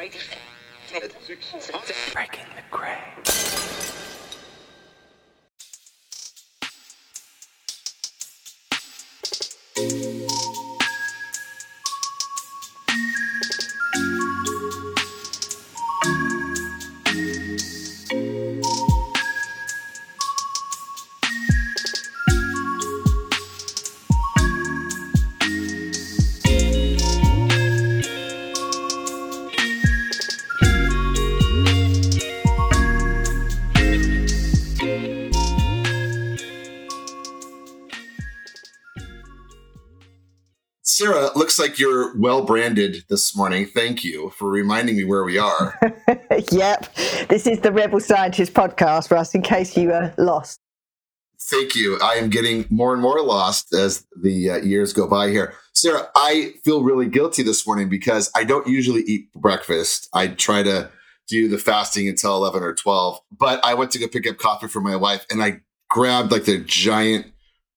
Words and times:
Breaking 0.00 0.39
like 41.60 41.78
you're 41.78 42.16
well 42.16 42.42
branded 42.42 43.04
this 43.08 43.36
morning. 43.36 43.66
Thank 43.66 44.02
you 44.02 44.30
for 44.30 44.48
reminding 44.48 44.96
me 44.96 45.04
where 45.04 45.24
we 45.24 45.36
are. 45.36 45.78
yep. 46.50 46.92
This 47.28 47.46
is 47.46 47.60
the 47.60 47.70
Rebel 47.70 48.00
Scientist 48.00 48.54
podcast, 48.54 49.10
Russ, 49.10 49.34
in 49.34 49.42
case 49.42 49.76
you 49.76 49.88
were 49.88 50.12
lost. 50.16 50.58
Thank 51.38 51.74
you. 51.74 51.98
I 52.00 52.14
am 52.14 52.30
getting 52.30 52.66
more 52.70 52.92
and 52.92 53.02
more 53.02 53.20
lost 53.22 53.74
as 53.74 54.06
the 54.20 54.50
uh, 54.50 54.56
years 54.58 54.92
go 54.92 55.06
by 55.06 55.28
here. 55.28 55.54
Sarah, 55.74 56.08
I 56.16 56.54
feel 56.64 56.82
really 56.82 57.06
guilty 57.06 57.42
this 57.42 57.66
morning 57.66 57.88
because 57.88 58.30
I 58.34 58.44
don't 58.44 58.66
usually 58.66 59.02
eat 59.02 59.32
breakfast. 59.34 60.08
I 60.14 60.28
try 60.28 60.62
to 60.62 60.90
do 61.28 61.48
the 61.48 61.58
fasting 61.58 62.08
until 62.08 62.36
11 62.36 62.62
or 62.62 62.74
12, 62.74 63.20
but 63.38 63.64
I 63.64 63.74
went 63.74 63.90
to 63.92 63.98
go 63.98 64.08
pick 64.08 64.26
up 64.26 64.38
coffee 64.38 64.68
for 64.68 64.80
my 64.80 64.96
wife 64.96 65.26
and 65.30 65.42
I 65.42 65.60
grabbed 65.88 66.32
like 66.32 66.44
the 66.44 66.58
giant 66.58 67.26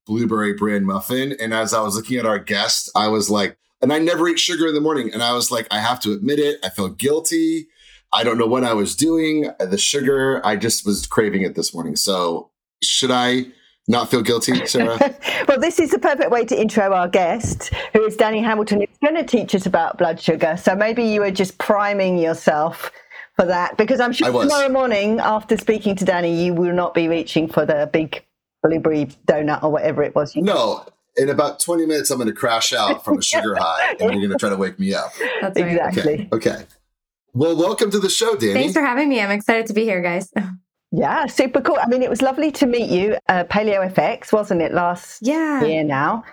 blueberry 0.06 0.54
bran 0.54 0.86
muffin. 0.86 1.36
And 1.40 1.54
as 1.54 1.74
I 1.74 1.82
was 1.82 1.96
looking 1.96 2.18
at 2.18 2.26
our 2.26 2.40
guest, 2.40 2.90
I 2.96 3.08
was 3.10 3.30
like, 3.30 3.58
and 3.84 3.92
I 3.92 4.00
never 4.00 4.28
eat 4.30 4.40
sugar 4.40 4.66
in 4.66 4.74
the 4.74 4.82
morning. 4.82 5.12
And 5.14 5.22
I 5.22 5.34
was 5.34 5.52
like, 5.52 5.68
I 5.70 5.80
have 5.80 6.00
to 6.02 6.14
admit 6.14 6.40
it. 6.40 6.58
I 6.64 6.70
feel 6.70 6.88
guilty. 6.88 7.68
I 8.14 8.24
don't 8.24 8.38
know 8.38 8.48
what 8.48 8.64
I 8.64 8.74
was 8.74 8.96
doing. 8.96 9.52
The 9.60 9.78
sugar, 9.78 10.42
I 10.46 10.56
just 10.56 10.86
was 10.86 11.06
craving 11.06 11.42
it 11.42 11.56
this 11.56 11.74
morning. 11.74 11.98
So 11.98 12.50
should 12.82 13.12
I 13.12 13.48
not 13.90 14.10
feel 14.10 14.22
guilty, 14.22 14.66
Sarah? 14.68 14.98
well, 15.50 15.60
this 15.60 15.80
is 15.80 15.92
the 15.92 16.00
perfect 16.00 16.32
way 16.32 16.46
to 16.46 16.60
intro 16.60 16.94
our 16.94 17.10
guest, 17.10 17.74
who 17.92 18.06
is 18.06 18.16
Danny 18.16 18.40
Hamilton, 18.42 18.80
who's 18.80 18.98
going 19.04 19.16
to 19.16 19.26
teach 19.26 19.54
us 19.54 19.66
about 19.66 19.98
blood 19.98 20.18
sugar. 20.18 20.56
So 20.56 20.76
maybe 20.76 21.04
you 21.04 21.20
were 21.20 21.32
just 21.32 21.58
priming 21.58 22.18
yourself 22.18 22.90
for 23.36 23.46
that, 23.46 23.78
because 23.78 24.00
I'm 24.00 24.14
sure 24.14 24.32
tomorrow 24.32 24.70
morning, 24.70 25.20
after 25.20 25.58
speaking 25.58 25.96
to 25.98 26.06
Danny, 26.06 26.46
you 26.46 26.54
will 26.54 26.74
not 26.74 26.94
be 26.94 27.10
reaching 27.10 27.50
for 27.50 27.66
the 27.66 27.90
big 27.92 28.24
blueberry 28.62 29.08
donut 29.28 29.62
or 29.62 29.72
whatever 29.72 30.04
it 30.04 30.16
was. 30.16 30.36
no. 30.38 30.86
In 31.16 31.30
about 31.30 31.60
20 31.60 31.86
minutes, 31.86 32.10
I'm 32.10 32.18
going 32.18 32.28
to 32.28 32.34
crash 32.34 32.74
out 32.74 33.06
from 33.06 33.20
a 33.20 33.22
sugar 33.22 33.56
high 33.60 33.92
and 34.00 34.00
you're 34.00 34.28
going 34.28 34.30
to 34.32 34.38
try 34.38 34.50
to 34.50 34.58
wake 34.58 34.80
me 34.80 34.94
up. 34.94 35.12
That's 35.42 35.60
right. 35.60 35.72
Exactly. 35.72 36.30
Okay. 36.34 36.52
okay. 36.52 36.66
Well, 37.34 37.56
welcome 37.56 37.92
to 37.92 38.00
the 38.00 38.10
show, 38.10 38.36
Danny. 38.36 38.54
Thanks 38.54 38.74
for 38.74 38.82
having 38.82 39.10
me. 39.10 39.20
I'm 39.20 39.32
excited 39.32 39.68
to 39.68 39.74
be 39.74 39.84
here, 39.84 40.02
guys. 40.02 40.32
Yeah, 40.96 41.26
super 41.26 41.60
cool. 41.60 41.80
I 41.82 41.88
mean, 41.88 42.04
it 42.04 42.10
was 42.10 42.22
lovely 42.22 42.52
to 42.52 42.68
meet 42.68 42.92
you. 42.92 43.18
Uh, 43.28 43.46
Paleo 43.46 43.92
FX, 43.92 44.32
wasn't 44.32 44.62
it, 44.62 44.76
last 44.76 45.24
yeah. 45.24 45.64
year 45.64 45.84
now? 45.84 46.24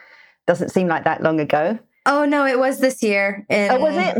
Doesn't 0.46 0.68
seem 0.68 0.86
like 0.86 1.04
that 1.04 1.22
long 1.22 1.40
ago. 1.40 1.78
Oh, 2.04 2.26
no, 2.26 2.44
it 2.44 2.58
was 2.58 2.78
this 2.78 3.02
year. 3.02 3.46
In 3.48 3.70
oh, 3.70 3.80
was 3.80 3.96
it? 3.96 4.18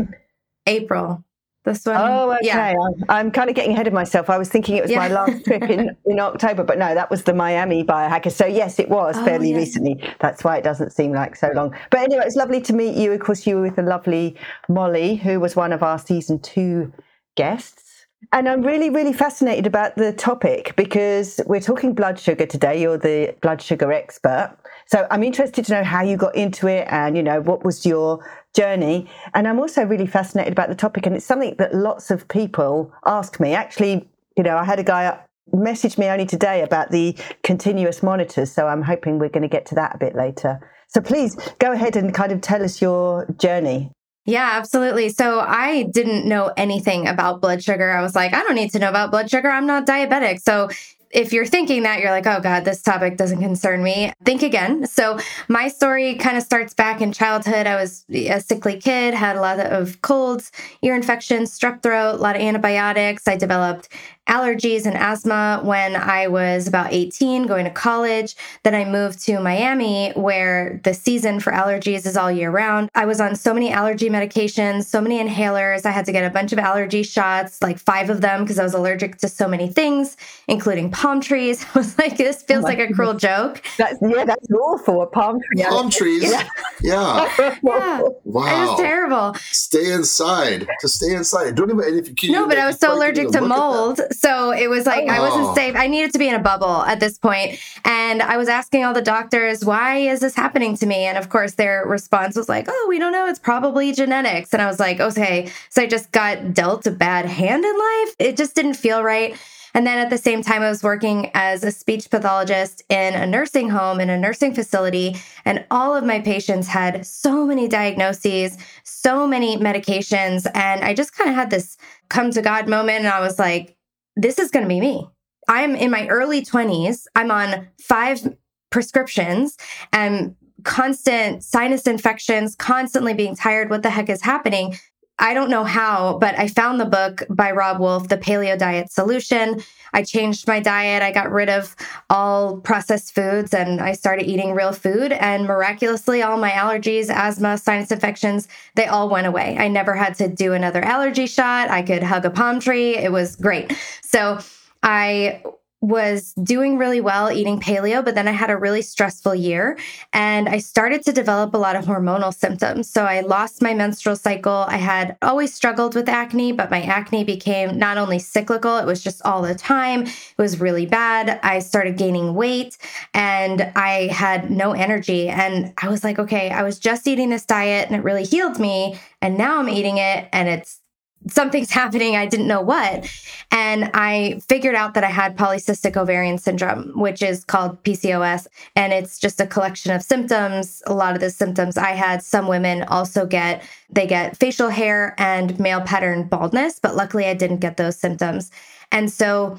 April. 0.65 1.23
This 1.63 1.85
one. 1.85 1.95
Oh, 1.95 2.31
okay. 2.33 2.47
Yeah. 2.47 2.73
I'm, 2.73 3.03
I'm, 3.09 3.31
kind 3.31 3.47
of 3.49 3.55
getting 3.55 3.73
ahead 3.73 3.85
of 3.85 3.93
myself. 3.93 4.31
I 4.31 4.37
was 4.39 4.49
thinking 4.49 4.77
it 4.77 4.81
was 4.81 4.89
Yeah. 4.89 4.97
my 4.99 5.09
last 5.09 5.45
trip 5.45 5.61
in, 5.63 5.95
in 6.05 6.19
October, 6.19 6.63
but 6.63 6.79
no, 6.79 6.95
that 6.95 7.11
was 7.11 7.23
the 7.23 7.33
Miami 7.35 7.83
biohacker. 7.83 8.31
So, 8.31 8.47
yes, 8.47 8.79
it 8.79 8.89
was 8.89 9.15
Oh, 9.17 9.23
fairly 9.25 9.51
yes. 9.51 9.57
recently. 9.57 10.03
That's 10.19 10.43
why 10.43 10.57
it 10.57 10.63
doesn't 10.63 10.91
seem 10.91 11.11
like 11.11 11.35
so 11.35 11.51
long. 11.53 11.75
But 11.91 11.99
anyway, 11.99 12.23
it's 12.25 12.35
lovely 12.35 12.61
to 12.61 12.73
meet 12.73 12.95
you. 12.95 13.11
Of 13.11 13.19
course, 13.19 13.45
you 13.45 13.57
were 13.57 13.61
with 13.61 13.75
the 13.75 13.83
lovely 13.83 14.37
Molly, 14.69 15.15
who 15.15 15.39
was 15.39 15.55
one 15.55 15.71
of 15.71 15.83
our 15.83 15.99
season 15.99 16.39
two 16.39 16.91
guests. 17.35 18.07
And 18.33 18.47
I'm 18.49 18.61
really, 18.63 18.89
really 18.89 19.13
fascinated 19.13 19.67
about 19.67 19.95
the 19.95 20.13
topic 20.13 20.75
because 20.75 21.39
we're 21.45 21.59
talking 21.59 21.93
blood 21.93 22.19
sugar 22.19 22.45
today. 22.45 22.81
You're 22.81 22.97
the 22.97 23.35
blood 23.41 23.61
sugar 23.61 23.91
expert. 23.91 24.55
So 24.87 25.07
I'm 25.09 25.23
interested 25.23 25.65
to 25.65 25.73
know 25.73 25.83
how 25.83 26.01
you 26.03 26.17
got 26.17 26.35
into 26.35 26.67
it 26.67 26.87
and, 26.89 27.15
you 27.15 27.23
know, 27.23 27.41
what 27.41 27.63
was 27.63 27.85
your 27.85 28.19
journey. 28.55 29.09
And 29.33 29.47
I'm 29.47 29.59
also 29.59 29.83
really 29.83 30.07
fascinated 30.07 30.53
about 30.53 30.69
the 30.69 30.75
topic. 30.75 31.05
And 31.05 31.15
it's 31.15 31.25
something 31.25 31.55
that 31.57 31.73
lots 31.73 32.11
of 32.11 32.27
people 32.27 32.93
ask 33.05 33.39
me. 33.39 33.53
Actually, 33.53 34.07
you 34.37 34.43
know, 34.43 34.57
I 34.57 34.63
had 34.63 34.79
a 34.79 34.83
guy 34.83 35.17
message 35.53 35.97
me 35.97 36.07
only 36.07 36.25
today 36.25 36.61
about 36.61 36.91
the 36.91 37.17
continuous 37.43 38.01
monitors. 38.01 38.51
So 38.51 38.67
I'm 38.67 38.81
hoping 38.81 39.19
we're 39.19 39.29
going 39.29 39.43
to 39.43 39.49
get 39.49 39.65
to 39.67 39.75
that 39.75 39.95
a 39.95 39.97
bit 39.97 40.15
later. 40.15 40.59
So 40.87 41.01
please 41.01 41.35
go 41.59 41.71
ahead 41.71 41.95
and 41.95 42.13
kind 42.13 42.31
of 42.31 42.41
tell 42.41 42.63
us 42.63 42.81
your 42.81 43.25
journey. 43.37 43.91
Yeah, 44.25 44.49
absolutely. 44.53 45.09
So 45.09 45.39
I 45.39 45.83
didn't 45.83 46.27
know 46.27 46.53
anything 46.55 47.07
about 47.07 47.41
blood 47.41 47.63
sugar. 47.63 47.89
I 47.91 48.01
was 48.01 48.13
like, 48.13 48.33
I 48.33 48.43
don't 48.43 48.55
need 48.55 48.71
to 48.71 48.79
know 48.79 48.89
about 48.89 49.09
blood 49.09 49.31
sugar. 49.31 49.49
I'm 49.49 49.65
not 49.65 49.87
diabetic. 49.87 50.41
So 50.41 50.69
if 51.13 51.33
you're 51.33 51.45
thinking 51.45 51.83
that, 51.83 51.99
you're 51.99 52.11
like, 52.11 52.27
oh 52.27 52.39
God, 52.39 52.65
this 52.65 52.81
topic 52.81 53.17
doesn't 53.17 53.39
concern 53.39 53.83
me, 53.83 54.13
think 54.23 54.43
again. 54.43 54.87
So 54.87 55.19
my 55.47 55.67
story 55.67 56.15
kind 56.15 56.37
of 56.37 56.43
starts 56.43 56.73
back 56.73 57.01
in 57.01 57.11
childhood. 57.11 57.67
I 57.67 57.75
was 57.75 58.05
a 58.09 58.39
sickly 58.39 58.79
kid, 58.79 59.13
had 59.13 59.35
a 59.35 59.41
lot 59.41 59.59
of 59.59 60.01
colds, 60.01 60.51
ear 60.81 60.95
infections, 60.95 61.57
strep 61.57 61.81
throat, 61.83 62.15
a 62.15 62.17
lot 62.17 62.35
of 62.35 62.41
antibiotics. 62.41 63.27
I 63.27 63.35
developed 63.37 63.89
allergies 64.29 64.85
and 64.85 64.95
asthma 64.95 65.61
when 65.63 65.95
I 65.95 66.27
was 66.27 66.67
about 66.67 66.93
18, 66.93 67.47
going 67.47 67.65
to 67.65 67.71
college. 67.71 68.35
Then 68.63 68.75
I 68.75 68.85
moved 68.85 69.19
to 69.25 69.39
Miami, 69.39 70.11
where 70.11 70.79
the 70.83 70.93
season 70.93 71.39
for 71.39 71.51
allergies 71.51 72.05
is 72.05 72.15
all 72.15 72.31
year 72.31 72.49
round. 72.51 72.89
I 72.95 73.05
was 73.05 73.19
on 73.19 73.35
so 73.35 73.53
many 73.53 73.71
allergy 73.71 74.09
medications, 74.09 74.85
so 74.85 75.01
many 75.01 75.19
inhalers. 75.19 75.85
I 75.85 75.91
had 75.91 76.05
to 76.05 76.11
get 76.11 76.23
a 76.23 76.29
bunch 76.29 76.53
of 76.53 76.59
allergy 76.59 77.03
shots, 77.03 77.61
like 77.61 77.79
five 77.79 78.09
of 78.09 78.21
them, 78.21 78.43
because 78.43 78.59
I 78.59 78.63
was 78.63 78.73
allergic 78.73 79.17
to 79.17 79.27
so 79.27 79.47
many 79.47 79.67
things, 79.67 80.15
including 80.47 80.91
palm 80.91 81.19
trees. 81.19 81.65
I 81.75 81.79
was 81.79 81.97
like, 81.97 82.17
this 82.17 82.41
oh 82.43 82.45
feels 82.47 82.63
my 82.63 82.69
like 82.69 82.79
a 82.79 82.93
cruel 82.93 83.15
joke. 83.15 83.63
That's, 83.77 83.97
yeah, 84.01 84.25
that's 84.25 84.49
awful. 84.51 85.01
A 85.01 85.07
palm 85.07 85.39
tree. 85.41 85.63
Palm 85.63 85.89
trees. 85.89 86.31
Yeah. 86.31 86.47
Yeah. 86.81 87.29
Yeah. 87.63 87.99
It 88.01 88.25
was 88.25 88.79
terrible. 88.79 89.33
Stay 89.51 89.91
inside. 89.91 90.67
Just 90.81 90.95
stay 90.95 91.13
inside. 91.13 91.55
Don't 91.55 91.69
even. 91.69 91.83
and 91.83 91.99
If 91.99 92.09
you 92.09 92.15
can, 92.15 92.31
No, 92.31 92.47
but 92.47 92.57
I 92.57 92.65
was 92.65 92.77
so 92.77 92.93
allergic 92.95 93.29
to 93.29 93.31
look 93.31 93.35
at 93.35 93.39
them. 93.41 93.49
mold. 93.49 94.01
So 94.11 94.51
it 94.51 94.69
was 94.69 94.85
like 94.85 95.07
I 95.09 95.17
Oh. 95.17 95.21
wasn't 95.21 95.55
safe. 95.55 95.75
I 95.75 95.87
needed 95.87 96.11
to 96.13 96.19
be 96.19 96.27
in 96.27 96.35
a 96.35 96.39
bubble 96.39 96.83
at 96.83 96.99
this 96.99 97.17
point. 97.17 97.59
And 97.85 98.21
I 98.21 98.37
was 98.37 98.49
asking 98.49 98.83
all 98.83 98.93
the 98.93 99.01
doctors, 99.01 99.63
why 99.65 99.97
is 99.97 100.19
this 100.19 100.35
happening 100.35 100.75
to 100.77 100.85
me? 100.85 101.05
And 101.05 101.17
of 101.17 101.29
course, 101.29 101.53
their 101.53 101.83
response 101.85 102.35
was 102.35 102.49
like, 102.49 102.65
oh, 102.69 102.85
we 102.89 102.99
don't 102.99 103.11
know. 103.11 103.27
It's 103.27 103.39
probably 103.39 103.93
genetics. 103.93 104.53
And 104.53 104.61
I 104.61 104.67
was 104.67 104.79
like, 104.79 104.99
okay. 104.99 105.49
So 105.69 105.81
I 105.81 105.87
just 105.87 106.11
got 106.11 106.53
dealt 106.53 106.85
a 106.87 106.91
bad 106.91 107.25
hand 107.25 107.63
in 107.63 107.73
life. 107.77 108.15
It 108.19 108.37
just 108.37 108.55
didn't 108.55 108.75
feel 108.75 109.03
right. 109.03 109.35
And 109.73 109.87
then 109.87 109.99
at 109.99 110.09
the 110.09 110.17
same 110.17 110.41
time, 110.41 110.63
I 110.63 110.69
was 110.69 110.83
working 110.83 111.31
as 111.33 111.63
a 111.63 111.71
speech 111.71 112.09
pathologist 112.09 112.83
in 112.89 113.13
a 113.13 113.25
nursing 113.25 113.69
home, 113.69 114.01
in 114.01 114.09
a 114.09 114.17
nursing 114.17 114.53
facility. 114.53 115.15
And 115.45 115.63
all 115.71 115.95
of 115.95 116.03
my 116.03 116.19
patients 116.19 116.67
had 116.67 117.05
so 117.05 117.45
many 117.45 117.69
diagnoses, 117.69 118.57
so 118.83 119.25
many 119.25 119.55
medications. 119.55 120.45
And 120.53 120.83
I 120.83 120.93
just 120.93 121.15
kind 121.15 121.29
of 121.29 121.37
had 121.37 121.51
this 121.51 121.77
come 122.09 122.31
to 122.31 122.41
God 122.41 122.67
moment. 122.67 122.99
And 122.99 123.07
I 123.07 123.21
was 123.21 123.39
like, 123.39 123.77
this 124.15 124.39
is 124.39 124.51
going 124.51 124.63
to 124.63 124.69
be 124.69 124.79
me. 124.79 125.07
I'm 125.47 125.75
in 125.75 125.91
my 125.91 126.07
early 126.07 126.43
20s. 126.43 127.05
I'm 127.15 127.31
on 127.31 127.67
five 127.79 128.21
prescriptions 128.69 129.57
and 129.91 130.35
constant 130.63 131.43
sinus 131.43 131.87
infections, 131.87 132.55
constantly 132.55 133.13
being 133.13 133.35
tired. 133.35 133.69
What 133.69 133.83
the 133.83 133.89
heck 133.89 134.09
is 134.09 134.21
happening? 134.21 134.77
I 135.19 135.33
don't 135.33 135.51
know 135.51 135.63
how, 135.63 136.17
but 136.19 136.37
I 136.37 136.47
found 136.47 136.79
the 136.79 136.85
book 136.85 137.23
by 137.29 137.51
Robb 137.51 137.79
Wolf, 137.79 138.07
The 138.07 138.17
Paleo 138.17 138.57
Diet 138.57 138.91
Solution. 138.91 139.61
I 139.93 140.03
changed 140.03 140.47
my 140.47 140.59
diet. 140.59 141.03
I 141.03 141.11
got 141.11 141.31
rid 141.31 141.49
of 141.49 141.75
all 142.09 142.57
processed 142.57 143.13
foods 143.13 143.53
and 143.53 143.81
I 143.81 143.91
started 143.93 144.25
eating 144.25 144.53
real 144.53 144.71
food. 144.71 145.11
And 145.11 145.45
miraculously, 145.45 146.23
all 146.23 146.37
my 146.37 146.51
allergies, 146.51 147.09
asthma, 147.09 147.57
sinus 147.57 147.91
infections, 147.91 148.47
they 148.75 148.87
all 148.87 149.09
went 149.09 149.27
away. 149.27 149.57
I 149.59 149.67
never 149.67 149.93
had 149.93 150.15
to 150.15 150.27
do 150.27 150.53
another 150.53 150.81
allergy 150.81 151.27
shot. 151.27 151.69
I 151.69 151.81
could 151.81 152.03
hug 152.03 152.25
a 152.25 152.31
palm 152.31 152.59
tree. 152.59 152.97
It 152.97 153.11
was 153.11 153.35
great. 153.35 153.77
So 154.01 154.39
I 154.81 155.43
was 155.81 156.33
doing 156.33 156.77
really 156.77 157.01
well 157.01 157.31
eating 157.31 157.59
paleo, 157.59 158.05
but 158.05 158.13
then 158.13 158.27
I 158.27 158.31
had 158.31 158.51
a 158.51 158.57
really 158.57 158.83
stressful 158.83 159.33
year 159.33 159.79
and 160.13 160.47
I 160.47 160.59
started 160.59 161.03
to 161.05 161.11
develop 161.11 161.55
a 161.55 161.57
lot 161.57 161.75
of 161.75 161.85
hormonal 161.85 162.33
symptoms. 162.33 162.87
So 162.87 163.03
I 163.03 163.21
lost 163.21 163.63
my 163.63 163.73
menstrual 163.73 164.15
cycle. 164.15 164.65
I 164.67 164.77
had 164.77 165.17
always 165.23 165.53
struggled 165.53 165.95
with 165.95 166.07
acne, 166.07 166.51
but 166.51 166.69
my 166.69 166.83
acne 166.83 167.23
became 167.23 167.79
not 167.79 167.97
only 167.97 168.19
cyclical, 168.19 168.77
it 168.77 168.85
was 168.85 169.03
just 169.03 169.23
all 169.23 169.41
the 169.41 169.55
time. 169.55 170.03
It 170.03 170.35
was 170.37 170.59
really 170.59 170.85
bad. 170.85 171.39
I 171.41 171.59
started 171.59 171.97
gaining 171.97 172.35
weight 172.35 172.77
and 173.15 173.61
I 173.75 174.07
had 174.11 174.51
no 174.51 174.73
energy. 174.73 175.29
And 175.29 175.73
I 175.81 175.89
was 175.89 176.03
like, 176.03 176.19
okay, 176.19 176.51
I 176.51 176.61
was 176.61 176.77
just 176.77 177.07
eating 177.07 177.31
this 177.31 177.45
diet 177.45 177.87
and 177.87 177.95
it 177.95 178.03
really 178.03 178.23
healed 178.23 178.59
me. 178.59 178.99
And 179.19 179.35
now 179.35 179.59
I'm 179.59 179.69
eating 179.69 179.97
it 179.97 180.29
and 180.31 180.47
it's 180.47 180.80
something's 181.27 181.71
happening. 181.71 182.15
I 182.15 182.25
didn't 182.25 182.47
know 182.47 182.61
what. 182.61 183.09
And 183.51 183.91
I 183.93 184.41
figured 184.47 184.75
out 184.75 184.93
that 184.93 185.03
I 185.03 185.09
had 185.09 185.37
polycystic 185.37 185.97
ovarian 185.97 186.37
syndrome, 186.37 186.91
which 186.99 187.21
is 187.21 187.45
called 187.45 187.81
PCOS. 187.83 188.47
And 188.75 188.93
it's 188.93 189.19
just 189.19 189.39
a 189.39 189.45
collection 189.45 189.93
of 189.93 190.01
symptoms. 190.01 190.81
A 190.87 190.93
lot 190.93 191.15
of 191.15 191.21
the 191.21 191.29
symptoms 191.29 191.77
I 191.77 191.91
had, 191.91 192.23
some 192.23 192.47
women 192.47 192.83
also 192.83 193.25
get, 193.25 193.63
they 193.89 194.07
get 194.07 194.37
facial 194.37 194.69
hair 194.69 195.15
and 195.17 195.59
male 195.59 195.81
pattern 195.81 196.23
baldness, 196.23 196.79
but 196.79 196.95
luckily 196.95 197.25
I 197.25 197.33
didn't 197.33 197.59
get 197.59 197.77
those 197.77 197.97
symptoms. 197.97 198.51
And 198.91 199.11
so 199.11 199.57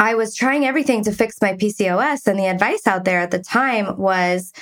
I 0.00 0.14
was 0.14 0.34
trying 0.34 0.64
everything 0.64 1.04
to 1.04 1.12
fix 1.12 1.40
my 1.40 1.54
PCOS, 1.54 2.26
and 2.26 2.38
the 2.38 2.46
advice 2.46 2.86
out 2.86 3.04
there 3.04 3.20
at 3.20 3.30
the 3.30 3.38
time 3.38 3.96
was 3.96 4.52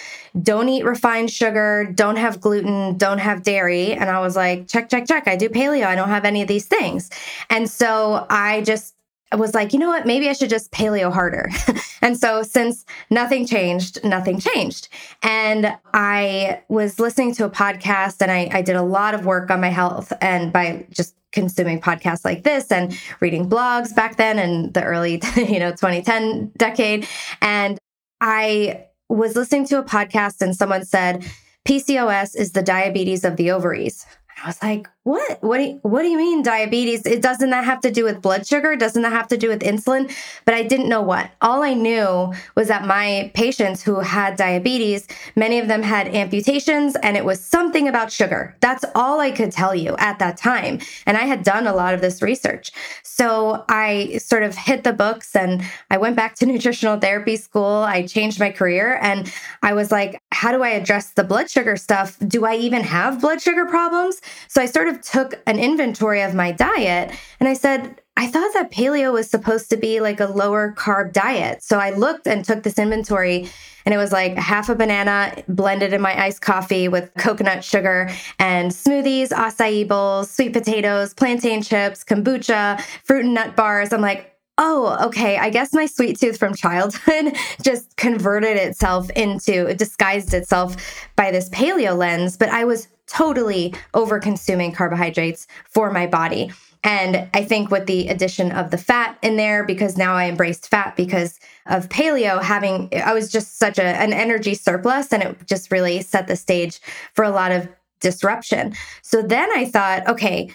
don't 0.41 0.69
eat 0.69 0.85
refined 0.85 1.31
sugar, 1.31 1.91
don't 1.95 2.17
have 2.17 2.41
gluten, 2.41 2.97
don't 2.97 3.19
have 3.19 3.43
dairy. 3.43 3.93
And 3.93 4.11
I 4.11 4.21
was 4.21 4.37
like, 4.37 4.69
check, 4.69 4.89
check, 4.89 5.07
check. 5.07 5.29
I 5.29 5.37
do 5.37 5.49
paleo. 5.49 5.87
I 5.87 5.95
don't 5.95 6.09
have 6.09 6.25
any 6.25 6.43
of 6.43 6.49
these 6.49 6.67
things. 6.67 7.11
And 7.51 7.69
so 7.69 8.27
I 8.31 8.63
just 8.63 8.95
was 9.37 9.55
like, 9.55 9.73
you 9.73 9.79
know 9.79 9.89
what? 9.89 10.07
Maybe 10.07 10.29
I 10.29 10.33
should 10.33 10.51
just 10.51 10.71
paleo 10.73 11.13
harder. 11.13 11.51
and 12.03 12.19
so, 12.19 12.43
since 12.43 12.85
nothing 13.11 13.47
changed, 13.47 14.03
nothing 14.05 14.39
changed. 14.41 14.89
And 15.23 15.77
I 15.95 16.63
was 16.69 16.99
listening 16.99 17.35
to 17.37 17.45
a 17.45 17.51
podcast 17.51 18.21
and 18.21 18.31
I, 18.31 18.51
I 18.53 18.63
did 18.63 18.77
a 18.77 18.83
lot 18.83 19.15
of 19.15 19.25
work 19.25 19.51
on 19.51 19.61
my 19.61 19.69
health 19.69 20.13
and 20.21 20.53
by 20.53 20.87
just 20.91 21.15
consuming 21.33 21.81
podcasts 21.81 22.25
like 22.25 22.43
this 22.43 22.71
and 22.71 22.97
reading 23.21 23.49
blogs 23.49 23.95
back 23.95 24.17
then 24.17 24.39
in 24.39 24.71
the 24.73 24.83
early, 24.83 25.21
you 25.37 25.59
know, 25.59 25.71
2010 25.71 26.53
decade. 26.57 27.07
And 27.41 27.79
I 28.21 28.87
was 29.09 29.35
listening 29.35 29.67
to 29.67 29.79
a 29.79 29.83
podcast 29.83 30.41
and 30.41 30.55
someone 30.55 30.85
said, 30.85 31.25
PCOS 31.67 32.37
is 32.37 32.53
the 32.53 32.63
diabetes 32.63 33.25
of 33.25 33.37
the 33.37 33.51
ovaries. 33.51 34.05
I 34.43 34.49
was 34.49 34.61
like, 34.61 34.89
what? 35.05 35.43
What 35.43 35.59
do 35.59 35.65
you, 35.65 35.81
what 35.83 36.03
do 36.03 36.09
you 36.09 36.17
mean 36.17 36.43
diabetes? 36.43 37.07
It 37.07 37.23
doesn't 37.23 37.51
that 37.51 37.65
have 37.65 37.81
to 37.81 37.91
do 37.91 38.05
with 38.05 38.23
blood 38.23 38.47
sugar? 38.47 38.77
Doesn't 38.77 39.03
that 39.03 39.13
have 39.13 39.29
to 39.29 39.37
do 39.37 39.49
with 39.49 39.61
insulin? 39.61 40.13
But 40.45 40.55
I 40.55 40.63
didn't 40.63 40.89
know 40.89 41.03
what. 41.03 41.31
All 41.41 41.63
I 41.63 41.75
knew 41.75 42.33
was 42.57 42.69
that 42.69 42.87
my 42.87 43.31
patients 43.35 43.83
who 43.83 44.01
had 44.01 44.37
diabetes, 44.37 45.07
many 45.35 45.59
of 45.59 45.67
them 45.67 45.83
had 45.83 46.09
amputations 46.09 46.97
and 47.03 47.17
it 47.17 47.25
was 47.25 47.41
something 47.41 47.89
about 47.89 48.13
sugar. 48.13 48.57
That's 48.61 48.85
all 48.95 49.21
I 49.21 49.33
could 49.33 49.53
tell 49.53 49.75
you 49.75 49.97
at 49.99 50.19
that 50.21 50.37
time. 50.37 50.81
And 51.07 51.17
I 51.17 51.23
had 51.23 51.43
done 51.45 51.67
a 51.67 51.75
lot 51.75 51.95
of 51.95 52.01
this 52.01 52.23
research. 52.23 52.73
So 53.03 53.65
I 53.69 54.19
sort 54.19 54.45
of 54.45 54.57
hit 54.57 54.85
the 54.85 54.93
books 54.93 55.35
and 55.35 55.63
I 55.91 55.99
went 55.99 56.17
back 56.17 56.37
to 56.37 56.47
nutritional 56.53 56.99
therapy 56.99 57.37
school. 57.37 57.83
I 57.83 58.07
changed 58.07 58.39
my 58.39 58.51
career 58.51 58.99
and 59.03 59.33
I 59.63 59.75
was 59.75 59.91
like, 59.93 60.21
how 60.31 60.53
do 60.53 60.63
I 60.63 60.71
address 60.71 61.11
the 61.11 61.25
blood 61.25 61.51
sugar 61.51 61.77
stuff? 61.77 62.19
Do 62.27 62.45
I 62.45 62.55
even 62.57 62.83
have 62.83 63.21
blood 63.21 63.41
sugar 63.41 63.67
problems? 63.67 64.21
So 64.49 64.63
I 64.63 64.67
sort 64.67 64.89
of 64.89 65.01
took 65.01 65.41
an 65.47 65.59
inventory 65.59 66.23
of 66.23 66.35
my 66.35 66.53
diet 66.53 67.13
and 67.41 67.49
I 67.49 67.55
said, 67.55 68.01
I 68.17 68.27
thought 68.27 68.53
that 68.53 68.71
paleo 68.71 69.13
was 69.13 69.31
supposed 69.31 69.71
to 69.71 69.77
be 69.77 70.01
like 70.01 70.21
a 70.21 70.27
lower 70.27 70.75
carb 70.77 71.13
diet. 71.13 71.63
So 71.63 71.79
I 71.79 71.91
looked 71.91 72.27
and 72.27 72.45
took 72.45 72.63
this 72.63 72.79
inventory 72.79 73.49
and 73.85 73.95
it 73.95 73.97
was 73.97 74.13
like 74.13 74.37
half 74.37 74.69
a 74.69 74.75
banana 74.75 75.43
blended 75.49 75.93
in 75.93 76.01
my 76.01 76.21
iced 76.23 76.43
coffee 76.43 76.89
with 76.89 77.13
coconut 77.15 77.65
sugar 77.65 78.11
and 78.39 78.71
smoothies, 78.71 79.29
acai 79.29 79.89
bowls, 79.89 80.31
sweet 80.31 80.53
potatoes, 80.53 81.15
plantain 81.15 81.63
chips, 81.63 82.05
kombucha, 82.05 82.81
fruit 83.05 83.25
and 83.25 83.35
nut 83.35 83.57
bars. 83.57 83.93
I'm 83.93 84.03
like, 84.03 84.33
oh, 84.59 84.99
okay, 85.07 85.39
I 85.39 85.51
guess 85.51 85.73
my 85.73 85.87
sweet 85.87 86.19
tooth 86.19 86.39
from 86.39 86.55
childhood 86.55 87.37
just 87.63 87.97
converted 87.97 88.57
itself 88.57 89.11
into, 89.11 89.75
disguised 89.75 90.35
itself 90.35 90.77
by 91.17 91.31
this 91.31 91.49
paleo 91.51 91.97
lens, 91.97 92.37
but 92.37 92.51
I 92.51 92.65
was 92.65 92.89
totally 93.13 93.75
over 93.93 94.19
consuming 94.19 94.73
carbohydrates 94.73 95.47
for 95.69 95.91
my 95.91 96.07
body. 96.07 96.51
And 96.85 97.29
I 97.35 97.45
think 97.45 97.71
with 97.71 97.87
the 97.87 98.09
addition 98.09 98.51
of 98.53 98.71
the 98.71 98.79
fat 98.79 99.17
in 99.23 99.37
there, 99.37 99.65
because 99.65 99.97
now 99.97 100.15
I 100.15 100.29
embraced 100.29 100.69
fat 100.69 100.97
because 100.97 101.39
of 101.67 101.89
paleo, 101.89 102.43
having, 102.43 102.89
I 102.93 103.13
was 103.13 103.31
just 103.31 103.59
such 103.59 103.79
a, 103.79 103.85
an 103.85 104.13
energy 104.13 104.55
surplus 104.55 105.13
and 105.13 105.23
it 105.23 105.47
just 105.47 105.71
really 105.71 106.01
set 106.01 106.27
the 106.27 106.37
stage 106.37 106.81
for 107.15 107.25
a 107.25 107.31
lot 107.31 107.53
of 107.53 107.69
disruption. 108.01 108.75
So 109.03 109.23
then 109.23 109.49
I 109.53 109.67
thought, 109.67 110.09
okay, 110.09 110.51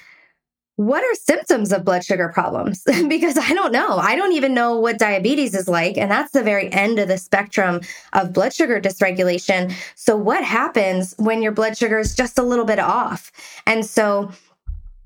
what 0.77 1.03
are 1.03 1.15
symptoms 1.15 1.71
of 1.71 1.83
blood 1.83 2.05
sugar 2.05 2.29
problems? 2.29 2.83
because 3.09 3.37
I 3.37 3.53
don't 3.53 3.71
know. 3.71 3.97
I 3.97 4.15
don't 4.15 4.33
even 4.33 4.53
know 4.53 4.79
what 4.79 4.99
diabetes 4.99 5.53
is 5.55 5.67
like. 5.67 5.97
And 5.97 6.09
that's 6.09 6.31
the 6.31 6.43
very 6.43 6.71
end 6.71 6.99
of 6.99 7.07
the 7.07 7.17
spectrum 7.17 7.81
of 8.13 8.31
blood 8.31 8.53
sugar 8.53 8.79
dysregulation. 8.79 9.73
So, 9.95 10.15
what 10.15 10.43
happens 10.43 11.15
when 11.17 11.41
your 11.41 11.51
blood 11.51 11.77
sugar 11.77 11.97
is 11.97 12.15
just 12.15 12.37
a 12.37 12.43
little 12.43 12.65
bit 12.65 12.79
off? 12.79 13.31
And 13.65 13.85
so, 13.85 14.31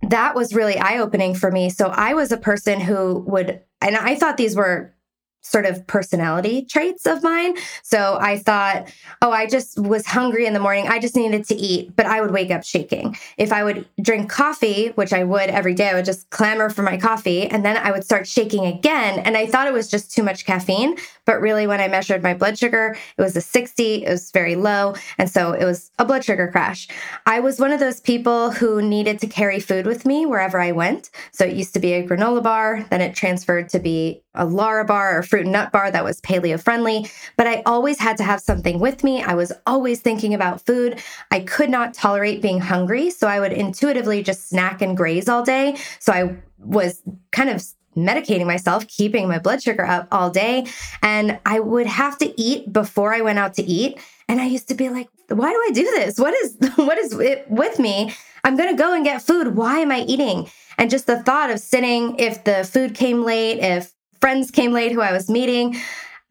that 0.10 0.36
was 0.36 0.54
really 0.54 0.78
eye 0.78 0.98
opening 0.98 1.36
for 1.36 1.52
me. 1.52 1.70
So, 1.70 1.88
I 1.88 2.14
was 2.14 2.34
a 2.34 2.38
person 2.38 2.82
who 2.82 3.20
would, 3.28 3.62
and 3.82 3.96
I 3.96 4.16
thought 4.16 4.36
these 4.36 4.58
were 4.58 4.94
sort 5.42 5.66
of 5.66 5.86
personality 5.88 6.64
traits 6.64 7.06
of 7.06 7.24
mine. 7.24 7.56
So 7.84 8.18
I 8.22 8.38
thought, 8.38 8.94
oh, 9.22 9.32
I 9.32 9.48
just 9.48 9.80
was 9.80 10.06
hungry 10.06 10.46
in 10.46 10.54
the 10.54 10.60
morning. 10.60 10.88
I 10.88 11.00
just 11.00 11.16
needed 11.16 11.46
to 11.46 11.56
eat, 11.56 11.96
but 11.96 12.06
I 12.06 12.22
would 12.22 12.32
wake 12.32 12.52
up 12.52 12.64
shaking. 12.64 13.18
If 13.38 13.52
I 13.52 13.64
would 13.64 13.88
drink 14.02 14.30
coffee, 14.30 14.90
which 14.90 15.14
I 15.14 15.24
would 15.24 15.50
every 15.50 15.74
day, 15.74 15.90
I 15.90 15.96
would 15.96 16.06
just 16.06 16.30
clamor 16.30 16.70
for 16.70 16.84
my 16.84 16.98
coffee 16.98 17.48
and 17.48 17.66
then 17.66 17.78
I 17.78 17.92
would 17.92 18.04
start 18.04 18.28
shaking 18.28 18.66
again. 18.66 19.20
And 19.20 19.36
I 19.36 19.46
thought 19.46 19.68
it 19.68 19.74
was 19.74 19.90
just 19.90 20.12
too 20.12 20.24
much 20.24 20.46
caffeine. 20.46 20.98
But 21.26 21.42
really, 21.42 21.68
when 21.68 21.82
I 21.82 21.88
measured 21.88 22.24
my 22.24 22.34
blood 22.34 22.58
sugar, 22.58 22.96
it 23.18 23.22
was 23.22 23.36
a 23.36 23.42
60, 23.42 24.06
it 24.06 24.10
was 24.10 24.32
very 24.32 24.56
low. 24.56 24.96
And 25.18 25.30
so 25.30 25.54
it 25.54 25.66
was 25.66 25.92
a 26.00 26.06
blood 26.06 26.24
sugar 26.24 26.48
crash. 26.48 26.88
I 27.26 27.40
was 27.40 27.60
one 27.60 27.72
of 27.72 27.80
those 27.80 28.00
people 28.00 28.52
who 28.52 28.82
needed 28.82 29.20
to 29.20 29.28
carry 29.28 29.60
food 29.60 29.86
with 29.86 30.06
me 30.06 30.26
wherever 30.26 30.60
I 30.60 30.72
went. 30.72 31.10
So 31.32 31.46
it 31.46 31.56
used 31.56 31.74
to 31.74 31.80
be 31.80 31.94
a 31.94 32.08
granola 32.08 32.44
bar, 32.44 32.86
then 32.90 33.02
it 33.02 33.16
transferred 33.16 33.70
to 33.70 33.80
be 33.80 34.24
a 34.34 34.46
Larabar 34.46 35.16
or 35.16 35.24
fruit 35.24 35.44
and 35.44 35.52
nut 35.52 35.72
bar 35.72 35.92
that 35.92 36.04
was 36.04 36.22
paleo 36.22 36.62
friendly, 36.62 37.10
but 37.38 37.48
I 37.48 37.64
always 37.66 38.00
had 38.00 38.18
to 38.18 38.24
have 38.24 38.40
something 38.40 38.80
with 38.80 39.04
me. 39.04 39.22
I 39.22 39.34
was 39.34 39.52
always 39.66 40.00
thinking 40.00 40.34
about 40.34 40.66
food. 40.66 41.02
I 41.32 41.42
could 41.42 41.70
not 41.70 41.94
tolerate 41.94 42.42
being 42.42 42.60
hungry, 42.60 43.10
so 43.10 43.28
I 43.28 43.40
would 43.40 43.54
intuitively 43.54 44.24
just 44.24 44.50
snack 44.50 44.82
and 44.82 44.96
graze 44.96 45.28
all 45.28 45.44
day. 45.44 45.76
So 46.00 46.14
I 46.14 46.38
was 46.60 47.02
kind 47.32 47.50
of 47.50 47.64
medicating 47.96 48.46
myself, 48.46 48.88
keeping 48.88 49.28
my 49.28 49.38
blood 49.38 49.62
sugar 49.62 49.86
up 49.86 50.08
all 50.12 50.30
day, 50.30 50.66
and 51.02 51.40
I 51.46 51.60
would 51.60 51.88
have 51.88 52.18
to 52.20 52.42
eat 52.42 52.72
before 52.72 53.14
I 53.14 53.22
went 53.22 53.40
out 53.40 53.56
to 53.56 53.64
eat. 53.64 54.00
And 54.30 54.40
I 54.40 54.46
used 54.46 54.70
to 54.70 54.76
be 54.76 54.88
like, 54.88 55.10
why 55.28 55.52
do 55.52 55.64
I 55.68 55.72
do 55.74 55.84
this? 55.84 56.18
What 56.18 56.34
is 56.36 56.58
what 56.76 56.98
is 56.98 57.14
it 57.20 57.50
with 57.50 57.80
me? 57.80 58.14
I'm 58.44 58.58
to 58.58 58.74
go 58.74 58.94
and 58.94 59.04
get 59.04 59.22
food. 59.22 59.56
Why 59.56 59.80
am 59.80 59.92
I 59.92 60.02
eating? 60.02 60.50
And 60.78 60.90
just 60.90 61.06
the 61.06 61.22
thought 61.22 61.52
of 61.52 61.60
sitting 61.60 62.18
if 62.18 62.44
the 62.44 62.64
food 62.64 62.96
came 62.96 63.24
late, 63.24 63.60
if 63.60 63.94
friends 64.22 64.52
came 64.52 64.72
late 64.72 64.92
who 64.92 65.02
I 65.02 65.12
was 65.12 65.30
meeting. 65.30 65.76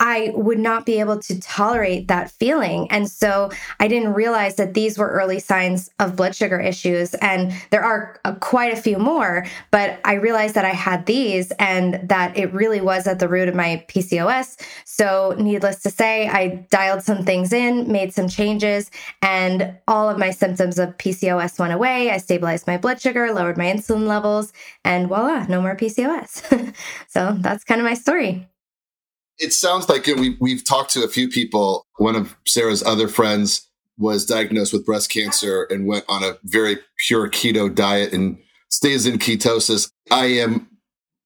I 0.01 0.33
would 0.35 0.59
not 0.59 0.87
be 0.87 0.99
able 0.99 1.19
to 1.21 1.39
tolerate 1.41 2.09
that 2.09 2.31
feeling. 2.31 2.91
And 2.91 3.09
so 3.09 3.51
I 3.79 3.87
didn't 3.87 4.15
realize 4.15 4.57
that 4.57 4.73
these 4.73 4.97
were 4.97 5.09
early 5.09 5.39
signs 5.39 5.91
of 6.01 6.17
blood 6.17 6.35
sugar 6.35 6.59
issues. 6.59 7.13
And 7.15 7.53
there 7.69 7.85
are 7.85 8.19
uh, 8.25 8.35
quite 8.37 8.73
a 8.73 8.81
few 8.81 8.99
more, 8.99 9.47
but 9.71 10.01
I 10.05 10.15
realized 10.15 10.55
that 10.55 10.65
I 10.65 10.71
had 10.71 11.05
these 11.05 11.53
and 11.53 12.09
that 12.09 12.37
it 12.37 12.53
really 12.55 12.81
was 12.81 13.07
at 13.07 13.19
the 13.19 13.29
root 13.29 13.49
of 13.49 13.55
my 13.55 13.85
PCOS. 13.89 14.61
So, 14.87 15.35
needless 15.39 15.81
to 15.83 15.91
say, 15.91 16.29
I 16.29 16.67
dialed 16.71 17.03
some 17.03 17.25
things 17.25 17.53
in, 17.53 17.91
made 17.91 18.15
some 18.15 18.29
changes, 18.29 18.91
and 19.21 19.77
all 19.87 20.09
of 20.09 20.19
my 20.19 20.31
symptoms 20.31 20.79
of 20.79 20.97
PCOS 20.97 21.59
went 21.59 21.75
away. 21.75 22.11
I 22.11 22.17
stabilized 22.17 22.67
my 22.67 22.79
blood 22.79 23.01
sugar, 23.01 23.33
lowered 23.33 23.59
my 23.59 23.67
insulin 23.67 24.07
levels, 24.07 24.53
and 24.85 25.09
voila, 25.09 25.45
no 25.47 25.61
more 25.61 25.77
PCOS. 25.77 26.75
so, 27.09 27.37
that's 27.41 27.65
kind 27.65 27.81
of 27.81 27.85
my 27.85 27.95
story 27.95 28.50
it 29.41 29.53
sounds 29.53 29.89
like 29.89 30.07
we, 30.07 30.37
we've 30.39 30.65
talked 30.65 30.91
to 30.93 31.03
a 31.03 31.09
few 31.09 31.29
people. 31.29 31.87
One 31.97 32.15
of 32.15 32.37
Sarah's 32.47 32.83
other 32.83 33.09
friends 33.09 33.67
was 33.99 34.25
diagnosed 34.25 34.73
with 34.73 34.87
breast 34.87 35.11
cancer 35.11 35.65
and 35.71 35.87
went 35.87 36.05
on 36.09 36.23
a 36.23 36.39
very 36.45 36.79
pure 37.07 37.29
keto 37.29 37.75
diet 37.75 38.13
and 38.13 38.39
stays 38.69 39.07
in 39.07 39.19
ketosis. 39.19 39.91
I 40.11 40.27
am 40.27 40.69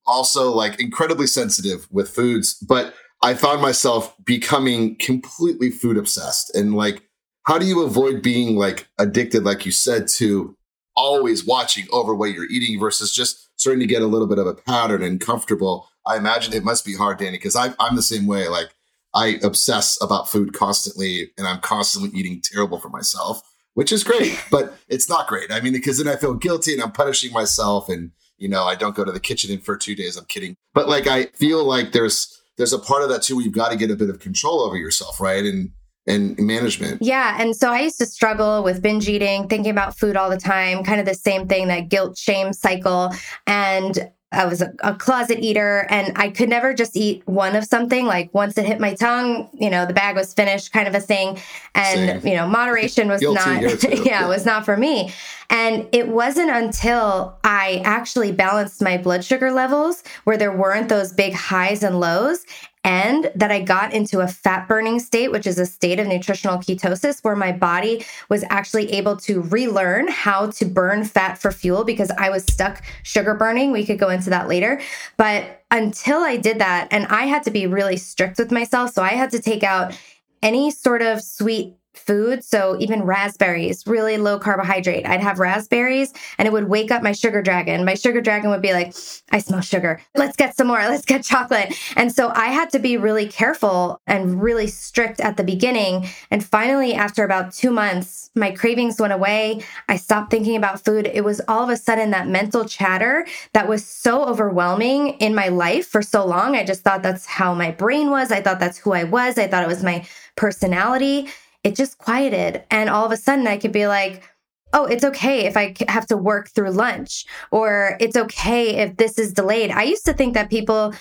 also 0.05 0.51
like 0.51 0.79
incredibly 0.79 1.27
sensitive 1.27 1.87
with 1.91 2.09
foods, 2.09 2.55
but 2.55 2.93
I 3.21 3.33
found 3.33 3.61
myself 3.61 4.15
becoming 4.25 4.97
completely 4.97 5.71
food 5.71 5.97
obsessed. 5.97 6.55
And 6.55 6.75
like, 6.75 7.03
how 7.43 7.57
do 7.57 7.65
you 7.65 7.83
avoid 7.83 8.21
being 8.21 8.55
like 8.55 8.87
addicted, 8.97 9.43
like 9.43 9.65
you 9.65 9.71
said, 9.71 10.07
to 10.09 10.57
always 10.95 11.45
watching 11.45 11.85
over 11.91 12.15
what 12.15 12.31
you're 12.31 12.49
eating 12.49 12.79
versus 12.79 13.13
just 13.13 13.49
starting 13.57 13.79
to 13.81 13.87
get 13.87 14.01
a 14.01 14.07
little 14.07 14.27
bit 14.27 14.39
of 14.39 14.47
a 14.47 14.53
pattern 14.53 15.03
and 15.03 15.21
comfortable? 15.21 15.89
I 16.05 16.17
imagine 16.17 16.53
it 16.53 16.63
must 16.63 16.85
be 16.85 16.95
hard, 16.95 17.17
Danny, 17.17 17.31
because 17.31 17.55
I'm 17.55 17.95
the 17.95 18.01
same 18.01 18.27
way. 18.27 18.47
Like, 18.47 18.69
I 19.15 19.39
obsess 19.43 19.97
about 20.01 20.29
food 20.29 20.53
constantly 20.53 21.31
and 21.37 21.47
I'm 21.47 21.61
constantly 21.61 22.17
eating 22.19 22.41
terrible 22.41 22.79
for 22.79 22.89
myself, 22.89 23.41
which 23.73 23.91
is 23.91 24.03
great, 24.03 24.37
but 24.51 24.75
it's 24.89 25.09
not 25.09 25.27
great. 25.27 25.51
I 25.51 25.61
mean, 25.61 25.73
because 25.73 25.97
then 25.97 26.13
I 26.13 26.17
feel 26.17 26.33
guilty 26.33 26.73
and 26.73 26.83
I'm 26.83 26.91
punishing 26.91 27.31
myself 27.31 27.87
and, 27.89 28.11
you 28.37 28.49
know, 28.49 28.65
I 28.65 28.75
don't 28.75 28.95
go 28.95 29.05
to 29.05 29.13
the 29.13 29.19
kitchen 29.19 29.49
in 29.51 29.61
for 29.61 29.77
two 29.77 29.95
days. 29.95 30.17
I'm 30.17 30.25
kidding. 30.25 30.55
But 30.73 30.89
like, 30.89 31.07
I 31.07 31.27
feel 31.27 31.63
like 31.63 31.93
there's, 31.93 32.41
there's 32.57 32.73
a 32.73 32.79
part 32.79 33.03
of 33.03 33.09
that 33.09 33.23
too 33.23 33.37
where 33.37 33.45
you've 33.45 33.55
got 33.55 33.71
to 33.71 33.77
get 33.77 33.89
a 33.89 33.95
bit 33.95 34.09
of 34.09 34.19
control 34.19 34.59
over 34.61 34.75
yourself, 34.75 35.21
right? 35.21 35.43
And, 35.43 35.71
and 36.07 36.37
management. 36.37 37.01
Yeah. 37.01 37.35
And 37.39 37.55
so 37.55 37.71
I 37.71 37.79
used 37.79 37.97
to 37.97 38.05
struggle 38.05 38.63
with 38.63 38.81
binge 38.81 39.07
eating, 39.07 39.47
thinking 39.47 39.71
about 39.71 39.97
food 39.97 40.15
all 40.15 40.29
the 40.29 40.37
time, 40.37 40.83
kind 40.83 40.99
of 40.99 41.07
the 41.07 41.15
same 41.15 41.47
thing, 41.47 41.67
that 41.69 41.89
guilt 41.89 42.17
shame 42.17 42.53
cycle. 42.53 43.11
And 43.47 44.11
I 44.35 44.45
was 44.45 44.61
a, 44.61 44.73
a, 44.79 44.93
closet 44.93 45.39
eater 45.39 45.87
and 45.89 46.11
I 46.17 46.29
could 46.29 46.49
never 46.49 46.73
just 46.73 46.95
eat 46.97 47.23
one 47.25 47.55
of 47.55 47.63
something. 47.63 48.05
Like 48.05 48.33
once 48.33 48.57
it 48.57 48.65
hit 48.65 48.79
my 48.79 48.93
tongue, 48.93 49.49
you 49.53 49.69
know, 49.69 49.85
the 49.85 49.93
bag 49.93 50.15
was 50.15 50.33
finished 50.33 50.71
kind 50.71 50.87
of 50.87 50.95
a 50.95 50.99
thing. 50.99 51.39
And, 51.73 52.21
Same. 52.21 52.31
you 52.31 52.37
know, 52.37 52.47
moderation 52.47 53.07
was 53.07 53.21
Guilty 53.21 53.39
not, 53.39 53.83
yeah, 54.05 54.27
was 54.27 54.45
not 54.45 54.65
for 54.65 54.77
me. 54.77 55.13
And 55.49 55.87
it 55.91 56.07
wasn't 56.07 56.49
until 56.49 57.37
I 57.43 57.81
actually 57.85 58.31
balanced 58.31 58.81
my 58.81 58.97
blood 58.97 59.23
sugar 59.23 59.51
levels 59.51 60.03
where 60.23 60.37
there 60.37 60.55
weren't 60.55 60.89
those 60.89 61.13
big 61.13 61.33
highs 61.33 61.83
and 61.83 61.99
lows 61.99 62.45
and 62.85 63.31
that 63.33 63.51
I 63.51 63.61
got 63.61 63.93
into 63.93 64.19
a 64.19 64.27
fat 64.27 64.67
burning 64.67 64.99
state, 64.99 65.31
which 65.31 65.47
is 65.47 65.57
a 65.57 65.65
state 65.65 65.99
of 65.99 66.05
nutritional 66.05 66.59
ketosis 66.59 67.23
where 67.23 67.35
my 67.35 67.51
body 67.51 68.05
was 68.29 68.45
actually 68.51 68.91
able 68.91 69.17
to 69.17 69.41
relearn 69.41 70.07
how 70.07 70.51
to 70.51 70.65
burn 70.65 71.03
fat 71.03 71.39
for 71.39 71.51
fuel 71.51 71.83
because 71.83 72.11
I 72.11 72.29
was 72.29 72.43
stuck 72.43 72.83
sugar 73.01 73.33
burning. 73.33 73.71
We 73.71 73.87
could 73.87 73.97
go 73.97 74.09
into 74.09 74.29
that 74.29 74.47
later. 74.47 74.79
But 75.17 75.63
until 75.71 76.19
I 76.19 76.37
did 76.37 76.59
that, 76.59 76.87
and 76.91 77.07
I 77.07 77.25
had 77.25 77.41
to 77.43 77.51
be 77.51 77.65
really 77.65 77.97
strict 77.97 78.37
with 78.37 78.51
myself. 78.51 78.93
So 78.93 79.01
I 79.01 79.13
had 79.13 79.31
to 79.31 79.41
take 79.41 79.63
out 79.63 79.99
any 80.43 80.69
sort 80.69 81.01
of 81.01 81.23
sweet 81.23 81.73
food. 81.97 82.43
So 82.43 82.77
even 82.79 83.03
raspberries, 83.03 83.85
really 83.87 84.17
low 84.17 84.39
carbohydrate. 84.39 85.05
I'd 85.05 85.21
have 85.21 85.39
raspberries 85.39 86.13
and 86.37 86.47
it 86.47 86.51
would 86.51 86.69
wake 86.69 86.91
up 86.91 87.03
my 87.03 87.11
sugar 87.11 87.41
dragon. 87.41 87.85
My 87.85 87.95
sugar 87.95 88.21
dragon 88.21 88.49
would 88.49 88.61
be 88.61 88.73
like, 88.73 88.93
I 89.31 89.39
smell 89.39 89.61
sugar. 89.61 90.01
Let's 90.15 90.35
get 90.35 90.55
some 90.55 90.67
more. 90.67 90.77
Let's 90.79 91.05
get 91.05 91.23
chocolate. 91.23 91.73
And 91.95 92.11
so 92.11 92.31
I 92.35 92.47
had 92.47 92.69
to 92.71 92.79
be 92.79 92.97
really 92.97 93.27
careful 93.27 94.01
and 94.07 94.41
really 94.41 94.67
strict 94.67 95.19
at 95.19 95.37
the 95.37 95.43
beginning. 95.43 96.07
And 96.31 96.43
finally, 96.43 96.93
after 96.93 97.23
about 97.23 97.53
two 97.53 97.71
months, 97.71 98.31
my 98.35 98.51
cravings 98.51 98.99
went 98.99 99.13
away. 99.13 99.61
I 99.87 99.97
stopped 99.97 100.31
thinking 100.31 100.57
about 100.57 100.83
food. 100.83 101.09
It 101.11 101.23
was 101.23 101.41
all 101.47 101.63
of 101.63 101.69
a 101.69 101.77
sudden 101.77 102.11
that 102.11 102.27
mental 102.27 102.65
chatter 102.65 103.25
that 103.53 103.67
was 103.67 103.85
so 103.85 104.25
overwhelming 104.25 105.09
in 105.19 105.33
my 105.33 105.47
life 105.47 105.87
for 105.87 106.01
so 106.01 106.25
long. 106.25 106.55
I 106.55 106.63
just 106.63 106.81
thought 106.81 107.03
that's 107.03 107.25
how 107.25 107.53
my 107.53 107.71
brain 107.71 108.09
was. 108.09 108.31
I 108.31 108.41
thought 108.41 108.59
that's 108.59 108.77
who 108.77 108.91
I 108.91 109.05
was. 109.05 109.37
I 109.37 109.47
thought 109.47 109.63
it 109.63 109.67
was 109.67 109.83
my 109.83 110.05
personality 110.35 111.29
it 111.65 111.75
just 111.75 111.97
quieted. 111.97 112.63
And 112.69 112.89
all 112.89 113.05
of 113.05 113.11
a 113.11 113.17
sudden, 113.17 113.47
I 113.47 113.57
could 113.57 113.73
be 113.73 113.87
like, 113.87 114.23
oh, 114.71 114.85
it's 114.85 115.03
okay 115.03 115.45
if 115.45 115.57
I 115.57 115.73
have 115.87 116.05
to 116.07 116.17
work 116.17 116.49
through 116.49 116.71
lunch, 116.71 117.25
or 117.51 117.97
it's 117.99 118.15
okay 118.15 118.77
if 118.77 118.97
this 118.97 119.17
is 119.17 119.33
delayed. 119.33 119.71
I 119.71 119.83
used 119.83 120.05
to 120.05 120.13
think 120.13 120.35
that 120.35 120.49
people 120.49 120.93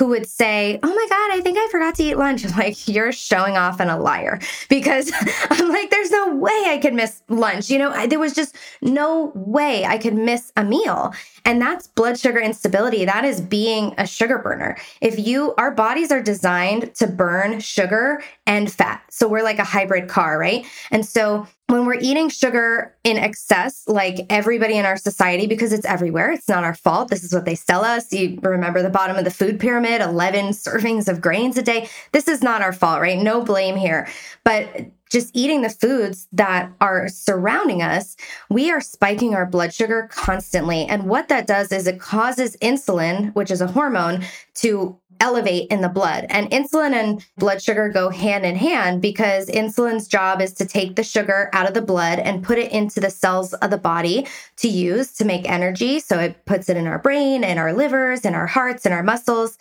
who 0.00 0.06
would 0.06 0.26
say, 0.26 0.80
Oh 0.82 0.88
my 0.88 1.06
God, 1.10 1.36
I 1.36 1.42
think 1.42 1.58
I 1.58 1.68
forgot 1.70 1.94
to 1.96 2.02
eat 2.02 2.14
lunch. 2.14 2.42
I'm 2.46 2.56
like, 2.56 2.88
You're 2.88 3.12
showing 3.12 3.58
off 3.58 3.80
and 3.80 3.90
a 3.90 3.98
liar 3.98 4.40
because 4.70 5.12
I'm 5.50 5.68
like, 5.68 5.90
There's 5.90 6.10
no 6.10 6.34
way 6.34 6.64
I 6.68 6.78
could 6.80 6.94
miss 6.94 7.22
lunch. 7.28 7.68
You 7.68 7.78
know, 7.78 7.90
I, 7.90 8.06
there 8.06 8.18
was 8.18 8.32
just 8.32 8.56
no 8.80 9.30
way 9.34 9.84
I 9.84 9.98
could 9.98 10.14
miss 10.14 10.52
a 10.56 10.64
meal. 10.64 11.12
And 11.44 11.60
that's 11.60 11.86
blood 11.86 12.18
sugar 12.18 12.40
instability. 12.40 13.04
That 13.04 13.26
is 13.26 13.42
being 13.42 13.94
a 13.98 14.06
sugar 14.06 14.38
burner. 14.38 14.78
If 15.02 15.18
you, 15.18 15.54
our 15.58 15.70
bodies 15.70 16.10
are 16.10 16.22
designed 16.22 16.94
to 16.94 17.06
burn 17.06 17.60
sugar 17.60 18.22
and 18.46 18.72
fat. 18.72 19.04
So 19.10 19.28
we're 19.28 19.42
like 19.42 19.58
a 19.58 19.64
hybrid 19.64 20.08
car, 20.08 20.38
right? 20.38 20.64
And 20.90 21.04
so 21.04 21.46
when 21.70 21.86
we're 21.86 21.98
eating 22.00 22.28
sugar 22.28 22.96
in 23.04 23.16
excess, 23.16 23.84
like 23.86 24.26
everybody 24.28 24.76
in 24.76 24.84
our 24.84 24.96
society, 24.96 25.46
because 25.46 25.72
it's 25.72 25.86
everywhere, 25.86 26.32
it's 26.32 26.48
not 26.48 26.64
our 26.64 26.74
fault. 26.74 27.08
This 27.08 27.22
is 27.22 27.32
what 27.32 27.44
they 27.44 27.54
sell 27.54 27.84
us. 27.84 28.12
You 28.12 28.38
remember 28.42 28.82
the 28.82 28.90
bottom 28.90 29.16
of 29.16 29.24
the 29.24 29.30
food 29.30 29.60
pyramid 29.60 30.00
11 30.00 30.46
servings 30.50 31.08
of 31.08 31.20
grains 31.20 31.56
a 31.56 31.62
day. 31.62 31.88
This 32.12 32.28
is 32.28 32.42
not 32.42 32.62
our 32.62 32.72
fault, 32.72 33.00
right? 33.00 33.18
No 33.18 33.42
blame 33.42 33.76
here. 33.76 34.08
But 34.44 34.90
just 35.10 35.30
eating 35.34 35.62
the 35.62 35.70
foods 35.70 36.28
that 36.32 36.70
are 36.80 37.08
surrounding 37.08 37.82
us, 37.82 38.16
we 38.48 38.70
are 38.70 38.80
spiking 38.80 39.34
our 39.34 39.44
blood 39.44 39.74
sugar 39.74 40.08
constantly. 40.10 40.86
And 40.86 41.04
what 41.06 41.28
that 41.28 41.48
does 41.48 41.72
is 41.72 41.86
it 41.86 41.98
causes 41.98 42.56
insulin, 42.62 43.34
which 43.34 43.50
is 43.50 43.60
a 43.60 43.66
hormone, 43.66 44.24
to 44.54 44.99
elevate 45.20 45.68
in 45.70 45.82
the 45.82 45.88
blood. 45.88 46.26
And 46.30 46.50
insulin 46.50 46.92
and 46.92 47.24
blood 47.36 47.62
sugar 47.62 47.88
go 47.88 48.08
hand 48.08 48.44
in 48.44 48.56
hand 48.56 49.02
because 49.02 49.48
insulin's 49.48 50.08
job 50.08 50.40
is 50.40 50.52
to 50.54 50.66
take 50.66 50.96
the 50.96 51.02
sugar 51.02 51.50
out 51.52 51.68
of 51.68 51.74
the 51.74 51.82
blood 51.82 52.18
and 52.18 52.42
put 52.42 52.58
it 52.58 52.72
into 52.72 53.00
the 53.00 53.10
cells 53.10 53.52
of 53.54 53.70
the 53.70 53.78
body 53.78 54.26
to 54.56 54.68
use 54.68 55.12
to 55.14 55.24
make 55.24 55.48
energy. 55.48 56.00
So 56.00 56.18
it 56.18 56.44
puts 56.46 56.68
it 56.68 56.76
in 56.76 56.86
our 56.86 56.98
brain, 56.98 57.44
in 57.44 57.58
our 57.58 57.72
livers, 57.72 58.24
in 58.24 58.34
our 58.34 58.46
hearts, 58.46 58.86
in 58.86 58.92
our 58.92 59.02
muscles. 59.02 59.58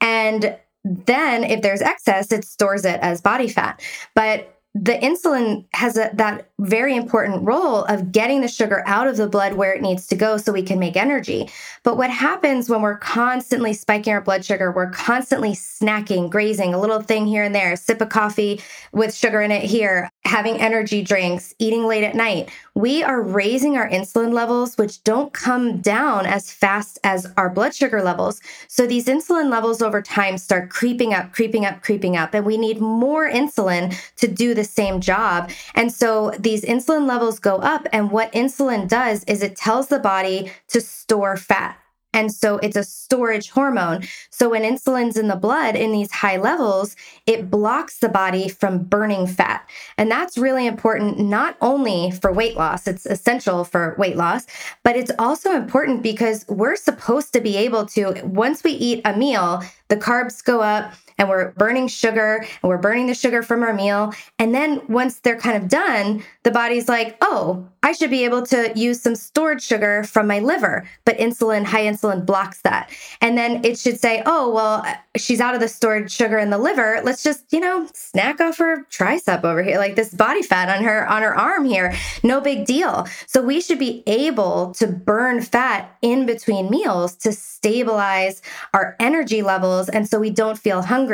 And 0.00 0.56
then 0.84 1.44
if 1.44 1.62
there's 1.62 1.82
excess, 1.82 2.30
it 2.30 2.44
stores 2.44 2.84
it 2.84 3.00
as 3.00 3.20
body 3.20 3.48
fat. 3.48 3.82
But 4.14 4.57
the 4.80 4.92
insulin 4.92 5.64
has 5.72 5.96
a, 5.96 6.10
that 6.14 6.50
very 6.60 6.94
important 6.94 7.42
role 7.44 7.84
of 7.84 8.12
getting 8.12 8.40
the 8.40 8.48
sugar 8.48 8.82
out 8.86 9.06
of 9.06 9.16
the 9.16 9.26
blood 9.26 9.54
where 9.54 9.72
it 9.72 9.82
needs 9.82 10.06
to 10.06 10.14
go 10.16 10.36
so 10.36 10.52
we 10.52 10.62
can 10.62 10.78
make 10.78 10.96
energy. 10.96 11.48
But 11.82 11.96
what 11.96 12.10
happens 12.10 12.68
when 12.68 12.82
we're 12.82 12.98
constantly 12.98 13.72
spiking 13.72 14.12
our 14.12 14.20
blood 14.20 14.44
sugar, 14.44 14.70
we're 14.70 14.90
constantly 14.90 15.52
snacking, 15.52 16.30
grazing, 16.30 16.74
a 16.74 16.80
little 16.80 17.00
thing 17.00 17.26
here 17.26 17.42
and 17.42 17.54
there, 17.54 17.74
sip 17.76 18.00
of 18.00 18.08
coffee 18.08 18.60
with 18.92 19.14
sugar 19.14 19.40
in 19.40 19.50
it 19.50 19.62
here, 19.62 20.10
having 20.24 20.60
energy 20.60 21.02
drinks, 21.02 21.54
eating 21.58 21.84
late 21.84 22.04
at 22.04 22.14
night, 22.14 22.50
we 22.74 23.02
are 23.02 23.20
raising 23.20 23.76
our 23.76 23.88
insulin 23.88 24.32
levels, 24.32 24.76
which 24.76 25.02
don't 25.02 25.32
come 25.32 25.80
down 25.80 26.26
as 26.26 26.52
fast 26.52 26.98
as 27.02 27.26
our 27.36 27.50
blood 27.50 27.74
sugar 27.74 28.02
levels. 28.02 28.40
So 28.68 28.86
these 28.86 29.06
insulin 29.06 29.50
levels 29.50 29.82
over 29.82 30.02
time 30.02 30.38
start 30.38 30.70
creeping 30.70 31.14
up, 31.14 31.32
creeping 31.32 31.64
up, 31.64 31.82
creeping 31.82 32.16
up, 32.16 32.34
and 32.34 32.44
we 32.44 32.56
need 32.56 32.80
more 32.80 33.28
insulin 33.28 33.96
to 34.16 34.28
do 34.28 34.54
the 34.54 34.64
same 34.68 35.00
job. 35.00 35.50
And 35.74 35.92
so 35.92 36.32
these 36.38 36.64
insulin 36.64 37.06
levels 37.06 37.38
go 37.38 37.56
up, 37.56 37.86
and 37.92 38.10
what 38.10 38.32
insulin 38.32 38.88
does 38.88 39.24
is 39.24 39.42
it 39.42 39.56
tells 39.56 39.88
the 39.88 39.98
body 39.98 40.52
to 40.68 40.80
store 40.80 41.36
fat. 41.36 41.78
And 42.14 42.32
so 42.32 42.56
it's 42.58 42.76
a 42.76 42.84
storage 42.84 43.50
hormone. 43.50 44.02
So 44.30 44.48
when 44.48 44.62
insulin's 44.62 45.18
in 45.18 45.28
the 45.28 45.36
blood 45.36 45.76
in 45.76 45.92
these 45.92 46.10
high 46.10 46.38
levels, 46.38 46.96
it 47.26 47.50
blocks 47.50 47.98
the 47.98 48.08
body 48.08 48.48
from 48.48 48.84
burning 48.84 49.26
fat. 49.26 49.68
And 49.98 50.10
that's 50.10 50.38
really 50.38 50.66
important, 50.66 51.18
not 51.18 51.56
only 51.60 52.10
for 52.10 52.32
weight 52.32 52.56
loss, 52.56 52.88
it's 52.88 53.04
essential 53.04 53.62
for 53.62 53.94
weight 53.98 54.16
loss, 54.16 54.46
but 54.84 54.96
it's 54.96 55.12
also 55.18 55.52
important 55.52 56.02
because 56.02 56.46
we're 56.48 56.76
supposed 56.76 57.34
to 57.34 57.42
be 57.42 57.56
able 57.58 57.84
to, 57.86 58.20
once 58.24 58.64
we 58.64 58.72
eat 58.72 59.02
a 59.04 59.14
meal, 59.14 59.62
the 59.88 59.96
carbs 59.96 60.42
go 60.42 60.62
up 60.62 60.94
and 61.18 61.28
we're 61.28 61.50
burning 61.52 61.88
sugar 61.88 62.46
and 62.62 62.68
we're 62.68 62.78
burning 62.78 63.06
the 63.06 63.14
sugar 63.14 63.42
from 63.42 63.62
our 63.62 63.74
meal. 63.74 64.14
And 64.38 64.54
then 64.54 64.80
once 64.88 65.20
they're 65.20 65.38
kind 65.38 65.62
of 65.62 65.68
done, 65.68 66.22
the 66.44 66.50
body's 66.50 66.88
like, 66.88 67.16
oh, 67.20 67.66
I 67.82 67.92
should 67.92 68.10
be 68.10 68.24
able 68.24 68.42
to 68.46 68.72
use 68.74 69.00
some 69.00 69.14
stored 69.14 69.62
sugar 69.62 70.04
from 70.04 70.26
my 70.26 70.40
liver. 70.40 70.88
But 71.04 71.18
insulin, 71.18 71.64
high 71.64 71.84
insulin 71.84 72.24
blocks 72.24 72.62
that. 72.62 72.90
And 73.20 73.36
then 73.36 73.64
it 73.64 73.78
should 73.78 74.00
say, 74.00 74.22
oh, 74.26 74.52
well, 74.52 74.84
she's 75.16 75.40
out 75.40 75.54
of 75.54 75.60
the 75.60 75.68
stored 75.68 76.10
sugar 76.10 76.38
in 76.38 76.50
the 76.50 76.58
liver. 76.58 77.00
Let's 77.04 77.22
just, 77.22 77.52
you 77.52 77.60
know, 77.60 77.88
snack 77.94 78.40
off 78.40 78.58
her 78.58 78.84
tricep 78.90 79.44
over 79.44 79.62
here, 79.62 79.78
like 79.78 79.96
this 79.96 80.14
body 80.14 80.42
fat 80.42 80.68
on 80.68 80.84
her 80.84 81.08
on 81.08 81.22
her 81.22 81.36
arm 81.36 81.64
here. 81.64 81.94
No 82.22 82.40
big 82.40 82.66
deal. 82.66 83.06
So 83.26 83.42
we 83.42 83.60
should 83.60 83.78
be 83.78 84.02
able 84.06 84.72
to 84.74 84.86
burn 84.86 85.40
fat 85.42 85.96
in 86.02 86.26
between 86.26 86.70
meals 86.70 87.14
to 87.16 87.32
stabilize 87.32 88.42
our 88.74 88.96
energy 89.00 89.42
levels 89.42 89.88
and 89.88 90.08
so 90.08 90.18
we 90.18 90.30
don't 90.30 90.58
feel 90.58 90.82
hungry. 90.82 91.07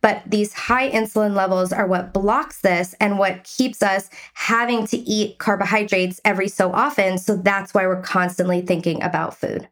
But 0.00 0.22
these 0.26 0.52
high 0.52 0.90
insulin 0.90 1.34
levels 1.34 1.72
are 1.72 1.86
what 1.86 2.12
blocks 2.12 2.60
this 2.60 2.94
and 3.00 3.18
what 3.18 3.44
keeps 3.44 3.82
us 3.82 4.10
having 4.34 4.86
to 4.88 4.96
eat 4.96 5.38
carbohydrates 5.38 6.20
every 6.24 6.48
so 6.48 6.72
often. 6.72 7.18
So 7.18 7.36
that's 7.36 7.74
why 7.74 7.86
we're 7.86 8.02
constantly 8.02 8.60
thinking 8.60 9.02
about 9.02 9.36
food. 9.36 9.68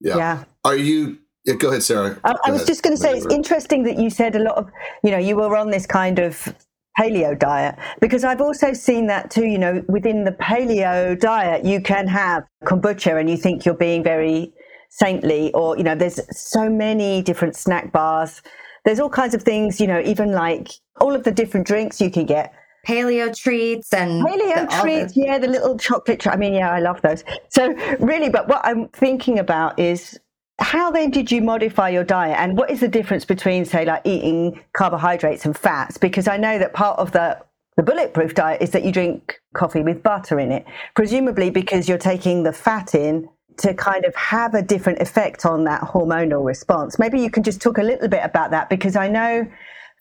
Yeah. 0.00 0.16
yeah. 0.16 0.44
Are 0.64 0.76
you 0.76 1.18
yeah, 1.44 1.54
go 1.54 1.70
ahead, 1.70 1.82
Sarah. 1.82 2.18
I, 2.22 2.36
I 2.44 2.50
was 2.52 2.64
just 2.64 2.84
going 2.84 2.96
to 2.96 3.02
say 3.02 3.14
it's 3.14 3.26
interesting 3.26 3.82
that 3.84 3.98
you 3.98 4.10
said 4.10 4.36
a 4.36 4.38
lot 4.38 4.56
of, 4.56 4.70
you 5.02 5.10
know, 5.10 5.18
you 5.18 5.34
were 5.34 5.56
on 5.56 5.70
this 5.70 5.86
kind 5.86 6.20
of 6.20 6.54
paleo 6.98 7.36
diet 7.36 7.76
because 8.00 8.22
I've 8.22 8.40
also 8.40 8.72
seen 8.72 9.08
that 9.08 9.30
too. 9.30 9.46
You 9.46 9.58
know, 9.58 9.84
within 9.88 10.24
the 10.24 10.32
paleo 10.32 11.18
diet, 11.18 11.64
you 11.64 11.80
can 11.80 12.06
have 12.06 12.44
kombucha 12.64 13.18
and 13.18 13.28
you 13.28 13.36
think 13.36 13.64
you're 13.64 13.74
being 13.74 14.04
very 14.04 14.52
saintly, 14.92 15.50
or, 15.54 15.76
you 15.78 15.82
know, 15.82 15.94
there's 15.94 16.20
so 16.36 16.68
many 16.68 17.22
different 17.22 17.56
snack 17.56 17.90
bars. 17.92 18.42
There's 18.84 19.00
all 19.00 19.08
kinds 19.08 19.34
of 19.34 19.42
things, 19.42 19.80
you 19.80 19.86
know, 19.86 20.00
even 20.00 20.32
like 20.32 20.68
all 21.00 21.14
of 21.14 21.24
the 21.24 21.30
different 21.30 21.66
drinks 21.66 21.98
you 22.00 22.10
can 22.10 22.26
get. 22.26 22.52
Paleo 22.86 23.34
treats 23.34 23.92
and 23.94 24.22
paleo 24.22 24.68
the, 24.68 24.76
treats, 24.82 25.14
the- 25.14 25.20
yeah, 25.20 25.38
the 25.38 25.46
little 25.46 25.78
chocolate. 25.78 26.20
Tre- 26.20 26.32
I 26.32 26.36
mean, 26.36 26.52
yeah, 26.52 26.70
I 26.70 26.80
love 26.80 27.00
those. 27.00 27.24
So 27.48 27.72
really, 28.00 28.28
but 28.28 28.48
what 28.48 28.60
I'm 28.64 28.88
thinking 28.88 29.38
about 29.38 29.78
is 29.78 30.18
how 30.58 30.90
then 30.90 31.10
did 31.10 31.32
you 31.32 31.40
modify 31.40 31.88
your 31.88 32.04
diet 32.04 32.36
and 32.38 32.58
what 32.58 32.70
is 32.70 32.80
the 32.80 32.88
difference 32.88 33.24
between 33.24 33.64
say 33.64 33.84
like 33.86 34.02
eating 34.04 34.60
carbohydrates 34.74 35.44
and 35.44 35.56
fats 35.56 35.96
because 35.96 36.28
i 36.28 36.36
know 36.36 36.58
that 36.58 36.72
part 36.72 36.96
of 37.00 37.10
the 37.12 37.36
the 37.78 37.82
bulletproof 37.82 38.34
diet 38.34 38.60
is 38.62 38.70
that 38.70 38.84
you 38.84 38.92
drink 38.92 39.40
coffee 39.54 39.82
with 39.82 40.02
butter 40.02 40.38
in 40.38 40.52
it 40.52 40.64
presumably 40.94 41.50
because 41.50 41.88
you're 41.88 41.98
taking 41.98 42.42
the 42.44 42.52
fat 42.52 42.94
in 42.94 43.26
to 43.58 43.74
kind 43.74 44.04
of 44.04 44.14
have 44.14 44.54
a 44.54 44.62
different 44.62 45.00
effect 45.00 45.44
on 45.44 45.64
that 45.64 45.80
hormonal 45.82 46.44
response 46.44 46.98
maybe 46.98 47.20
you 47.20 47.30
can 47.30 47.42
just 47.42 47.60
talk 47.60 47.78
a 47.78 47.82
little 47.82 48.08
bit 48.08 48.20
about 48.22 48.50
that 48.50 48.68
because 48.68 48.96
i 48.96 49.08
know 49.08 49.46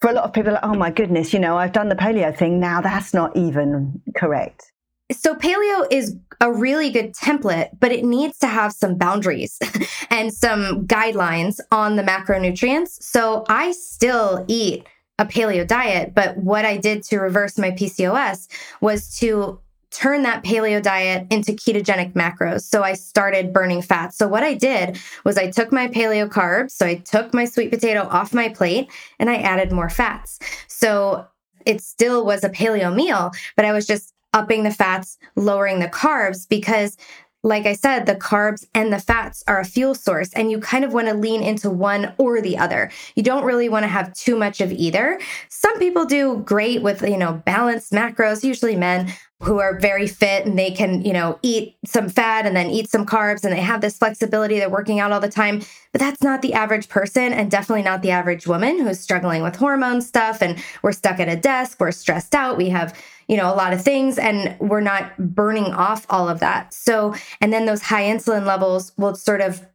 for 0.01 0.09
a 0.09 0.13
lot 0.13 0.23
of 0.23 0.33
people 0.33 0.53
like, 0.53 0.63
oh 0.63 0.75
my 0.75 0.89
goodness 0.89 1.33
you 1.33 1.39
know 1.39 1.57
i've 1.57 1.71
done 1.71 1.89
the 1.89 1.95
paleo 1.95 2.35
thing 2.35 2.59
now 2.59 2.81
that's 2.81 3.13
not 3.13 3.35
even 3.35 4.01
correct 4.15 4.71
so 5.11 5.35
paleo 5.35 5.85
is 5.91 6.15
a 6.41 6.51
really 6.51 6.89
good 6.89 7.13
template, 7.13 7.69
but 7.79 7.91
it 7.91 8.03
needs 8.03 8.39
to 8.39 8.47
have 8.47 8.73
some 8.73 8.97
boundaries 8.97 9.59
and 10.09 10.33
some 10.33 10.87
guidelines 10.87 11.59
on 11.71 11.95
the 11.95 12.03
macronutrients. 12.03 13.01
So 13.01 13.45
I 13.47 13.71
still 13.71 14.43
eat 14.47 14.85
a 15.19 15.25
paleo 15.25 15.67
diet, 15.67 16.15
but 16.15 16.37
what 16.37 16.65
I 16.65 16.77
did 16.77 17.03
to 17.03 17.19
reverse 17.19 17.57
my 17.57 17.71
PCOS 17.71 18.47
was 18.81 19.15
to 19.19 19.59
turn 19.91 20.23
that 20.23 20.43
paleo 20.43 20.81
diet 20.81 21.27
into 21.29 21.51
ketogenic 21.51 22.13
macros. 22.13 22.61
So 22.61 22.81
I 22.81 22.93
started 22.93 23.53
burning 23.53 23.81
fat. 23.81 24.13
So 24.13 24.27
what 24.27 24.43
I 24.43 24.53
did 24.53 24.97
was 25.25 25.37
I 25.37 25.51
took 25.51 25.71
my 25.71 25.87
paleo 25.87 26.27
carbs, 26.27 26.71
so 26.71 26.85
I 26.85 26.95
took 26.95 27.33
my 27.33 27.45
sweet 27.45 27.71
potato 27.71 28.07
off 28.09 28.33
my 28.33 28.49
plate 28.49 28.89
and 29.19 29.29
I 29.29 29.35
added 29.35 29.71
more 29.71 29.89
fats. 29.89 30.39
So 30.67 31.27
it 31.65 31.81
still 31.81 32.25
was 32.25 32.43
a 32.43 32.49
paleo 32.49 32.93
meal, 32.93 33.31
but 33.55 33.65
I 33.65 33.73
was 33.73 33.85
just 33.85 34.13
upping 34.33 34.63
the 34.63 34.71
fats, 34.71 35.17
lowering 35.35 35.79
the 35.79 35.89
carbs 35.89 36.47
because 36.47 36.97
like 37.43 37.65
I 37.65 37.73
said, 37.73 38.05
the 38.05 38.15
carbs 38.15 38.67
and 38.75 38.93
the 38.93 38.99
fats 38.99 39.43
are 39.47 39.59
a 39.59 39.65
fuel 39.65 39.95
source, 39.95 40.31
and 40.33 40.51
you 40.51 40.59
kind 40.59 40.85
of 40.85 40.93
want 40.93 41.07
to 41.07 41.15
lean 41.15 41.41
into 41.41 41.71
one 41.71 42.13
or 42.19 42.39
the 42.39 42.57
other. 42.57 42.91
You 43.15 43.23
don't 43.23 43.43
really 43.43 43.67
want 43.67 43.83
to 43.83 43.87
have 43.87 44.13
too 44.13 44.35
much 44.35 44.61
of 44.61 44.71
either. 44.71 45.19
Some 45.49 45.79
people 45.79 46.05
do 46.05 46.43
great 46.45 46.83
with, 46.83 47.01
you 47.01 47.17
know, 47.17 47.41
balanced 47.43 47.91
macros, 47.93 48.43
usually 48.43 48.75
men 48.75 49.11
who 49.41 49.59
are 49.59 49.79
very 49.79 50.07
fit 50.07 50.45
and 50.45 50.57
they 50.57 50.71
can, 50.71 51.03
you 51.03 51.13
know, 51.13 51.39
eat 51.41 51.75
some 51.85 52.07
fat 52.07 52.45
and 52.45 52.55
then 52.55 52.69
eat 52.69 52.89
some 52.89 53.05
carbs 53.05 53.43
and 53.43 53.51
they 53.53 53.61
have 53.61 53.81
this 53.81 53.97
flexibility. 53.97 54.59
They're 54.59 54.69
working 54.69 54.99
out 54.99 55.11
all 55.11 55.19
the 55.19 55.29
time. 55.29 55.61
But 55.91 55.99
that's 55.99 56.23
not 56.23 56.41
the 56.41 56.53
average 56.53 56.87
person 56.87 57.33
and 57.33 57.51
definitely 57.51 57.83
not 57.83 58.01
the 58.01 58.11
average 58.11 58.47
woman 58.47 58.79
who's 58.79 58.99
struggling 58.99 59.43
with 59.43 59.57
hormone 59.57 60.01
stuff 60.01 60.41
and 60.41 60.63
we're 60.83 60.93
stuck 60.93 61.19
at 61.19 61.27
a 61.27 61.35
desk, 61.35 61.79
we're 61.79 61.91
stressed 61.91 62.33
out, 62.33 62.57
we 62.57 62.69
have 62.69 62.97
you 63.31 63.37
know, 63.37 63.51
a 63.51 63.55
lot 63.55 63.71
of 63.71 63.81
things 63.81 64.19
and 64.19 64.57
we're 64.59 64.81
not 64.81 65.17
burning 65.17 65.73
off 65.73 66.05
all 66.09 66.27
of 66.27 66.41
that. 66.41 66.73
So, 66.73 67.15
and 67.39 67.53
then 67.53 67.65
those 67.65 67.81
high 67.81 68.03
insulin 68.03 68.45
levels 68.45 68.91
will 68.97 69.15
sort 69.15 69.39
of 69.39 69.65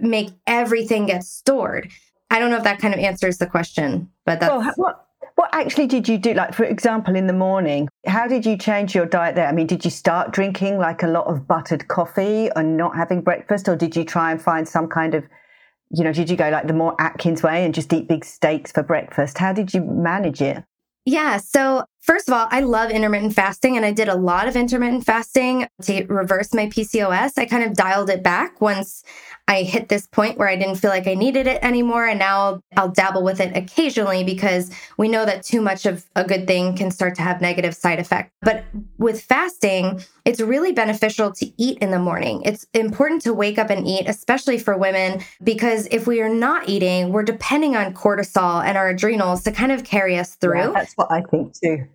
make 0.00 0.30
everything 0.46 1.04
get 1.04 1.22
stored. 1.22 1.90
I 2.30 2.38
don't 2.38 2.50
know 2.50 2.56
if 2.56 2.64
that 2.64 2.78
kind 2.78 2.94
of 2.94 3.00
answers 3.00 3.36
the 3.36 3.46
question, 3.46 4.10
but 4.24 4.40
that's 4.40 4.50
well, 4.50 4.72
what 4.76 5.06
what 5.36 5.50
actually 5.52 5.86
did 5.86 6.08
you 6.08 6.18
do? 6.18 6.34
Like, 6.34 6.54
for 6.54 6.64
example, 6.64 7.16
in 7.16 7.26
the 7.26 7.32
morning, 7.32 7.88
how 8.06 8.26
did 8.26 8.44
you 8.44 8.56
change 8.56 8.94
your 8.94 9.06
diet 9.06 9.34
there? 9.34 9.46
I 9.46 9.52
mean, 9.52 9.66
did 9.66 9.84
you 9.84 9.90
start 9.90 10.32
drinking 10.32 10.78
like 10.78 11.02
a 11.02 11.06
lot 11.06 11.26
of 11.26 11.46
buttered 11.46 11.88
coffee 11.88 12.50
and 12.56 12.76
not 12.76 12.96
having 12.96 13.20
breakfast, 13.22 13.68
or 13.68 13.76
did 13.76 13.96
you 13.96 14.04
try 14.04 14.30
and 14.30 14.40
find 14.40 14.68
some 14.68 14.88
kind 14.88 15.14
of, 15.14 15.24
you 15.90 16.04
know, 16.04 16.12
did 16.12 16.30
you 16.30 16.36
go 16.36 16.50
like 16.50 16.66
the 16.66 16.72
more 16.72 16.94
Atkins 17.00 17.42
way 17.42 17.64
and 17.64 17.74
just 17.74 17.92
eat 17.92 18.08
big 18.08 18.24
steaks 18.24 18.72
for 18.72 18.82
breakfast? 18.82 19.38
How 19.38 19.52
did 19.52 19.72
you 19.72 19.82
manage 19.82 20.40
it? 20.40 20.62
Yeah. 21.04 21.38
So, 21.38 21.84
first 22.02 22.28
of 22.28 22.34
all, 22.34 22.48
I 22.50 22.60
love 22.60 22.90
intermittent 22.90 23.34
fasting 23.34 23.76
and 23.76 23.86
I 23.86 23.92
did 23.92 24.08
a 24.08 24.14
lot 24.14 24.48
of 24.48 24.56
intermittent 24.56 25.06
fasting 25.06 25.66
to 25.82 26.04
reverse 26.06 26.52
my 26.52 26.66
PCOS. 26.66 27.38
I 27.38 27.46
kind 27.46 27.64
of 27.64 27.74
dialed 27.74 28.10
it 28.10 28.22
back 28.22 28.60
once 28.60 29.02
I 29.48 29.62
hit 29.62 29.88
this 29.88 30.06
point 30.06 30.38
where 30.38 30.48
I 30.48 30.56
didn't 30.56 30.76
feel 30.76 30.90
like 30.90 31.06
I 31.06 31.14
needed 31.14 31.46
it 31.46 31.62
anymore. 31.62 32.06
And 32.06 32.18
now 32.18 32.60
I'll 32.76 32.88
dabble 32.88 33.22
with 33.22 33.40
it 33.40 33.56
occasionally 33.56 34.24
because 34.24 34.70
we 34.98 35.08
know 35.08 35.24
that 35.24 35.42
too 35.42 35.60
much 35.60 35.86
of 35.86 36.06
a 36.16 36.24
good 36.24 36.46
thing 36.46 36.76
can 36.76 36.90
start 36.90 37.14
to 37.16 37.22
have 37.22 37.40
negative 37.40 37.74
side 37.74 37.98
effects. 37.98 38.32
But 38.40 38.64
with 38.98 39.22
fasting, 39.22 40.02
it's 40.24 40.40
really 40.40 40.72
beneficial 40.72 41.32
to 41.32 41.52
eat 41.56 41.78
in 41.78 41.90
the 41.90 41.98
morning. 41.98 42.42
It's 42.44 42.66
important 42.72 43.22
to 43.22 43.34
wake 43.34 43.58
up 43.58 43.70
and 43.70 43.86
eat, 43.86 44.04
especially 44.06 44.58
for 44.58 44.76
women, 44.76 45.20
because 45.42 45.88
if 45.90 46.06
we 46.06 46.20
are 46.20 46.32
not 46.32 46.68
eating, 46.68 47.12
we're 47.12 47.24
depending 47.24 47.76
on 47.76 47.94
cortisol 47.94 48.64
and 48.64 48.78
our 48.78 48.88
adrenals 48.88 49.42
to 49.44 49.52
kind 49.52 49.72
of 49.72 49.84
carry 49.84 50.18
us 50.18 50.34
through. 50.36 50.58
Yeah, 50.58 50.70
that's 50.72 50.94
what 50.94 51.10
I 51.10 51.22
think 51.22 51.54
too. 51.58 51.86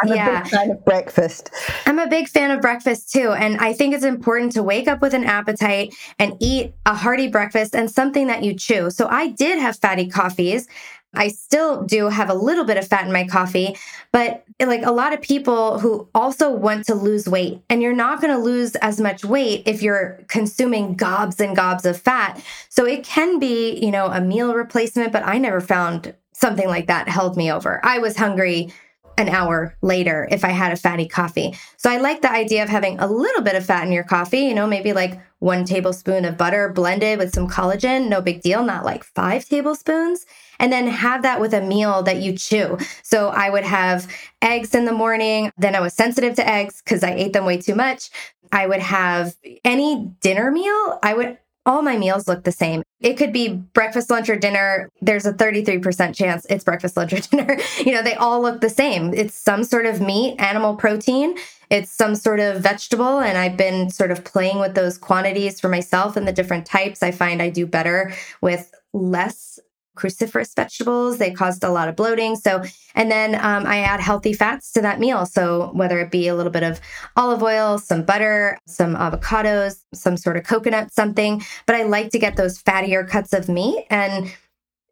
I'm 0.00 0.08
yeah. 0.08 0.40
a 0.40 0.42
big 0.42 0.50
fan 0.50 0.70
of 0.70 0.84
breakfast. 0.84 1.50
I'm 1.86 1.98
a 1.98 2.06
big 2.06 2.28
fan 2.28 2.50
of 2.50 2.60
breakfast 2.60 3.12
too. 3.12 3.32
And 3.32 3.58
I 3.58 3.72
think 3.72 3.94
it's 3.94 4.04
important 4.04 4.52
to 4.52 4.62
wake 4.62 4.88
up 4.88 5.00
with 5.00 5.14
an 5.14 5.24
appetite 5.24 5.94
and 6.18 6.36
eat 6.40 6.74
a 6.84 6.94
hearty 6.94 7.28
breakfast 7.28 7.74
and 7.74 7.90
something 7.90 8.26
that 8.26 8.42
you 8.42 8.54
chew. 8.54 8.90
So 8.90 9.08
I 9.08 9.28
did 9.28 9.58
have 9.58 9.78
fatty 9.78 10.08
coffees. 10.08 10.68
I 11.14 11.28
still 11.28 11.82
do 11.82 12.08
have 12.08 12.28
a 12.28 12.34
little 12.34 12.64
bit 12.64 12.76
of 12.76 12.86
fat 12.86 13.06
in 13.06 13.12
my 13.12 13.26
coffee, 13.26 13.76
but 14.12 14.44
like 14.60 14.84
a 14.84 14.92
lot 14.92 15.14
of 15.14 15.22
people 15.22 15.78
who 15.78 16.08
also 16.14 16.50
want 16.50 16.84
to 16.86 16.94
lose 16.94 17.26
weight, 17.26 17.62
and 17.70 17.80
you're 17.80 17.94
not 17.94 18.20
going 18.20 18.34
to 18.34 18.42
lose 18.42 18.74
as 18.76 19.00
much 19.00 19.24
weight 19.24 19.62
if 19.64 19.82
you're 19.82 20.20
consuming 20.28 20.94
gobs 20.94 21.40
and 21.40 21.56
gobs 21.56 21.86
of 21.86 21.98
fat. 21.98 22.42
So 22.68 22.84
it 22.84 23.02
can 23.02 23.38
be, 23.38 23.78
you 23.82 23.90
know, 23.90 24.06
a 24.06 24.20
meal 24.20 24.54
replacement, 24.54 25.12
but 25.12 25.22
I 25.26 25.38
never 25.38 25.60
found 25.60 26.14
something 26.34 26.68
like 26.68 26.86
that 26.88 27.08
held 27.08 27.36
me 27.36 27.50
over. 27.50 27.80
I 27.82 27.98
was 27.98 28.16
hungry 28.16 28.74
an 29.18 29.28
hour 29.28 29.76
later 29.82 30.28
if 30.30 30.44
I 30.44 30.50
had 30.50 30.72
a 30.72 30.76
fatty 30.76 31.08
coffee. 31.08 31.54
So 31.76 31.90
I 31.90 31.98
like 31.98 32.22
the 32.22 32.30
idea 32.30 32.62
of 32.62 32.68
having 32.68 32.98
a 32.98 33.06
little 33.06 33.42
bit 33.42 33.54
of 33.54 33.64
fat 33.64 33.86
in 33.86 33.92
your 33.92 34.04
coffee, 34.04 34.40
you 34.40 34.54
know, 34.54 34.66
maybe 34.66 34.92
like 34.92 35.20
one 35.38 35.64
tablespoon 35.64 36.24
of 36.24 36.36
butter 36.36 36.70
blended 36.70 37.18
with 37.18 37.34
some 37.34 37.48
collagen, 37.48 38.08
no 38.08 38.20
big 38.20 38.42
deal, 38.42 38.64
not 38.64 38.84
like 38.84 39.04
five 39.04 39.44
tablespoons. 39.46 40.24
And 40.58 40.72
then 40.72 40.86
have 40.86 41.22
that 41.22 41.40
with 41.40 41.52
a 41.52 41.60
meal 41.60 42.02
that 42.04 42.22
you 42.22 42.36
chew. 42.36 42.78
So 43.02 43.28
I 43.28 43.50
would 43.50 43.64
have 43.64 44.10
eggs 44.40 44.74
in 44.74 44.86
the 44.86 44.92
morning. 44.92 45.52
Then 45.58 45.74
I 45.74 45.80
was 45.80 45.92
sensitive 45.92 46.34
to 46.36 46.48
eggs 46.48 46.80
because 46.82 47.04
I 47.04 47.12
ate 47.12 47.34
them 47.34 47.44
way 47.44 47.58
too 47.58 47.74
much. 47.74 48.10
I 48.52 48.66
would 48.66 48.80
have 48.80 49.34
any 49.64 50.12
dinner 50.20 50.50
meal. 50.50 50.98
I 51.02 51.14
would 51.14 51.38
all 51.66 51.82
my 51.82 51.98
meals 51.98 52.28
look 52.28 52.44
the 52.44 52.52
same. 52.52 52.82
It 53.00 53.14
could 53.14 53.32
be 53.32 53.48
breakfast, 53.48 54.08
lunch, 54.08 54.30
or 54.30 54.36
dinner. 54.36 54.88
There's 55.02 55.26
a 55.26 55.32
33% 55.32 56.14
chance 56.14 56.46
it's 56.48 56.64
breakfast, 56.64 56.96
lunch, 56.96 57.12
or 57.12 57.18
dinner. 57.30 57.58
You 57.78 57.92
know, 57.92 58.02
they 58.02 58.14
all 58.14 58.40
look 58.40 58.60
the 58.60 58.70
same. 58.70 59.12
It's 59.12 59.34
some 59.34 59.64
sort 59.64 59.84
of 59.84 60.00
meat, 60.00 60.36
animal 60.38 60.76
protein, 60.76 61.36
it's 61.68 61.90
some 61.90 62.14
sort 62.14 62.40
of 62.40 62.62
vegetable. 62.62 63.18
And 63.18 63.36
I've 63.36 63.56
been 63.56 63.90
sort 63.90 64.12
of 64.12 64.24
playing 64.24 64.60
with 64.60 64.74
those 64.74 64.96
quantities 64.96 65.60
for 65.60 65.68
myself 65.68 66.16
and 66.16 66.26
the 66.26 66.32
different 66.32 66.64
types. 66.64 67.02
I 67.02 67.10
find 67.10 67.42
I 67.42 67.50
do 67.50 67.66
better 67.66 68.14
with 68.40 68.72
less 68.92 69.58
cruciferous 69.96 70.54
vegetables. 70.54 71.18
They 71.18 71.32
caused 71.32 71.64
a 71.64 71.70
lot 71.70 71.88
of 71.88 71.96
bloating. 71.96 72.36
So, 72.36 72.62
and 72.94 73.10
then 73.10 73.34
um, 73.34 73.66
I 73.66 73.78
add 73.78 74.00
healthy 74.00 74.32
fats 74.32 74.72
to 74.72 74.82
that 74.82 75.00
meal. 75.00 75.26
So, 75.26 75.70
whether 75.72 75.98
it 75.98 76.10
be 76.10 76.28
a 76.28 76.34
little 76.34 76.52
bit 76.52 76.62
of 76.62 76.80
olive 77.16 77.42
oil, 77.42 77.78
some 77.78 78.04
butter, 78.04 78.58
some 78.66 78.94
avocados, 78.94 79.82
some 79.92 80.16
sort 80.16 80.36
of 80.36 80.44
coconut, 80.44 80.92
something. 80.92 81.42
But 81.66 81.76
I 81.76 81.82
like 81.82 82.10
to 82.10 82.18
get 82.18 82.36
those 82.36 82.62
fattier 82.62 83.08
cuts 83.08 83.32
of 83.32 83.48
meat, 83.48 83.86
and 83.90 84.32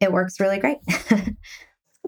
it 0.00 0.12
works 0.12 0.40
really 0.40 0.58
great. 0.58 0.78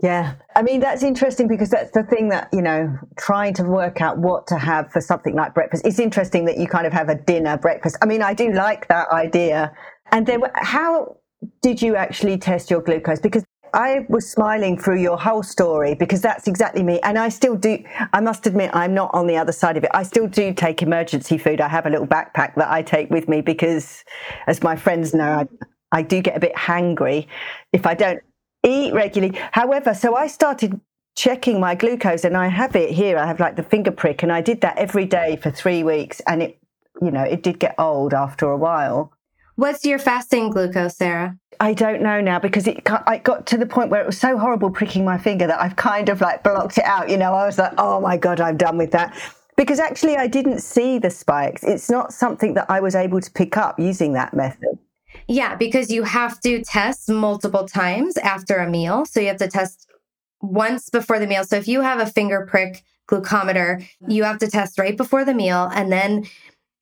Yeah. 0.02 0.34
I 0.54 0.62
mean, 0.62 0.80
that's 0.80 1.02
interesting 1.02 1.48
because 1.48 1.70
that's 1.70 1.92
the 1.92 2.02
thing 2.02 2.28
that, 2.28 2.48
you 2.52 2.60
know, 2.60 2.98
trying 3.16 3.54
to 3.54 3.64
work 3.64 4.00
out 4.00 4.18
what 4.18 4.46
to 4.48 4.58
have 4.58 4.92
for 4.92 5.00
something 5.00 5.34
like 5.34 5.54
breakfast. 5.54 5.86
It's 5.86 5.98
interesting 5.98 6.44
that 6.44 6.58
you 6.58 6.66
kind 6.66 6.86
of 6.86 6.92
have 6.92 7.08
a 7.08 7.14
dinner 7.14 7.56
breakfast. 7.56 7.96
I 8.02 8.06
mean, 8.06 8.22
I 8.22 8.34
do 8.34 8.52
like 8.52 8.88
that 8.88 9.08
idea. 9.10 9.72
And 10.12 10.26
then 10.26 10.42
how 10.54 11.16
did 11.62 11.82
you 11.82 11.96
actually 11.96 12.38
test 12.38 12.70
your 12.70 12.80
glucose? 12.80 13.20
Because 13.20 13.44
I 13.74 14.06
was 14.08 14.30
smiling 14.30 14.78
through 14.78 15.02
your 15.02 15.18
whole 15.18 15.42
story 15.42 15.94
because 15.94 16.22
that's 16.22 16.46
exactly 16.46 16.82
me. 16.82 16.98
And 17.00 17.18
I 17.18 17.28
still 17.28 17.56
do, 17.56 17.84
I 18.12 18.20
must 18.20 18.46
admit, 18.46 18.70
I'm 18.72 18.94
not 18.94 19.10
on 19.12 19.26
the 19.26 19.36
other 19.36 19.52
side 19.52 19.76
of 19.76 19.84
it. 19.84 19.90
I 19.92 20.02
still 20.02 20.26
do 20.26 20.54
take 20.54 20.82
emergency 20.82 21.36
food. 21.36 21.60
I 21.60 21.68
have 21.68 21.84
a 21.84 21.90
little 21.90 22.06
backpack 22.06 22.54
that 22.54 22.70
I 22.70 22.82
take 22.82 23.10
with 23.10 23.28
me 23.28 23.42
because, 23.42 24.04
as 24.46 24.62
my 24.62 24.76
friends 24.76 25.12
know, 25.12 25.46
I, 25.92 25.98
I 25.98 26.02
do 26.02 26.22
get 26.22 26.36
a 26.36 26.40
bit 26.40 26.54
hangry 26.54 27.26
if 27.72 27.86
I 27.86 27.94
don't 27.94 28.20
eat 28.64 28.94
regularly. 28.94 29.38
However, 29.52 29.94
so 29.94 30.16
I 30.16 30.26
started 30.26 30.80
checking 31.16 31.60
my 31.60 31.74
glucose 31.74 32.24
and 32.24 32.36
I 32.36 32.48
have 32.48 32.76
it 32.76 32.90
here. 32.90 33.18
I 33.18 33.26
have 33.26 33.40
like 33.40 33.56
the 33.56 33.62
finger 33.62 33.90
prick 33.90 34.22
and 34.22 34.32
I 34.32 34.40
did 34.40 34.60
that 34.62 34.78
every 34.78 35.06
day 35.06 35.36
for 35.36 35.50
three 35.50 35.82
weeks 35.82 36.20
and 36.26 36.42
it, 36.42 36.58
you 37.02 37.10
know, 37.10 37.22
it 37.22 37.42
did 37.42 37.58
get 37.58 37.74
old 37.78 38.14
after 38.14 38.46
a 38.50 38.56
while. 38.56 39.12
What's 39.56 39.84
your 39.84 39.98
fasting 39.98 40.50
glucose, 40.50 40.96
Sarah? 40.96 41.36
I 41.60 41.72
don't 41.72 42.02
know 42.02 42.20
now 42.20 42.38
because 42.38 42.66
it 42.66 42.82
I 43.06 43.18
got 43.18 43.46
to 43.46 43.56
the 43.56 43.66
point 43.66 43.90
where 43.90 44.02
it 44.02 44.06
was 44.06 44.18
so 44.18 44.36
horrible 44.38 44.70
pricking 44.70 45.04
my 45.04 45.16
finger 45.16 45.46
that 45.46 45.60
I've 45.60 45.76
kind 45.76 46.10
of 46.10 46.20
like 46.20 46.42
blocked 46.42 46.76
it 46.78 46.84
out. 46.84 47.08
You 47.08 47.16
know, 47.16 47.32
I 47.32 47.46
was 47.46 47.58
like, 47.58 47.72
oh 47.78 48.00
my 48.00 48.16
God, 48.18 48.40
I'm 48.40 48.58
done 48.58 48.76
with 48.76 48.90
that. 48.92 49.16
Because 49.56 49.80
actually, 49.80 50.16
I 50.16 50.26
didn't 50.26 50.58
see 50.58 50.98
the 50.98 51.08
spikes. 51.08 51.64
It's 51.64 51.88
not 51.88 52.12
something 52.12 52.52
that 52.54 52.66
I 52.68 52.80
was 52.80 52.94
able 52.94 53.22
to 53.22 53.30
pick 53.30 53.56
up 53.56 53.80
using 53.80 54.12
that 54.12 54.34
method. 54.34 54.78
Yeah, 55.28 55.56
because 55.56 55.90
you 55.90 56.02
have 56.02 56.38
to 56.40 56.62
test 56.62 57.08
multiple 57.08 57.66
times 57.66 58.18
after 58.18 58.58
a 58.58 58.68
meal. 58.68 59.06
So 59.06 59.20
you 59.20 59.28
have 59.28 59.38
to 59.38 59.48
test 59.48 59.88
once 60.42 60.90
before 60.90 61.18
the 61.18 61.26
meal. 61.26 61.44
So 61.44 61.56
if 61.56 61.66
you 61.66 61.80
have 61.80 62.00
a 62.00 62.06
finger 62.06 62.46
prick 62.46 62.84
glucometer, 63.08 63.86
you 64.06 64.24
have 64.24 64.38
to 64.38 64.48
test 64.48 64.78
right 64.78 64.96
before 64.96 65.24
the 65.24 65.32
meal. 65.32 65.70
And 65.74 65.90
then 65.90 66.26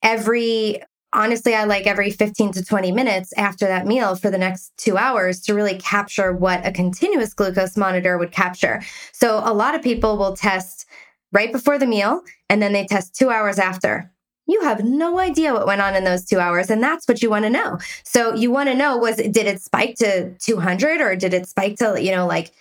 every, 0.03 0.83
honestly, 1.15 1.55
I 1.55 1.65
like 1.65 1.87
every 1.87 2.11
15 2.11 2.53
to 2.53 2.65
20 2.65 2.93
minutes 2.93 3.33
after 3.37 3.67
that 3.67 3.87
meal 3.87 4.17
for 4.17 4.31
the 4.31 4.39
next 4.39 4.73
two 4.77 4.99
hours 4.99 5.41
to 5.43 5.55
really 5.55 5.79
capture 5.79 6.33
what 6.33 6.67
a 6.67 6.73
continuous 6.73 7.33
glucose 7.33 7.77
monitor 7.77 8.19
would 8.19 8.33
capture. 8.33 8.83
So 9.13 9.41
a 9.45 9.55
lot 9.55 9.75
of 9.75 9.83
people 9.83 10.19
will 10.19 10.37
test 10.37 10.87
right 11.33 11.53
before 11.53 11.79
the 11.79 11.87
meal 11.87 12.23
and 12.49 12.61
then 12.61 12.73
they 12.73 12.87
test 12.87 13.15
two 13.15 13.31
hours 13.31 13.59
after. 13.59 14.11
You 14.47 14.61
have 14.63 14.85
no 14.85 15.19
idea 15.19 15.55
what 15.55 15.67
went 15.67 15.81
on 15.81 15.95
in 15.95 16.05
those 16.05 16.27
two 16.27 16.39
hours. 16.39 16.69
And 16.69 16.83
that's 16.83 17.09
what 17.09 17.23
you 17.23 17.31
want 17.31 17.45
to 17.45 17.51
know. 17.51 17.79
So 18.05 18.35
you 18.35 18.51
want 18.51 18.69
to 18.69 18.75
know 18.75 18.99
was, 18.99 19.17
did 19.17 19.47
it 19.47 19.63
spike 19.63 19.97
to 19.97 20.35
200 20.39 21.01
or 21.01 21.17
did 21.17 21.33
it 21.33 21.49
spike 21.49 21.77
to, 21.77 22.03
you 22.03 22.11
know, 22.11 22.27
like 22.27 22.53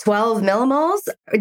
12 0.00 0.40
millimoles 0.40 1.00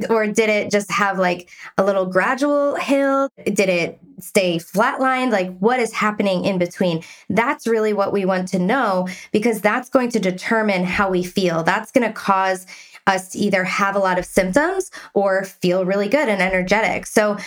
or 0.10 0.28
did 0.28 0.50
it 0.50 0.70
just 0.70 0.92
have 0.92 1.18
like 1.18 1.50
a 1.78 1.84
little 1.84 2.06
gradual 2.06 2.76
hill? 2.76 3.30
Did 3.46 3.70
it 3.70 4.00
stay 4.20 4.58
flatlined? 4.58 5.32
Like 5.32 5.58
what 5.60 5.80
is 5.80 5.94
happening 5.94 6.44
in 6.46 6.58
between? 6.58 7.04
That's 7.30 7.66
really 7.66 7.94
what 7.94 8.12
we 8.12 8.26
want 8.26 8.50
to 8.50 8.60
know 8.60 9.08
because 9.32 9.62
that's 9.62 9.90
going 9.90 10.10
to 10.12 10.20
determine 10.20 10.84
how 10.84 11.10
we 11.10 11.24
feel. 11.24 11.64
That's 11.64 11.92
going 11.92 12.06
to 12.06 12.14
cause 12.14 12.66
us 13.08 13.30
to 13.30 13.40
either 13.40 13.64
have 13.64 13.96
a 13.96 14.00
lot 14.00 14.20
of 14.20 14.26
symptoms 14.26 14.92
or 15.14 15.46
feel 15.46 15.86
really 15.86 16.10
good 16.10 16.30
and 16.30 16.42
energetic. 16.42 17.06
So 17.06 17.38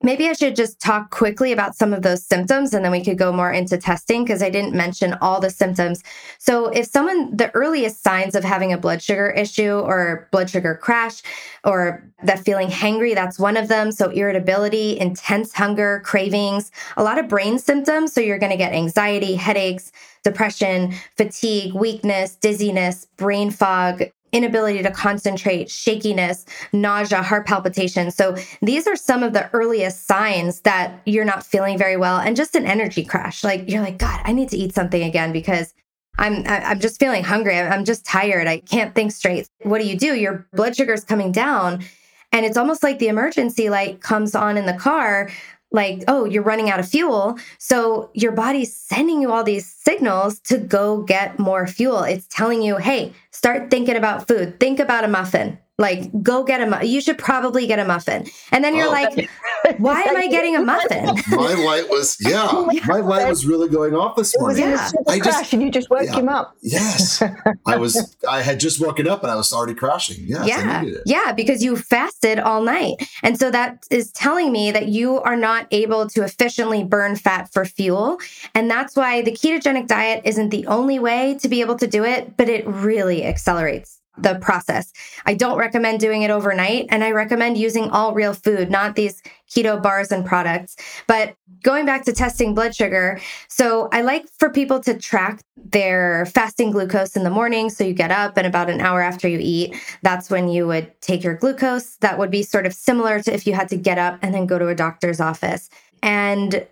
Maybe 0.00 0.28
I 0.28 0.32
should 0.32 0.54
just 0.54 0.80
talk 0.80 1.10
quickly 1.10 1.50
about 1.50 1.74
some 1.74 1.92
of 1.92 2.02
those 2.02 2.24
symptoms 2.24 2.72
and 2.72 2.84
then 2.84 2.92
we 2.92 3.04
could 3.04 3.18
go 3.18 3.32
more 3.32 3.50
into 3.50 3.76
testing 3.76 4.22
because 4.22 4.44
I 4.44 4.48
didn't 4.50 4.72
mention 4.72 5.14
all 5.14 5.40
the 5.40 5.50
symptoms. 5.50 6.04
So, 6.38 6.66
if 6.66 6.86
someone, 6.86 7.36
the 7.36 7.50
earliest 7.50 8.04
signs 8.04 8.36
of 8.36 8.44
having 8.44 8.72
a 8.72 8.78
blood 8.78 9.02
sugar 9.02 9.28
issue 9.30 9.72
or 9.72 10.28
blood 10.30 10.50
sugar 10.50 10.76
crash 10.76 11.20
or 11.64 12.08
that 12.22 12.44
feeling 12.44 12.68
hangry, 12.68 13.12
that's 13.12 13.40
one 13.40 13.56
of 13.56 13.66
them. 13.66 13.90
So, 13.90 14.10
irritability, 14.10 15.00
intense 15.00 15.52
hunger, 15.52 16.00
cravings, 16.04 16.70
a 16.96 17.02
lot 17.02 17.18
of 17.18 17.26
brain 17.26 17.58
symptoms. 17.58 18.12
So, 18.12 18.20
you're 18.20 18.38
going 18.38 18.52
to 18.52 18.56
get 18.56 18.72
anxiety, 18.72 19.34
headaches, 19.34 19.90
depression, 20.22 20.94
fatigue, 21.16 21.74
weakness, 21.74 22.36
dizziness, 22.36 23.06
brain 23.16 23.50
fog, 23.50 24.04
inability 24.32 24.82
to 24.82 24.90
concentrate, 24.90 25.70
shakiness, 25.70 26.44
nausea, 26.72 27.22
heart 27.22 27.46
palpitations. 27.46 28.14
So 28.14 28.36
these 28.62 28.86
are 28.86 28.96
some 28.96 29.22
of 29.22 29.32
the 29.32 29.50
earliest 29.52 30.06
signs 30.06 30.60
that 30.62 31.00
you're 31.06 31.24
not 31.24 31.44
feeling 31.44 31.78
very 31.78 31.96
well 31.96 32.18
and 32.18 32.36
just 32.36 32.54
an 32.54 32.66
energy 32.66 33.04
crash. 33.04 33.44
Like 33.44 33.68
you're 33.68 33.82
like, 33.82 33.98
God, 33.98 34.20
I 34.24 34.32
need 34.32 34.48
to 34.50 34.56
eat 34.56 34.74
something 34.74 35.02
again 35.02 35.32
because 35.32 35.74
I'm 36.18 36.42
I'm 36.46 36.80
just 36.80 36.98
feeling 36.98 37.22
hungry. 37.22 37.58
I'm 37.58 37.84
just 37.84 38.04
tired. 38.04 38.48
I 38.48 38.58
can't 38.58 38.94
think 38.94 39.12
straight. 39.12 39.48
What 39.62 39.80
do 39.80 39.86
you 39.86 39.96
do? 39.96 40.14
Your 40.16 40.46
blood 40.52 40.76
sugar 40.76 40.92
is 40.92 41.04
coming 41.04 41.30
down 41.30 41.84
and 42.32 42.44
it's 42.44 42.56
almost 42.56 42.82
like 42.82 42.98
the 42.98 43.08
emergency 43.08 43.70
light 43.70 44.02
comes 44.02 44.34
on 44.34 44.56
in 44.56 44.66
the 44.66 44.74
car 44.74 45.30
like, 45.70 46.02
oh, 46.08 46.24
you're 46.24 46.42
running 46.42 46.70
out 46.70 46.80
of 46.80 46.88
fuel. 46.88 47.38
So 47.58 48.10
your 48.14 48.32
body's 48.32 48.74
sending 48.74 49.20
you 49.20 49.32
all 49.32 49.44
these 49.44 49.66
signals 49.66 50.38
to 50.40 50.58
go 50.58 51.02
get 51.02 51.38
more 51.38 51.66
fuel. 51.66 52.02
It's 52.02 52.26
telling 52.28 52.62
you, 52.62 52.76
hey, 52.76 53.12
start 53.32 53.70
thinking 53.70 53.96
about 53.96 54.26
food. 54.26 54.58
Think 54.60 54.80
about 54.80 55.04
a 55.04 55.08
muffin. 55.08 55.58
Like, 55.80 56.10
go 56.24 56.42
get 56.42 56.60
a 56.60 56.66
muffin. 56.66 56.88
You 56.88 57.00
should 57.00 57.18
probably 57.18 57.68
get 57.68 57.78
a 57.78 57.84
muffin. 57.84 58.26
And 58.50 58.64
then 58.64 58.74
you're 58.74 58.88
oh. 58.88 58.90
like, 58.90 59.30
why 59.78 60.02
am 60.02 60.16
I 60.16 60.26
getting 60.26 60.56
a 60.56 60.60
muffin? 60.60 61.04
my 61.30 61.54
light 61.54 61.88
was, 61.88 62.16
yeah, 62.18 62.48
oh 62.50 62.66
my 62.84 62.98
light 62.98 63.28
was 63.28 63.46
really 63.46 63.68
going 63.68 63.94
off 63.94 64.16
this 64.16 64.36
morning. 64.40 64.64
yeah. 64.64 64.90
I 65.06 65.20
just, 65.20 65.52
and 65.52 65.62
you 65.62 65.70
just 65.70 65.88
woke 65.88 66.06
yeah, 66.06 66.16
him 66.16 66.28
up. 66.28 66.56
Yes. 66.62 67.22
I 67.64 67.76
was, 67.76 68.16
I 68.28 68.42
had 68.42 68.58
just 68.58 68.80
woken 68.80 69.06
up 69.06 69.22
and 69.22 69.30
I 69.30 69.36
was 69.36 69.52
already 69.52 69.74
crashing. 69.74 70.24
Yes, 70.26 70.48
yeah. 70.48 70.82
Yeah. 71.06 71.32
Because 71.32 71.62
you 71.62 71.76
fasted 71.76 72.40
all 72.40 72.62
night. 72.62 72.96
And 73.22 73.38
so 73.38 73.48
that 73.52 73.86
is 73.88 74.10
telling 74.10 74.50
me 74.50 74.72
that 74.72 74.88
you 74.88 75.20
are 75.20 75.36
not 75.36 75.68
able 75.70 76.08
to 76.08 76.24
efficiently 76.24 76.82
burn 76.82 77.14
fat 77.14 77.52
for 77.52 77.64
fuel. 77.64 78.18
And 78.52 78.68
that's 78.68 78.96
why 78.96 79.22
the 79.22 79.30
ketogenic 79.30 79.86
diet 79.86 80.22
isn't 80.24 80.48
the 80.48 80.66
only 80.66 80.98
way 80.98 81.38
to 81.40 81.48
be 81.48 81.60
able 81.60 81.76
to 81.76 81.86
do 81.86 82.04
it, 82.04 82.36
but 82.36 82.48
it 82.48 82.66
really 82.66 83.24
accelerates 83.24 83.97
the 84.20 84.38
process. 84.40 84.92
I 85.26 85.34
don't 85.34 85.58
recommend 85.58 86.00
doing 86.00 86.22
it 86.22 86.30
overnight 86.30 86.86
and 86.90 87.04
I 87.04 87.12
recommend 87.12 87.58
using 87.58 87.90
all 87.90 88.14
real 88.14 88.34
food, 88.34 88.70
not 88.70 88.96
these 88.96 89.22
keto 89.50 89.82
bars 89.82 90.12
and 90.12 90.24
products. 90.24 90.76
But 91.06 91.34
going 91.62 91.86
back 91.86 92.04
to 92.04 92.12
testing 92.12 92.54
blood 92.54 92.74
sugar, 92.74 93.20
so 93.48 93.88
I 93.92 94.02
like 94.02 94.26
for 94.38 94.50
people 94.50 94.80
to 94.80 94.98
track 94.98 95.40
their 95.56 96.26
fasting 96.26 96.70
glucose 96.70 97.16
in 97.16 97.24
the 97.24 97.30
morning. 97.30 97.70
So 97.70 97.84
you 97.84 97.94
get 97.94 98.10
up 98.10 98.36
and 98.36 98.46
about 98.46 98.70
an 98.70 98.80
hour 98.80 99.00
after 99.00 99.28
you 99.28 99.38
eat, 99.40 99.76
that's 100.02 100.30
when 100.30 100.48
you 100.48 100.66
would 100.66 101.00
take 101.00 101.24
your 101.24 101.34
glucose. 101.34 101.96
That 101.96 102.18
would 102.18 102.30
be 102.30 102.42
sort 102.42 102.66
of 102.66 102.74
similar 102.74 103.20
to 103.22 103.32
if 103.32 103.46
you 103.46 103.54
had 103.54 103.68
to 103.70 103.76
get 103.76 103.98
up 103.98 104.18
and 104.22 104.34
then 104.34 104.46
go 104.46 104.58
to 104.58 104.68
a 104.68 104.74
doctor's 104.74 105.20
office. 105.20 105.70
And 106.02 106.66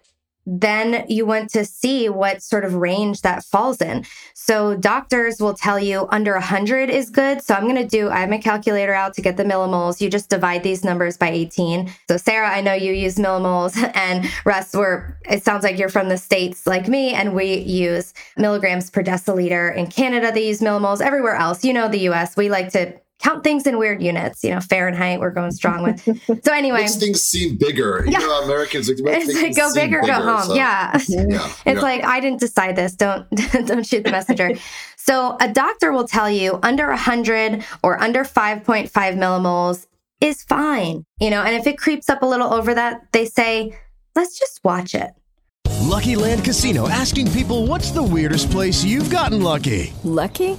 then 0.46 1.04
you 1.08 1.26
want 1.26 1.50
to 1.50 1.64
see 1.64 2.08
what 2.08 2.40
sort 2.40 2.64
of 2.64 2.74
range 2.74 3.22
that 3.22 3.44
falls 3.44 3.80
in. 3.80 4.04
So 4.34 4.76
doctors 4.76 5.40
will 5.40 5.54
tell 5.54 5.78
you 5.78 6.06
under 6.10 6.34
100 6.34 6.88
is 6.88 7.10
good. 7.10 7.42
So 7.42 7.54
I'm 7.54 7.64
going 7.64 7.74
to 7.74 7.86
do, 7.86 8.08
I 8.08 8.20
have 8.20 8.30
my 8.30 8.38
calculator 8.38 8.94
out 8.94 9.12
to 9.14 9.22
get 9.22 9.36
the 9.36 9.44
millimoles. 9.44 10.00
You 10.00 10.08
just 10.08 10.30
divide 10.30 10.62
these 10.62 10.84
numbers 10.84 11.16
by 11.16 11.30
18. 11.30 11.90
So 12.08 12.16
Sarah, 12.16 12.48
I 12.48 12.60
know 12.60 12.74
you 12.74 12.92
use 12.92 13.16
millimoles 13.16 13.76
and 13.94 14.30
Russ, 14.44 14.72
we're, 14.72 15.18
it 15.28 15.42
sounds 15.42 15.64
like 15.64 15.78
you're 15.78 15.88
from 15.88 16.08
the 16.08 16.18
States 16.18 16.66
like 16.66 16.86
me 16.86 17.12
and 17.12 17.34
we 17.34 17.56
use 17.56 18.14
milligrams 18.36 18.88
per 18.88 19.02
deciliter. 19.02 19.74
In 19.76 19.88
Canada, 19.88 20.30
they 20.32 20.46
use 20.46 20.60
millimoles. 20.60 21.00
Everywhere 21.00 21.34
else, 21.34 21.64
you 21.64 21.72
know, 21.72 21.88
the 21.88 22.08
US, 22.10 22.36
we 22.36 22.48
like 22.48 22.70
to 22.72 22.94
count 23.18 23.44
things 23.44 23.66
in 23.66 23.78
weird 23.78 24.02
units. 24.02 24.44
You 24.44 24.50
know, 24.50 24.60
Fahrenheit, 24.60 25.20
we're 25.20 25.30
going 25.30 25.52
strong 25.52 25.82
with. 25.82 26.00
So 26.44 26.52
anyway, 26.52 26.82
makes 26.82 26.96
things 26.96 27.22
seem 27.22 27.56
bigger. 27.56 28.04
You 28.06 28.12
yeah. 28.12 28.18
know, 28.18 28.42
Americans 28.42 28.88
like, 28.88 28.98
it's 29.00 29.34
like 29.34 29.56
go 29.56 29.72
bigger, 29.74 30.00
bigger, 30.00 30.12
go 30.12 30.22
home. 30.22 30.42
So. 30.42 30.54
Yeah. 30.54 30.98
yeah. 31.08 31.52
It's 31.66 31.76
yeah. 31.76 31.80
like 31.80 32.04
I 32.04 32.20
didn't 32.20 32.40
decide 32.40 32.76
this. 32.76 32.94
Don't 32.94 33.28
don't 33.66 33.86
shoot 33.86 34.04
the 34.04 34.10
messenger. 34.10 34.52
so 34.96 35.36
a 35.40 35.52
doctor 35.52 35.92
will 35.92 36.06
tell 36.06 36.30
you 36.30 36.58
under 36.62 36.88
100 36.88 37.64
or 37.82 38.00
under 38.00 38.24
5.5 38.24 38.90
millimoles 38.90 39.86
is 40.20 40.42
fine. 40.44 41.04
You 41.20 41.30
know, 41.30 41.42
and 41.42 41.56
if 41.56 41.66
it 41.66 41.78
creeps 41.78 42.08
up 42.08 42.22
a 42.22 42.26
little 42.26 42.52
over 42.52 42.74
that, 42.74 43.06
they 43.12 43.24
say, 43.24 43.76
let's 44.14 44.38
just 44.38 44.60
watch 44.64 44.94
it. 44.94 45.10
Lucky 45.86 46.16
Land 46.16 46.44
Casino 46.44 46.88
asking 46.88 47.30
people 47.30 47.66
what's 47.66 47.90
the 47.90 48.02
weirdest 48.02 48.50
place 48.50 48.84
you've 48.84 49.10
gotten 49.10 49.42
lucky? 49.42 49.92
Lucky? 50.02 50.58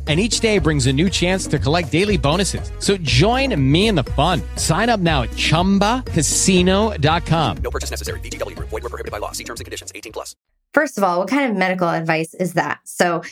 and 0.07 0.19
each 0.19 0.39
day 0.39 0.57
brings 0.57 0.87
a 0.87 0.93
new 0.93 1.09
chance 1.09 1.45
to 1.45 1.59
collect 1.59 1.91
daily 1.91 2.17
bonuses. 2.17 2.71
So 2.79 2.97
join 2.97 3.53
me 3.71 3.87
in 3.87 3.93
the 3.95 4.03
fun. 4.03 4.41
Sign 4.55 4.89
up 4.89 4.99
now 4.99 5.21
at 5.21 5.29
ChumbaCasino.com. 5.29 7.57
No 7.57 7.71
purchase 7.71 7.91
necessary. 7.91 8.19
VGW. 8.21 8.57
Void 8.57 8.71
were 8.71 8.89
prohibited 8.89 9.11
by 9.11 9.19
law. 9.19 9.31
See 9.31 9.43
terms 9.43 9.59
and 9.59 9.65
conditions. 9.65 9.91
18 9.93 10.11
plus. 10.11 10.35
First 10.73 10.97
of 10.97 11.03
all, 11.03 11.19
what 11.19 11.27
kind 11.27 11.51
of 11.51 11.57
medical 11.57 11.89
advice 11.89 12.33
is 12.33 12.53
that? 12.53 12.79
So 12.85 13.23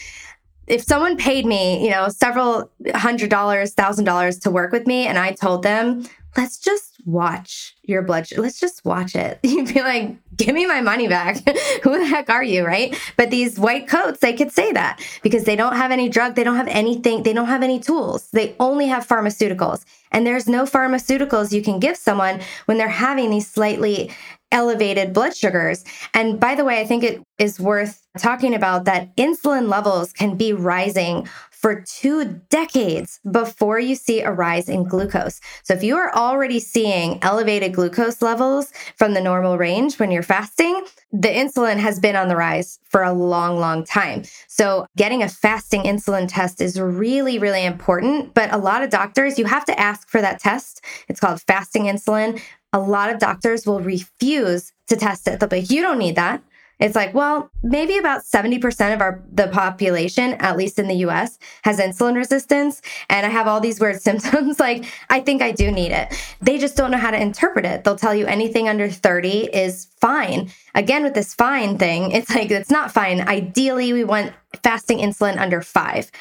if 0.70 0.84
someone 0.84 1.18
paid 1.18 1.46
me, 1.46 1.84
you 1.84 1.90
know, 1.90 2.08
several 2.10 2.70
hundred 2.94 3.30
dollars, 3.30 3.74
thousand 3.74 4.06
dollars 4.06 4.38
to 4.40 4.52
work 4.52 4.72
with 4.72 4.86
me, 4.88 5.08
and 5.08 5.18
I 5.18 5.32
told 5.32 5.64
them, 5.64 6.06
let's 6.38 6.60
just 6.60 7.02
watch 7.06 7.76
your 7.84 8.04
blood 8.04 8.28
sugar, 8.28 8.42
let's 8.42 8.60
just 8.60 8.86
watch 8.86 9.16
it. 9.16 9.40
You'd 9.44 9.74
be 9.74 9.82
like, 9.82 10.16
give 10.36 10.54
me 10.54 10.68
my 10.68 10.80
money 10.80 11.08
back. 11.08 11.38
Who 11.84 11.98
the 11.98 12.06
heck 12.06 12.30
are 12.30 12.44
you? 12.44 12.66
Right. 12.66 12.98
But 13.18 13.32
these 13.32 13.60
white 13.60 13.88
coats, 13.88 14.20
they 14.20 14.34
could 14.34 14.52
say 14.52 14.72
that 14.74 15.02
because 15.24 15.44
they 15.44 15.56
don't 15.56 15.76
have 15.76 15.92
any 15.92 16.08
drug, 16.08 16.36
they 16.36 16.44
don't 16.44 16.56
have 16.56 16.68
anything, 16.68 17.24
they 17.24 17.34
don't 17.34 17.48
have 17.48 17.64
any 17.64 17.80
tools. 17.80 18.30
They 18.32 18.56
only 18.60 18.88
have 18.88 19.08
pharmaceuticals. 19.08 19.84
And 20.12 20.26
there's 20.26 20.48
no 20.48 20.64
pharmaceuticals 20.64 21.52
you 21.52 21.62
can 21.62 21.80
give 21.80 21.98
someone 21.98 22.42
when 22.66 22.78
they're 22.78 22.88
having 22.88 23.30
these 23.30 23.50
slightly 23.50 24.12
elevated 24.52 25.14
blood 25.14 25.36
sugars. 25.36 25.84
And 26.14 26.40
by 26.40 26.56
the 26.56 26.66
way, 26.66 26.80
I 26.80 26.86
think 26.86 27.04
it 27.04 27.22
is 27.38 27.60
worth 27.60 28.06
talking 28.18 28.54
about 28.54 28.86
that 28.86 29.16
insulin 29.16 29.70
levels 29.70 30.12
can 30.12 30.36
be 30.36 30.54
rising 30.54 31.28
for 31.60 31.84
two 31.86 32.42
decades 32.50 33.20
before 33.30 33.80
you 33.80 33.94
see 33.94 34.22
a 34.22 34.32
rise 34.32 34.70
in 34.70 34.86
glucose. 34.86 35.42
So 35.64 35.74
if 35.74 35.84
you 35.84 35.98
are 35.98 36.14
already 36.16 36.58
seeing 36.58 37.20
elevated 37.22 37.74
glucose 37.74 38.22
levels 38.22 38.72
from 38.96 39.14
the 39.14 39.20
normal 39.20 39.58
range 39.58 40.00
when 40.00 40.10
you're 40.10 40.24
fasting, 40.24 40.86
the 41.12 41.28
insulin 41.28 41.78
has 41.78 42.00
been 42.00 42.16
on 42.16 42.30
the 42.30 42.38
rise 42.38 42.80
for 42.86 43.04
a 43.04 43.12
long, 43.12 43.60
long 43.60 43.84
time. 43.84 44.24
So 44.48 44.86
getting 44.96 45.22
a 45.22 45.28
fasting 45.28 45.84
insulin 45.84 46.28
test 46.30 46.62
is 46.62 46.80
really, 46.80 47.40
really 47.40 47.66
important. 47.66 48.34
But 48.34 48.54
a 48.54 48.58
lot 48.58 48.82
of 48.82 48.90
doctors, 48.90 49.38
you 49.38 49.44
have 49.44 49.66
to 49.66 49.78
ask 49.78 50.08
for 50.08 50.22
that 50.22 50.40
test. 50.40 50.82
It's 51.10 51.20
called 51.20 51.42
fasting 51.42 51.84
insulin. 51.84 52.42
A 52.74 52.80
lot 52.80 53.10
of 53.10 53.20
doctors 53.20 53.66
will 53.66 53.82
refuse 53.82 54.72
to 54.88 54.96
test 54.96 55.28
it. 55.28 55.40
They'll 55.40 55.50
be 55.50 55.62
like, 55.62 55.72
you 55.72 55.82
don't 55.82 55.98
need 55.98 56.16
that. 56.16 56.44
It's 56.80 56.96
like, 56.96 57.14
well, 57.14 57.52
maybe 57.62 57.98
about 57.98 58.22
70% 58.24 58.94
of 58.94 59.02
our 59.02 59.22
the 59.32 59.48
population, 59.48 60.36
at 60.36 60.56
least 60.56 60.80
in 60.80 60.88
the 60.88 60.96
US, 61.08 61.38
has 61.64 61.78
insulin 61.78 62.16
resistance 62.16 62.82
and 63.10 63.26
I 63.26 63.30
have 63.30 63.48
all 63.48 63.60
these 63.60 63.80
weird 63.80 64.02
symptoms 64.02 64.60
like 64.60 64.86
I 65.10 65.20
think 65.20 65.42
I 65.42 65.52
do 65.52 65.72
need 65.72 65.92
it. 65.92 66.14
They 66.42 66.58
just 66.58 66.78
don't 66.78 66.92
know 66.92 66.98
how 66.98 67.12
to 67.12 67.22
interpret 67.22 67.66
it. 67.66 67.84
They'll 67.84 67.98
tell 67.98 68.16
you 68.16 68.26
anything 68.26 68.70
under 68.70 68.90
30 68.90 69.50
is 69.54 69.88
fine. 70.00 70.52
Again 70.74 71.04
with 71.04 71.14
this 71.14 71.34
fine 71.34 71.78
thing, 71.78 72.12
it's 72.12 72.34
like 72.34 72.50
it's 72.50 72.72
not 72.72 72.92
fine. 72.92 73.28
Ideally, 73.28 73.92
we 73.92 74.06
want 74.06 74.34
fasting 74.64 75.00
insulin 75.00 75.38
under 75.38 75.62
5. 75.62 76.12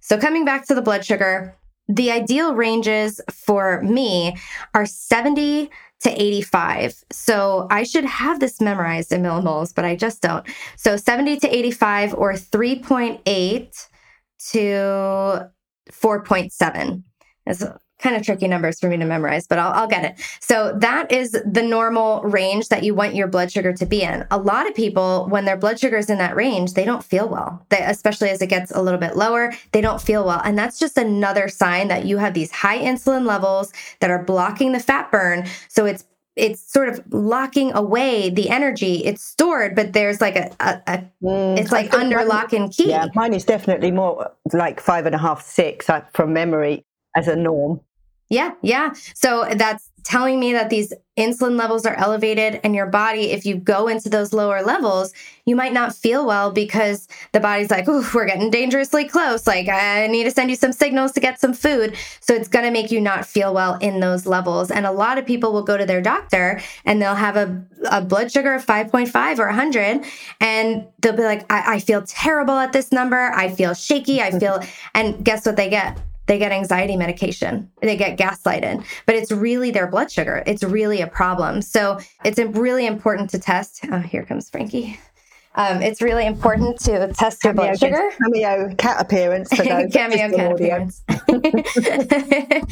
So 0.00 0.18
coming 0.18 0.44
back 0.44 0.66
to 0.66 0.74
the 0.74 0.82
blood 0.82 1.04
sugar, 1.06 1.56
the 1.88 2.10
ideal 2.10 2.54
ranges 2.54 3.20
for 3.30 3.82
me 3.82 4.36
are 4.74 4.86
70 4.86 5.70
to 6.00 6.10
85. 6.10 7.04
So 7.10 7.66
I 7.70 7.84
should 7.84 8.04
have 8.04 8.40
this 8.40 8.60
memorized 8.60 9.12
in 9.12 9.22
millimoles, 9.22 9.74
but 9.74 9.84
I 9.84 9.94
just 9.96 10.20
don't. 10.22 10.46
So 10.76 10.96
70 10.96 11.38
to 11.40 11.56
85 11.56 12.14
or 12.14 12.32
3.8 12.34 13.88
to 14.50 15.50
4.7 15.90 17.02
is 17.46 17.66
kind 18.02 18.16
of 18.16 18.22
tricky 18.22 18.48
numbers 18.48 18.80
for 18.80 18.88
me 18.88 18.96
to 18.96 19.04
memorize, 19.04 19.46
but 19.46 19.58
I'll, 19.58 19.72
I'll, 19.72 19.86
get 19.86 20.04
it. 20.04 20.20
So 20.40 20.72
that 20.78 21.10
is 21.12 21.32
the 21.32 21.62
normal 21.62 22.22
range 22.22 22.68
that 22.68 22.82
you 22.82 22.94
want 22.94 23.14
your 23.14 23.28
blood 23.28 23.52
sugar 23.52 23.72
to 23.72 23.86
be 23.86 24.02
in. 24.02 24.26
A 24.30 24.38
lot 24.38 24.66
of 24.68 24.74
people, 24.74 25.26
when 25.28 25.44
their 25.44 25.56
blood 25.56 25.78
sugar 25.78 25.96
is 25.96 26.10
in 26.10 26.18
that 26.18 26.34
range, 26.34 26.74
they 26.74 26.84
don't 26.84 27.04
feel 27.04 27.28
well. 27.28 27.64
They, 27.68 27.78
especially 27.78 28.30
as 28.30 28.42
it 28.42 28.48
gets 28.48 28.70
a 28.70 28.82
little 28.82 28.98
bit 28.98 29.16
lower, 29.16 29.52
they 29.72 29.80
don't 29.80 30.00
feel 30.00 30.24
well. 30.24 30.40
And 30.44 30.58
that's 30.58 30.78
just 30.78 30.98
another 30.98 31.48
sign 31.48 31.88
that 31.88 32.04
you 32.04 32.18
have 32.18 32.34
these 32.34 32.50
high 32.50 32.78
insulin 32.78 33.26
levels 33.26 33.72
that 34.00 34.10
are 34.10 34.22
blocking 34.22 34.72
the 34.72 34.80
fat 34.80 35.10
burn. 35.10 35.46
So 35.68 35.86
it's 35.86 36.04
it's 36.34 36.72
sort 36.72 36.88
of 36.88 37.02
locking 37.12 37.72
away 37.74 38.30
the 38.30 38.48
energy. 38.48 39.04
It's 39.04 39.22
stored, 39.22 39.74
but 39.74 39.92
there's 39.92 40.20
like 40.20 40.36
a, 40.36 40.50
a, 40.60 40.82
a 40.86 41.04
mm, 41.22 41.58
it's 41.58 41.72
like 41.72 41.92
under 41.92 42.16
mine, 42.16 42.28
lock 42.28 42.52
and 42.54 42.72
key. 42.72 42.88
Yeah, 42.88 43.06
mine 43.14 43.34
is 43.34 43.44
definitely 43.44 43.90
more 43.90 44.30
like 44.52 44.80
five 44.80 45.04
and 45.04 45.14
a 45.14 45.18
half, 45.18 45.42
six 45.42 45.90
uh, 45.90 46.02
from 46.14 46.32
memory 46.32 46.84
as 47.14 47.28
a 47.28 47.36
norm. 47.36 47.80
Yeah, 48.32 48.52
yeah. 48.62 48.94
So 49.14 49.46
that's 49.54 49.90
telling 50.04 50.40
me 50.40 50.52
that 50.52 50.70
these 50.70 50.92
insulin 51.18 51.58
levels 51.58 51.84
are 51.84 51.94
elevated 51.96 52.58
and 52.64 52.74
your 52.74 52.86
body. 52.86 53.30
If 53.30 53.44
you 53.44 53.56
go 53.56 53.88
into 53.88 54.08
those 54.08 54.32
lower 54.32 54.62
levels 54.62 55.12
you 55.44 55.56
might 55.56 55.72
not 55.72 55.94
feel 55.94 56.24
well 56.24 56.52
because 56.52 57.08
the 57.32 57.40
body's 57.40 57.70
like 57.70 57.84
oh 57.88 58.08
we're 58.14 58.26
getting 58.26 58.50
dangerously 58.50 59.06
close. 59.06 59.46
Like 59.46 59.68
i 59.68 60.06
need 60.06 60.24
to 60.24 60.30
send 60.30 60.48
you 60.48 60.56
some 60.56 60.72
signals 60.72 61.12
to 61.12 61.20
get 61.20 61.38
some 61.38 61.52
food. 61.52 61.94
So 62.20 62.32
it's 62.34 62.48
going 62.48 62.64
to 62.64 62.70
make 62.70 62.90
you 62.90 63.02
not 63.02 63.26
feel 63.26 63.52
well 63.52 63.74
in 63.82 64.00
those 64.00 64.24
levels. 64.24 64.70
And 64.70 64.86
a 64.86 64.92
lot 64.92 65.18
of 65.18 65.26
people 65.26 65.52
will 65.52 65.62
go 65.62 65.76
to 65.76 65.84
their 65.84 66.00
doctor 66.00 66.60
and 66.86 67.02
they'll 67.02 67.14
have 67.14 67.36
a, 67.36 67.62
a 67.90 68.00
blood 68.00 68.32
sugar 68.32 68.54
of 68.54 68.64
5.5 68.64 69.38
or 69.38 69.46
100 69.46 70.04
and 70.40 70.86
they'll 71.00 71.12
be 71.12 71.22
like 71.22 71.44
I, 71.52 71.74
I 71.74 71.80
feel 71.80 72.02
terrible 72.02 72.54
at 72.54 72.72
this 72.72 72.92
number. 72.92 73.30
I 73.34 73.50
feel 73.50 73.74
shaky. 73.74 74.22
I 74.22 74.30
mm-hmm. 74.30 74.38
feel 74.38 74.62
and 74.94 75.22
guess 75.22 75.44
what 75.44 75.56
they 75.56 75.68
get 75.68 76.00
they 76.26 76.38
get 76.38 76.52
anxiety 76.52 76.96
medication, 76.96 77.70
they 77.80 77.96
get 77.96 78.18
gaslighted, 78.18 78.84
but 79.06 79.14
it's 79.14 79.32
really 79.32 79.70
their 79.70 79.86
blood 79.86 80.10
sugar. 80.10 80.42
It's 80.46 80.62
really 80.62 81.00
a 81.00 81.06
problem. 81.06 81.62
So 81.62 81.98
it's 82.24 82.38
really 82.38 82.86
important 82.86 83.30
to 83.30 83.38
test. 83.38 83.84
Oh, 83.90 83.98
here 83.98 84.24
comes 84.24 84.48
Frankie. 84.48 84.98
Um, 85.54 85.82
it's 85.82 86.00
really 86.00 86.24
important 86.24 86.80
to 86.80 87.12
test 87.12 87.44
your 87.44 87.52
blood 87.52 87.78
sugar. 87.78 88.10
Cameo 88.22 88.74
cat 88.76 89.00
appearance 89.00 89.54
for 89.54 89.62
those. 89.62 89.92
cameo 89.92 90.34
cat 90.34 90.52
appearance. 90.52 91.02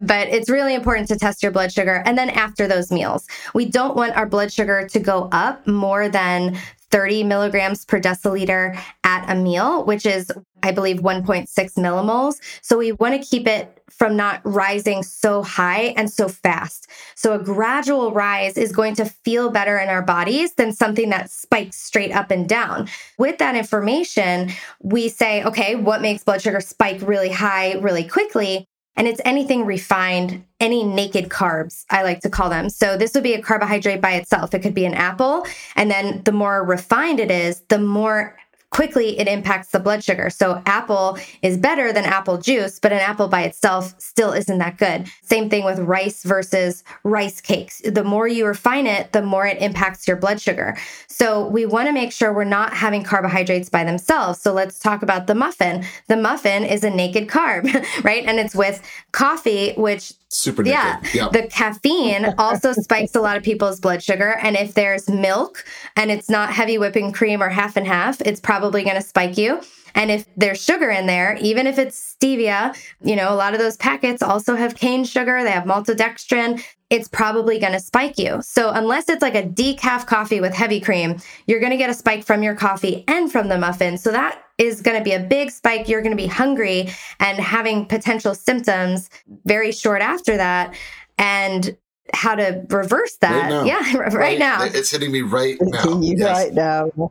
but 0.00 0.28
it's 0.28 0.50
really 0.50 0.74
important 0.74 1.06
to 1.08 1.16
test 1.16 1.44
your 1.44 1.52
blood 1.52 1.72
sugar. 1.72 2.02
And 2.04 2.18
then 2.18 2.30
after 2.30 2.66
those 2.66 2.90
meals, 2.90 3.26
we 3.54 3.66
don't 3.66 3.94
want 3.96 4.16
our 4.16 4.26
blood 4.26 4.52
sugar 4.52 4.88
to 4.88 4.98
go 4.98 5.28
up 5.30 5.64
more 5.68 6.08
than 6.08 6.58
30 6.94 7.24
milligrams 7.24 7.84
per 7.84 8.00
deciliter 8.00 8.80
at 9.02 9.28
a 9.28 9.34
meal, 9.34 9.84
which 9.84 10.06
is, 10.06 10.30
I 10.62 10.70
believe, 10.70 10.98
1.6 10.98 11.48
millimoles. 11.74 12.36
So 12.62 12.78
we 12.78 12.92
want 12.92 13.20
to 13.20 13.28
keep 13.28 13.48
it 13.48 13.82
from 13.90 14.16
not 14.16 14.40
rising 14.44 15.02
so 15.02 15.42
high 15.42 15.92
and 15.96 16.08
so 16.08 16.28
fast. 16.28 16.88
So 17.16 17.32
a 17.32 17.42
gradual 17.42 18.12
rise 18.12 18.56
is 18.56 18.70
going 18.70 18.94
to 18.94 19.06
feel 19.06 19.50
better 19.50 19.76
in 19.76 19.88
our 19.88 20.02
bodies 20.02 20.54
than 20.54 20.72
something 20.72 21.10
that 21.10 21.30
spikes 21.30 21.78
straight 21.78 22.12
up 22.12 22.30
and 22.30 22.48
down. 22.48 22.88
With 23.18 23.38
that 23.38 23.56
information, 23.56 24.52
we 24.80 25.08
say, 25.08 25.42
okay, 25.42 25.74
what 25.74 26.00
makes 26.00 26.22
blood 26.22 26.42
sugar 26.42 26.60
spike 26.60 27.00
really 27.02 27.30
high 27.30 27.72
really 27.74 28.04
quickly? 28.04 28.68
And 28.96 29.08
it's 29.08 29.20
anything 29.24 29.66
refined, 29.66 30.44
any 30.60 30.84
naked 30.84 31.28
carbs, 31.28 31.84
I 31.90 32.02
like 32.02 32.20
to 32.20 32.30
call 32.30 32.48
them. 32.48 32.70
So 32.70 32.96
this 32.96 33.14
would 33.14 33.24
be 33.24 33.34
a 33.34 33.42
carbohydrate 33.42 34.00
by 34.00 34.12
itself. 34.12 34.54
It 34.54 34.60
could 34.60 34.74
be 34.74 34.84
an 34.84 34.94
apple. 34.94 35.46
And 35.76 35.90
then 35.90 36.22
the 36.24 36.32
more 36.32 36.64
refined 36.64 37.20
it 37.20 37.30
is, 37.30 37.60
the 37.68 37.78
more 37.78 38.36
quickly 38.74 39.16
it 39.20 39.28
impacts 39.28 39.68
the 39.70 39.78
blood 39.78 40.02
sugar. 40.02 40.28
So 40.28 40.60
apple 40.66 41.16
is 41.42 41.56
better 41.56 41.92
than 41.92 42.04
apple 42.04 42.38
juice, 42.38 42.80
but 42.80 42.92
an 42.92 42.98
apple 42.98 43.28
by 43.28 43.42
itself 43.42 43.94
still 43.98 44.32
isn't 44.32 44.58
that 44.58 44.78
good. 44.78 45.06
Same 45.22 45.48
thing 45.48 45.64
with 45.64 45.78
rice 45.78 46.24
versus 46.24 46.82
rice 47.04 47.40
cakes. 47.40 47.80
The 47.84 48.02
more 48.02 48.26
you 48.26 48.44
refine 48.44 48.88
it, 48.88 49.12
the 49.12 49.22
more 49.22 49.46
it 49.46 49.62
impacts 49.62 50.08
your 50.08 50.16
blood 50.16 50.40
sugar. 50.40 50.76
So 51.06 51.46
we 51.46 51.66
want 51.66 51.86
to 51.86 51.92
make 51.92 52.10
sure 52.10 52.32
we're 52.32 52.42
not 52.42 52.72
having 52.72 53.04
carbohydrates 53.04 53.68
by 53.68 53.84
themselves. 53.84 54.40
So 54.40 54.52
let's 54.52 54.80
talk 54.80 55.02
about 55.02 55.28
the 55.28 55.36
muffin. 55.36 55.84
The 56.08 56.16
muffin 56.16 56.64
is 56.64 56.82
a 56.82 56.90
naked 56.90 57.28
carb, 57.28 57.72
right? 58.04 58.24
And 58.24 58.40
it's 58.40 58.56
with 58.56 58.82
coffee, 59.12 59.74
which 59.74 60.14
super 60.34 60.64
yeah 60.64 61.00
yep. 61.12 61.32
the 61.32 61.46
caffeine 61.46 62.34
also 62.38 62.72
spikes 62.72 63.14
a 63.14 63.20
lot 63.20 63.36
of 63.36 63.42
people's 63.42 63.80
blood 63.80 64.02
sugar 64.02 64.36
and 64.42 64.56
if 64.56 64.74
there's 64.74 65.08
milk 65.08 65.64
and 65.96 66.10
it's 66.10 66.28
not 66.28 66.52
heavy 66.52 66.78
whipping 66.78 67.12
cream 67.12 67.42
or 67.42 67.48
half 67.48 67.76
and 67.76 67.86
half 67.86 68.20
it's 68.22 68.40
probably 68.40 68.82
going 68.82 68.96
to 68.96 69.02
spike 69.02 69.38
you 69.38 69.60
and 69.94 70.10
if 70.10 70.26
there's 70.36 70.62
sugar 70.62 70.90
in 70.90 71.06
there, 71.06 71.36
even 71.40 71.66
if 71.66 71.78
it's 71.78 72.16
stevia, 72.16 72.76
you 73.02 73.14
know, 73.14 73.32
a 73.32 73.36
lot 73.36 73.54
of 73.54 73.60
those 73.60 73.76
packets 73.76 74.22
also 74.22 74.56
have 74.56 74.74
cane 74.74 75.04
sugar, 75.04 75.42
they 75.42 75.50
have 75.50 75.64
maltodextrin, 75.64 76.62
it's 76.90 77.08
probably 77.08 77.58
going 77.58 77.72
to 77.72 77.80
spike 77.80 78.18
you. 78.18 78.40
So 78.42 78.70
unless 78.70 79.08
it's 79.08 79.22
like 79.22 79.34
a 79.34 79.42
decaf 79.42 80.06
coffee 80.06 80.40
with 80.40 80.54
heavy 80.54 80.80
cream, 80.80 81.16
you're 81.46 81.60
going 81.60 81.72
to 81.72 81.76
get 81.76 81.90
a 81.90 81.94
spike 81.94 82.24
from 82.24 82.42
your 82.42 82.54
coffee 82.54 83.04
and 83.08 83.30
from 83.30 83.48
the 83.48 83.58
muffin. 83.58 83.96
So 83.98 84.10
that 84.10 84.42
is 84.58 84.80
going 84.80 84.98
to 84.98 85.04
be 85.04 85.12
a 85.12 85.20
big 85.20 85.50
spike. 85.50 85.88
You're 85.88 86.02
going 86.02 86.16
to 86.16 86.22
be 86.22 86.28
hungry 86.28 86.88
and 87.20 87.38
having 87.38 87.86
potential 87.86 88.34
symptoms 88.34 89.10
very 89.44 89.72
short 89.72 90.02
after 90.02 90.36
that. 90.36 90.74
And 91.18 91.76
how 92.12 92.34
to 92.34 92.64
reverse 92.68 93.16
that. 93.16 93.50
Right 93.50 93.66
yeah, 93.66 93.96
right, 93.96 94.12
right, 94.12 94.38
now. 94.38 94.62
It's 94.62 94.90
hitting 94.90 95.10
me 95.10 95.22
right 95.22 95.56
now. 95.60 96.00
Yes. 96.00 96.36
Right 96.36 96.52
now 96.52 97.10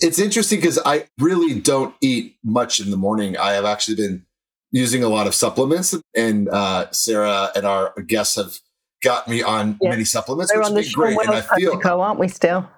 it's 0.00 0.18
interesting 0.18 0.58
because 0.58 0.78
I 0.84 1.06
really 1.18 1.58
don't 1.60 1.94
eat 2.00 2.36
much 2.44 2.80
in 2.80 2.90
the 2.90 2.96
morning. 2.96 3.36
I 3.36 3.52
have 3.52 3.64
actually 3.64 3.96
been 3.96 4.26
using 4.70 5.04
a 5.04 5.08
lot 5.08 5.26
of 5.26 5.34
supplements, 5.34 5.94
and 6.16 6.48
uh, 6.48 6.90
Sarah 6.90 7.50
and 7.54 7.66
our 7.66 7.94
guests 8.02 8.36
have 8.36 8.58
got 9.02 9.28
me 9.28 9.42
on 9.42 9.78
yeah. 9.80 9.90
many 9.90 10.04
supplements, 10.04 10.52
We're 10.54 10.60
which 10.60 10.68
has 10.68 10.86
been 10.86 10.92
great. 10.92 11.16
Wells 11.16 11.28
and 11.28 11.36
I 11.36 11.56
feel, 11.56 11.78
co, 11.78 12.00
aren't 12.00 12.18
we 12.18 12.28
still? 12.28 12.68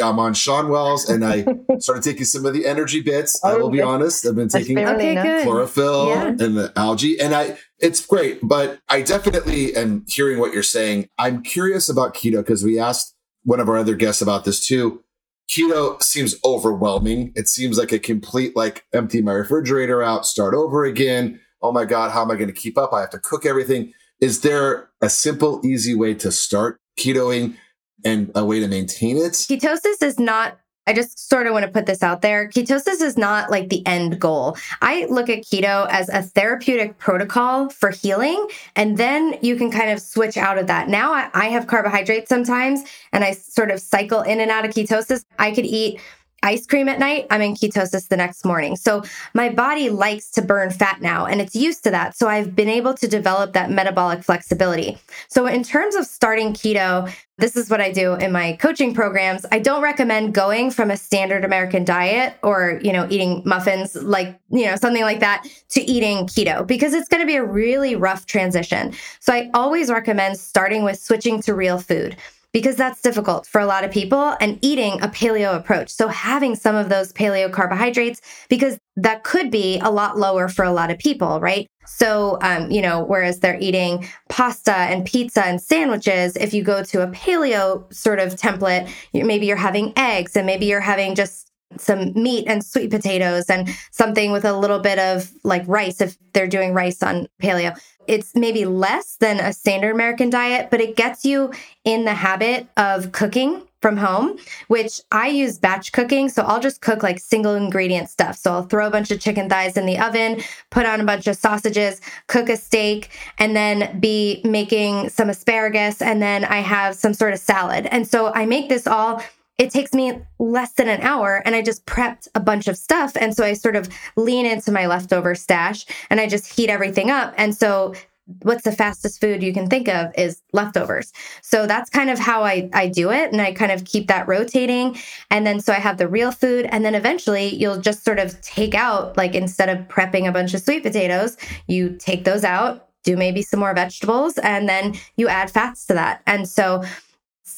I'm 0.00 0.20
on 0.20 0.34
Sean 0.34 0.68
Wells, 0.68 1.08
and 1.08 1.24
I 1.24 1.44
started 1.78 2.04
taking 2.04 2.24
some 2.24 2.46
of 2.46 2.54
the 2.54 2.66
energy 2.66 3.00
bits. 3.00 3.40
Oh, 3.42 3.50
I 3.50 3.56
will 3.56 3.70
be 3.70 3.82
honest; 3.82 4.24
I've 4.24 4.36
been 4.36 4.48
taking 4.48 4.78
okay, 4.78 5.42
chlorophyll 5.42 6.08
yeah. 6.08 6.28
and 6.28 6.56
the 6.56 6.72
algae, 6.76 7.20
and 7.20 7.34
I 7.34 7.58
it's 7.80 8.04
great. 8.06 8.38
But 8.42 8.78
I 8.88 9.02
definitely 9.02 9.74
am 9.74 10.04
hearing 10.08 10.38
what 10.38 10.54
you're 10.54 10.62
saying. 10.62 11.08
I'm 11.18 11.42
curious 11.42 11.88
about 11.88 12.14
keto 12.14 12.38
because 12.38 12.62
we 12.62 12.78
asked 12.78 13.14
one 13.42 13.58
of 13.58 13.68
our 13.68 13.76
other 13.76 13.96
guests 13.96 14.22
about 14.22 14.44
this 14.44 14.64
too 14.64 15.02
keto 15.50 16.02
seems 16.02 16.34
overwhelming. 16.44 17.32
It 17.34 17.48
seems 17.48 17.78
like 17.78 17.92
a 17.92 17.98
complete 17.98 18.56
like 18.56 18.84
empty 18.92 19.22
my 19.22 19.32
refrigerator 19.32 20.02
out, 20.02 20.26
start 20.26 20.54
over 20.54 20.84
again. 20.84 21.40
Oh 21.62 21.72
my 21.72 21.84
God, 21.84 22.10
how 22.10 22.22
am 22.22 22.30
I 22.30 22.34
going 22.34 22.48
to 22.48 22.52
keep 22.52 22.76
up? 22.78 22.92
I 22.92 23.00
have 23.00 23.10
to 23.10 23.18
cook 23.18 23.46
everything. 23.46 23.92
Is 24.20 24.40
there 24.40 24.90
a 25.00 25.08
simple, 25.08 25.60
easy 25.64 25.94
way 25.94 26.14
to 26.14 26.32
start 26.32 26.80
ketoing 26.98 27.56
and 28.04 28.30
a 28.34 28.44
way 28.44 28.60
to 28.60 28.68
maintain 28.68 29.16
it? 29.16 29.32
Ketosis 29.32 30.02
is 30.02 30.18
not 30.18 30.58
I 30.86 30.92
just 30.92 31.28
sort 31.28 31.46
of 31.46 31.52
want 31.52 31.64
to 31.64 31.70
put 31.70 31.86
this 31.86 32.02
out 32.02 32.22
there. 32.22 32.48
Ketosis 32.48 33.00
is 33.00 33.16
not 33.16 33.50
like 33.50 33.68
the 33.68 33.84
end 33.86 34.20
goal. 34.20 34.56
I 34.80 35.06
look 35.06 35.28
at 35.28 35.42
keto 35.42 35.88
as 35.90 36.08
a 36.08 36.22
therapeutic 36.22 36.98
protocol 36.98 37.68
for 37.70 37.90
healing, 37.90 38.46
and 38.76 38.96
then 38.96 39.36
you 39.42 39.56
can 39.56 39.70
kind 39.70 39.90
of 39.90 40.00
switch 40.00 40.36
out 40.36 40.58
of 40.58 40.66
that. 40.68 40.88
Now 40.88 41.12
I, 41.12 41.28
I 41.34 41.46
have 41.46 41.66
carbohydrates 41.66 42.28
sometimes, 42.28 42.82
and 43.12 43.24
I 43.24 43.32
sort 43.32 43.70
of 43.70 43.80
cycle 43.80 44.20
in 44.22 44.40
and 44.40 44.50
out 44.50 44.64
of 44.64 44.72
ketosis. 44.72 45.24
I 45.38 45.50
could 45.52 45.66
eat 45.66 46.00
ice 46.42 46.66
cream 46.66 46.88
at 46.88 46.98
night, 46.98 47.26
I'm 47.30 47.42
in 47.42 47.54
ketosis 47.54 48.08
the 48.08 48.16
next 48.16 48.44
morning. 48.44 48.76
So 48.76 49.02
my 49.34 49.48
body 49.48 49.90
likes 49.90 50.30
to 50.32 50.42
burn 50.42 50.70
fat 50.70 51.00
now 51.00 51.26
and 51.26 51.40
it's 51.40 51.56
used 51.56 51.82
to 51.84 51.90
that. 51.90 52.16
So 52.16 52.28
I've 52.28 52.54
been 52.54 52.68
able 52.68 52.94
to 52.94 53.08
develop 53.08 53.52
that 53.54 53.70
metabolic 53.70 54.22
flexibility. 54.22 54.98
So 55.28 55.46
in 55.46 55.62
terms 55.62 55.94
of 55.94 56.06
starting 56.06 56.52
keto, 56.52 57.12
this 57.38 57.56
is 57.56 57.68
what 57.68 57.80
I 57.80 57.92
do 57.92 58.14
in 58.14 58.32
my 58.32 58.54
coaching 58.54 58.94
programs. 58.94 59.44
I 59.52 59.58
don't 59.58 59.82
recommend 59.82 60.34
going 60.34 60.70
from 60.70 60.90
a 60.90 60.96
standard 60.96 61.44
American 61.44 61.84
diet 61.84 62.36
or, 62.42 62.80
you 62.82 62.92
know, 62.92 63.06
eating 63.10 63.42
muffins 63.44 63.94
like, 63.94 64.38
you 64.48 64.64
know, 64.66 64.76
something 64.76 65.02
like 65.02 65.20
that 65.20 65.46
to 65.70 65.82
eating 65.82 66.26
keto 66.26 66.66
because 66.66 66.94
it's 66.94 67.08
going 67.08 67.20
to 67.22 67.26
be 67.26 67.36
a 67.36 67.44
really 67.44 67.94
rough 67.94 68.24
transition. 68.24 68.94
So 69.20 69.34
I 69.34 69.50
always 69.52 69.90
recommend 69.90 70.38
starting 70.38 70.82
with 70.82 70.98
switching 70.98 71.42
to 71.42 71.54
real 71.54 71.78
food 71.78 72.16
because 72.56 72.74
that's 72.74 73.02
difficult 73.02 73.46
for 73.46 73.60
a 73.60 73.66
lot 73.66 73.84
of 73.84 73.90
people 73.90 74.34
and 74.40 74.58
eating 74.62 74.94
a 75.02 75.08
paleo 75.08 75.54
approach. 75.54 75.90
So 75.90 76.08
having 76.08 76.54
some 76.56 76.74
of 76.74 76.88
those 76.88 77.12
paleo 77.12 77.52
carbohydrates, 77.52 78.22
because 78.48 78.78
that 78.96 79.24
could 79.24 79.50
be 79.50 79.78
a 79.80 79.90
lot 79.90 80.16
lower 80.16 80.48
for 80.48 80.64
a 80.64 80.72
lot 80.72 80.90
of 80.90 80.96
people, 80.98 81.38
right? 81.38 81.66
So, 81.84 82.38
um, 82.40 82.70
you 82.70 82.80
know, 82.80 83.04
whereas 83.04 83.40
they're 83.40 83.58
eating 83.60 84.08
pasta 84.30 84.72
and 84.72 85.04
pizza 85.04 85.44
and 85.44 85.60
sandwiches, 85.60 86.34
if 86.34 86.54
you 86.54 86.64
go 86.64 86.82
to 86.82 87.02
a 87.02 87.08
paleo 87.08 87.92
sort 87.92 88.20
of 88.20 88.36
template, 88.36 88.90
maybe 89.12 89.44
you're 89.44 89.56
having 89.56 89.92
eggs 89.94 90.34
and 90.34 90.46
maybe 90.46 90.64
you're 90.64 90.80
having 90.80 91.14
just 91.14 91.52
some 91.76 92.14
meat 92.14 92.46
and 92.46 92.64
sweet 92.64 92.90
potatoes 92.90 93.50
and 93.50 93.68
something 93.90 94.32
with 94.32 94.46
a 94.46 94.56
little 94.56 94.78
bit 94.78 94.98
of 94.98 95.30
like 95.44 95.62
rice 95.66 96.00
if 96.00 96.16
they're 96.32 96.48
doing 96.48 96.72
rice 96.72 97.02
on 97.02 97.28
paleo. 97.42 97.78
It's 98.08 98.34
maybe 98.34 98.64
less 98.64 99.16
than 99.16 99.40
a 99.40 99.52
standard 99.52 99.94
American 99.94 100.30
diet, 100.30 100.68
but 100.70 100.80
it 100.80 100.96
gets 100.96 101.24
you 101.24 101.52
in 101.84 102.04
the 102.04 102.14
habit 102.14 102.68
of 102.76 103.12
cooking 103.12 103.62
from 103.82 103.98
home, 103.98 104.36
which 104.68 105.00
I 105.12 105.28
use 105.28 105.58
batch 105.58 105.92
cooking. 105.92 106.28
So 106.28 106.42
I'll 106.42 106.60
just 106.60 106.80
cook 106.80 107.02
like 107.02 107.20
single 107.20 107.54
ingredient 107.54 108.08
stuff. 108.08 108.36
So 108.36 108.52
I'll 108.52 108.64
throw 108.64 108.86
a 108.86 108.90
bunch 108.90 109.10
of 109.10 109.20
chicken 109.20 109.48
thighs 109.48 109.76
in 109.76 109.86
the 109.86 109.98
oven, 109.98 110.40
put 110.70 110.86
on 110.86 111.00
a 111.00 111.04
bunch 111.04 111.26
of 111.28 111.36
sausages, 111.36 112.00
cook 112.26 112.48
a 112.48 112.56
steak, 112.56 113.10
and 113.38 113.54
then 113.54 114.00
be 114.00 114.40
making 114.44 115.10
some 115.10 115.28
asparagus. 115.28 116.02
And 116.02 116.20
then 116.20 116.44
I 116.44 116.60
have 116.60 116.96
some 116.96 117.14
sort 117.14 117.32
of 117.32 117.38
salad. 117.38 117.86
And 117.86 118.08
so 118.08 118.32
I 118.32 118.46
make 118.46 118.68
this 118.68 118.86
all 118.86 119.22
it 119.58 119.70
takes 119.70 119.92
me 119.94 120.20
less 120.38 120.72
than 120.72 120.88
an 120.88 121.00
hour 121.00 121.42
and 121.44 121.54
I 121.54 121.62
just 121.62 121.86
prepped 121.86 122.28
a 122.34 122.40
bunch 122.40 122.68
of 122.68 122.76
stuff. 122.76 123.16
And 123.16 123.34
so 123.34 123.44
I 123.44 123.54
sort 123.54 123.76
of 123.76 123.88
lean 124.16 124.44
into 124.44 124.70
my 124.70 124.86
leftover 124.86 125.34
stash 125.34 125.86
and 126.10 126.20
I 126.20 126.26
just 126.26 126.52
heat 126.52 126.68
everything 126.68 127.10
up. 127.10 127.32
And 127.36 127.54
so 127.54 127.94
what's 128.42 128.64
the 128.64 128.72
fastest 128.72 129.20
food 129.20 129.42
you 129.42 129.52
can 129.52 129.68
think 129.68 129.88
of 129.88 130.12
is 130.18 130.42
leftovers. 130.52 131.12
So 131.42 131.66
that's 131.66 131.88
kind 131.88 132.10
of 132.10 132.18
how 132.18 132.42
I, 132.42 132.68
I 132.72 132.88
do 132.88 133.10
it. 133.12 133.32
And 133.32 133.40
I 133.40 133.52
kind 133.52 133.70
of 133.70 133.84
keep 133.84 134.08
that 134.08 134.26
rotating. 134.26 134.96
And 135.30 135.46
then 135.46 135.60
so 135.60 135.72
I 135.72 135.76
have 135.76 135.96
the 135.96 136.08
real 136.08 136.32
food. 136.32 136.66
And 136.70 136.84
then 136.84 136.94
eventually 136.94 137.54
you'll 137.54 137.80
just 137.80 138.04
sort 138.04 138.18
of 138.18 138.38
take 138.40 138.74
out, 138.74 139.16
like 139.16 139.34
instead 139.34 139.68
of 139.68 139.86
prepping 139.86 140.28
a 140.28 140.32
bunch 140.32 140.54
of 140.54 140.60
sweet 140.60 140.82
potatoes, 140.82 141.36
you 141.68 141.96
take 141.98 142.24
those 142.24 142.42
out, 142.42 142.88
do 143.04 143.16
maybe 143.16 143.42
some 143.42 143.60
more 143.60 143.74
vegetables, 143.74 144.36
and 144.38 144.68
then 144.68 144.96
you 145.16 145.28
add 145.28 145.48
fats 145.48 145.86
to 145.86 145.94
that. 145.94 146.20
And 146.26 146.48
so 146.48 146.82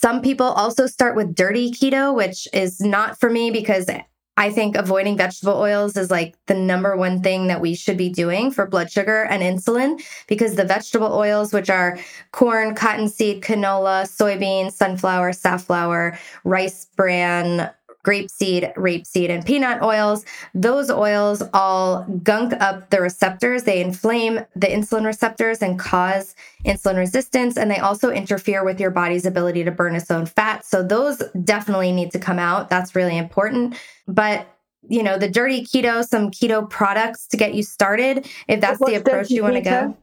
some 0.00 0.22
people 0.22 0.46
also 0.46 0.86
start 0.86 1.16
with 1.16 1.34
dirty 1.34 1.72
keto, 1.72 2.14
which 2.14 2.46
is 2.52 2.80
not 2.80 3.18
for 3.18 3.28
me 3.28 3.50
because 3.50 3.90
I 4.36 4.50
think 4.50 4.76
avoiding 4.76 5.16
vegetable 5.16 5.54
oils 5.54 5.96
is 5.96 6.08
like 6.08 6.36
the 6.46 6.54
number 6.54 6.96
one 6.96 7.20
thing 7.20 7.48
that 7.48 7.60
we 7.60 7.74
should 7.74 7.96
be 7.96 8.08
doing 8.08 8.52
for 8.52 8.64
blood 8.68 8.92
sugar 8.92 9.24
and 9.24 9.42
insulin 9.42 10.00
because 10.28 10.54
the 10.54 10.64
vegetable 10.64 11.12
oils, 11.12 11.52
which 11.52 11.68
are 11.68 11.98
corn, 12.30 12.76
cottonseed, 12.76 13.42
canola, 13.42 14.04
soybean, 14.04 14.70
sunflower, 14.70 15.32
safflower, 15.32 16.16
rice 16.44 16.86
bran, 16.96 17.68
grapeseed, 18.04 18.74
rapeseed, 18.74 19.30
and 19.30 19.44
peanut 19.44 19.82
oils. 19.82 20.24
Those 20.54 20.90
oils 20.90 21.42
all 21.52 22.04
gunk 22.22 22.54
up 22.60 22.90
the 22.90 23.00
receptors. 23.00 23.64
They 23.64 23.80
inflame 23.80 24.40
the 24.54 24.66
insulin 24.66 25.04
receptors 25.04 25.60
and 25.60 25.78
cause 25.78 26.34
insulin 26.64 26.96
resistance. 26.96 27.56
And 27.56 27.70
they 27.70 27.78
also 27.78 28.10
interfere 28.10 28.64
with 28.64 28.80
your 28.80 28.90
body's 28.90 29.26
ability 29.26 29.64
to 29.64 29.70
burn 29.70 29.94
its 29.94 30.10
own 30.10 30.26
fat. 30.26 30.64
So 30.64 30.82
those 30.82 31.22
definitely 31.44 31.92
need 31.92 32.12
to 32.12 32.18
come 32.18 32.38
out. 32.38 32.70
That's 32.70 32.94
really 32.94 33.18
important. 33.18 33.74
But 34.06 34.46
you 34.88 35.02
know, 35.02 35.18
the 35.18 35.28
dirty 35.28 35.64
keto, 35.64 36.04
some 36.04 36.30
keto 36.30 36.68
products 36.68 37.26
to 37.28 37.36
get 37.36 37.54
you 37.54 37.62
started, 37.62 38.26
if 38.46 38.60
that's 38.60 38.80
What's 38.80 38.92
the 38.92 38.98
approach 38.98 39.30
you 39.30 39.42
want 39.42 39.56
to 39.56 39.60
go. 39.60 39.96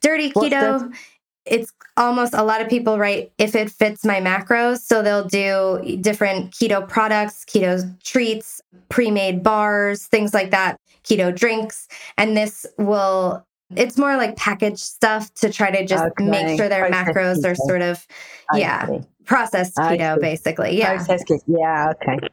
Dirty 0.00 0.30
What's 0.30 0.48
keto, 0.48 0.94
it's 1.50 1.72
almost 1.96 2.32
a 2.32 2.42
lot 2.42 2.60
of 2.60 2.68
people 2.68 2.98
write 2.98 3.32
if 3.36 3.54
it 3.54 3.70
fits 3.70 4.04
my 4.04 4.20
macros. 4.20 4.78
So 4.78 5.02
they'll 5.02 5.26
do 5.26 5.98
different 6.00 6.52
keto 6.52 6.88
products, 6.88 7.44
keto 7.44 8.00
treats, 8.02 8.62
pre 8.88 9.10
made 9.10 9.42
bars, 9.42 10.06
things 10.06 10.32
like 10.32 10.52
that, 10.52 10.78
keto 11.04 11.34
drinks. 11.34 11.88
And 12.16 12.36
this 12.36 12.64
will, 12.78 13.44
it's 13.76 13.98
more 13.98 14.16
like 14.16 14.36
packaged 14.36 14.78
stuff 14.78 15.32
to 15.34 15.52
try 15.52 15.70
to 15.70 15.84
just 15.84 16.04
okay. 16.04 16.24
make 16.24 16.56
sure 16.56 16.68
their 16.68 16.90
macros 16.90 17.38
keto. 17.38 17.50
are 17.50 17.54
sort 17.54 17.82
of, 17.82 18.06
yeah, 18.54 18.88
processed 19.26 19.76
keto, 19.76 20.20
basically. 20.20 20.78
Yeah. 20.78 20.94
Processed. 20.94 21.32
Yeah. 21.46 21.92
Okay 22.02 22.28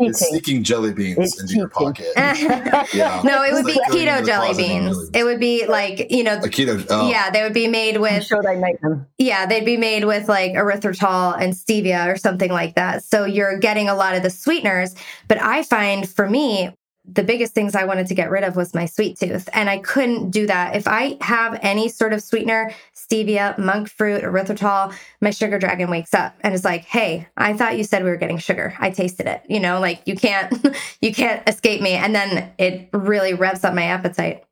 is 0.00 0.18
sneaking 0.18 0.62
jelly 0.62 0.92
beans 0.92 1.18
it's 1.18 1.40
into 1.40 1.48
cheating. 1.48 1.58
your 1.60 1.68
pocket. 1.68 2.08
yeah. 2.16 3.22
No, 3.24 3.42
it 3.42 3.52
would 3.52 3.66
be 3.66 3.78
keto 3.90 4.24
jelly 4.24 4.54
beans. 4.54 4.96
beans. 4.96 5.10
It 5.14 5.24
would 5.24 5.40
be 5.40 5.66
like, 5.66 6.10
you 6.10 6.24
know, 6.24 6.34
a 6.34 6.48
keto. 6.48 6.84
Oh. 6.90 7.08
Yeah, 7.08 7.30
they 7.30 7.42
would 7.42 7.54
be 7.54 7.68
made 7.68 7.98
with. 7.98 8.12
I'm 8.12 8.22
sure 8.22 8.42
they 8.42 8.56
make 8.56 8.80
them. 8.80 9.06
Yeah, 9.18 9.46
they'd 9.46 9.64
be 9.64 9.76
made 9.76 10.04
with 10.04 10.28
like 10.28 10.52
erythritol 10.52 11.40
and 11.40 11.52
stevia 11.52 12.12
or 12.12 12.16
something 12.16 12.50
like 12.50 12.74
that. 12.74 13.04
So 13.04 13.24
you're 13.24 13.58
getting 13.58 13.88
a 13.88 13.94
lot 13.94 14.14
of 14.14 14.22
the 14.22 14.30
sweeteners. 14.30 14.94
But 15.28 15.40
I 15.40 15.62
find 15.62 16.08
for 16.08 16.28
me, 16.28 16.70
the 17.06 17.22
biggest 17.22 17.52
things 17.52 17.74
I 17.74 17.84
wanted 17.84 18.06
to 18.06 18.14
get 18.14 18.30
rid 18.30 18.44
of 18.44 18.56
was 18.56 18.72
my 18.72 18.86
sweet 18.86 19.18
tooth. 19.18 19.48
And 19.52 19.68
I 19.68 19.78
couldn't 19.78 20.30
do 20.30 20.46
that. 20.46 20.74
If 20.74 20.88
I 20.88 21.18
have 21.20 21.58
any 21.62 21.88
sort 21.88 22.14
of 22.14 22.22
sweetener, 22.22 22.72
stevia, 23.14 23.56
monk 23.58 23.88
fruit, 23.88 24.22
erythritol, 24.22 24.94
my 25.20 25.30
sugar 25.30 25.58
dragon 25.58 25.90
wakes 25.90 26.14
up 26.14 26.36
and 26.40 26.54
is 26.54 26.64
like, 26.64 26.84
Hey, 26.84 27.28
I 27.36 27.54
thought 27.54 27.76
you 27.76 27.84
said 27.84 28.04
we 28.04 28.10
were 28.10 28.16
getting 28.16 28.38
sugar. 28.38 28.74
I 28.78 28.90
tasted 28.90 29.26
it. 29.26 29.42
You 29.48 29.60
know, 29.60 29.80
like 29.80 30.02
you 30.06 30.16
can't, 30.16 30.52
you 31.00 31.12
can't 31.12 31.46
escape 31.48 31.80
me. 31.80 31.92
And 31.92 32.14
then 32.14 32.52
it 32.58 32.88
really 32.92 33.34
revs 33.34 33.64
up 33.64 33.74
my 33.74 33.84
appetite. 33.84 34.44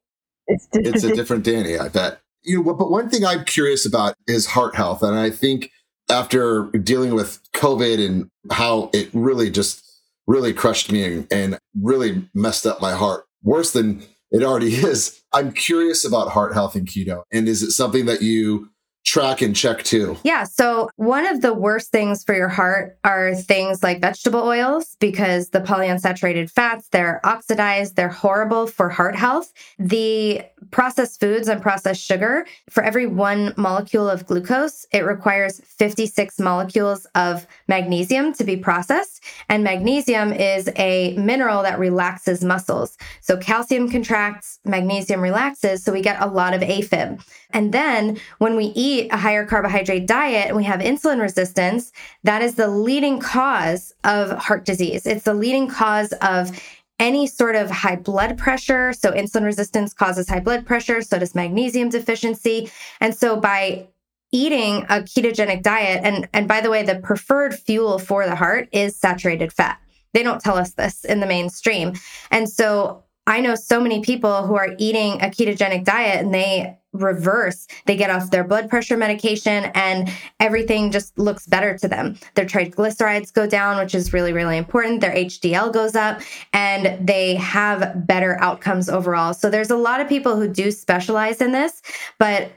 It's, 0.47 0.69
it's 0.73 1.05
a 1.05 1.15
different 1.15 1.45
Danny, 1.45 1.79
I 1.79 1.89
bet. 1.89 2.21
You 2.43 2.63
know, 2.63 2.75
but 2.75 2.91
one 2.91 3.09
thing 3.09 3.25
I'm 3.25 3.45
curious 3.45 3.87
about 3.87 4.15
is 4.27 4.47
heart 4.47 4.75
health. 4.75 5.03
And 5.03 5.17
I 5.17 5.31
think 5.31 5.71
after 6.11 6.65
dealing 6.71 7.15
with 7.15 7.41
COVID 7.53 8.05
and 8.05 8.29
how 8.51 8.91
it 8.93 9.09
really 9.13 9.51
just 9.51 9.85
really 10.27 10.53
crushed 10.53 10.91
me 10.91 11.05
and, 11.05 11.33
and 11.33 11.59
really 11.81 12.29
messed 12.35 12.67
up 12.67 12.81
my 12.81 12.93
heart 12.93 13.25
worse 13.43 13.73
than 13.73 14.03
it 14.33 14.43
already 14.43 14.75
is. 14.75 15.23
I'm 15.33 15.53
curious 15.53 16.05
about 16.05 16.31
heart 16.31 16.55
health 16.55 16.75
and 16.75 16.87
keto. 16.87 17.23
And 17.33 17.49
is 17.49 17.63
it 17.63 17.71
something 17.71 18.07
that 18.07 18.23
you 18.23 18.69
track 19.05 19.43
and 19.43 19.55
check 19.55 19.83
too. 19.83 20.17
Yeah. 20.23 20.45
So, 20.45 20.89
one 20.97 21.27
of 21.27 21.41
the 21.41 21.53
worst 21.53 21.91
things 21.91 22.23
for 22.23 22.35
your 22.35 22.49
heart 22.49 22.99
are 23.05 23.35
things 23.35 23.83
like 23.83 24.01
vegetable 24.01 24.41
oils 24.41 24.97
because 25.01 25.51
the 25.51 25.61
polyunsaturated 25.61 26.51
fats, 26.51 26.89
they're 26.89 27.21
oxidized, 27.25 27.97
they're 27.97 28.09
horrible 28.09 28.67
for 28.67 28.89
heart 28.89 29.17
health. 29.17 29.53
The 29.79 30.43
processed 30.73 31.21
foods 31.21 31.47
and 31.47 31.63
processed 31.63 32.03
sugar, 32.03 32.47
for 32.69 32.83
every 32.83 33.07
one 33.07 33.55
molecule 33.57 34.11
of 34.11 34.27
glucose, 34.27 34.85
it 34.91 35.05
requires 35.05 35.61
56 35.61 36.41
molecules 36.41 37.07
of 37.15 37.47
magnesium 37.69 38.33
to 38.33 38.43
be 38.43 38.57
processed. 38.57 39.23
And 39.49 39.63
magnesium 39.63 40.33
is 40.33 40.69
a 40.77 41.15
mineral 41.17 41.63
that 41.63 41.79
relaxes 41.79 42.43
muscles. 42.43 42.99
So, 43.21 43.37
calcium 43.37 43.91
contracts, 43.91 44.59
magnesium 44.65 45.21
relaxes. 45.21 45.85
So, 45.85 45.93
we 45.93 46.03
get 46.03 46.21
a 46.21 46.27
lot 46.27 46.55
of 46.55 46.63
AFib. 46.63 47.23
And 47.53 47.73
then 47.73 48.19
when 48.39 48.57
we 48.57 48.67
eat 48.75 49.13
a 49.13 49.17
higher 49.19 49.45
carbohydrate 49.45 50.07
diet 50.07 50.49
and 50.49 50.57
we 50.57 50.65
have 50.65 50.81
insulin 50.81 51.21
resistance, 51.21 51.93
that 52.25 52.43
is 52.43 52.55
the 52.55 52.69
leading 52.69 53.21
cause 53.21 53.95
of 54.05 54.31
heart 54.39 54.65
disease. 54.65 55.07
It's 55.07 55.25
the 55.25 55.35
leading 55.35 55.69
cause 55.69 56.13
of 56.23 56.59
any 57.03 57.27
sort 57.27 57.57
of 57.57 57.69
high 57.69 57.97
blood 57.97 58.39
pressure. 58.39 58.93
So, 58.93 59.11
insulin 59.11 59.45
resistance 59.45 59.93
causes 59.93 60.29
high 60.29 60.41
blood 60.41 60.65
pressure. 60.65 61.03
So 61.03 61.19
does 61.19 61.35
magnesium 61.35 61.89
deficiency. 61.89 62.71
And 63.01 63.15
so, 63.15 63.37
by 63.37 63.89
eating 64.31 64.85
a 64.85 65.03
ketogenic 65.03 65.63
diet, 65.63 66.01
and, 66.05 66.29
and 66.33 66.49
by 66.49 66.61
the 66.61 66.71
way, 66.71 66.83
the 66.85 67.01
preferred 67.01 67.55
fuel 67.55 67.99
for 67.99 68.25
the 68.25 68.37
heart 68.37 68.69
is 68.73 68.97
saturated 68.97 69.53
fat. 69.53 69.79
They 70.15 70.23
don't 70.23 70.41
tell 70.41 70.57
us 70.57 70.73
this 70.73 71.05
in 71.05 71.21
the 71.21 71.27
mainstream. 71.27 71.95
And 72.31 72.49
so 72.49 73.05
I 73.27 73.41
know 73.41 73.55
so 73.55 73.81
many 73.81 74.01
people 74.01 74.47
who 74.47 74.55
are 74.57 74.75
eating 74.79 75.23
a 75.23 75.27
ketogenic 75.27 75.85
diet 75.85 76.25
and 76.25 76.33
they 76.33 76.79
reverse. 76.93 77.67
They 77.87 77.97
get 77.97 78.11
off 78.11 78.31
their 78.31 78.45
blood 78.45 78.69
pressure 78.69 78.97
medication 78.97 79.71
and 79.75 80.11
everything 80.41 80.91
just 80.91 81.19
looks 81.19 81.47
better 81.47 81.77
to 81.79 81.89
them. 81.89 82.17
Their 82.35 82.45
triglycerides 82.45 83.33
go 83.33 83.47
down, 83.47 83.79
which 83.79 83.95
is 83.95 84.13
really, 84.13 84.33
really 84.33 84.59
important. 84.59 85.01
Their 85.01 85.15
HDL 85.15 85.73
goes 85.73 85.95
up 85.97 86.21
and 86.53 87.07
they 87.07 87.35
have 87.37 88.07
better 88.07 88.39
outcomes 88.41 88.89
overall. 88.89 89.33
So 89.35 89.49
there's 89.49 89.71
a 89.71 89.77
lot 89.77 90.01
of 90.01 90.09
people 90.09 90.37
who 90.37 90.49
do 90.49 90.71
specialize 90.71 91.41
in 91.41 91.53
this, 91.53 91.81
but 92.19 92.53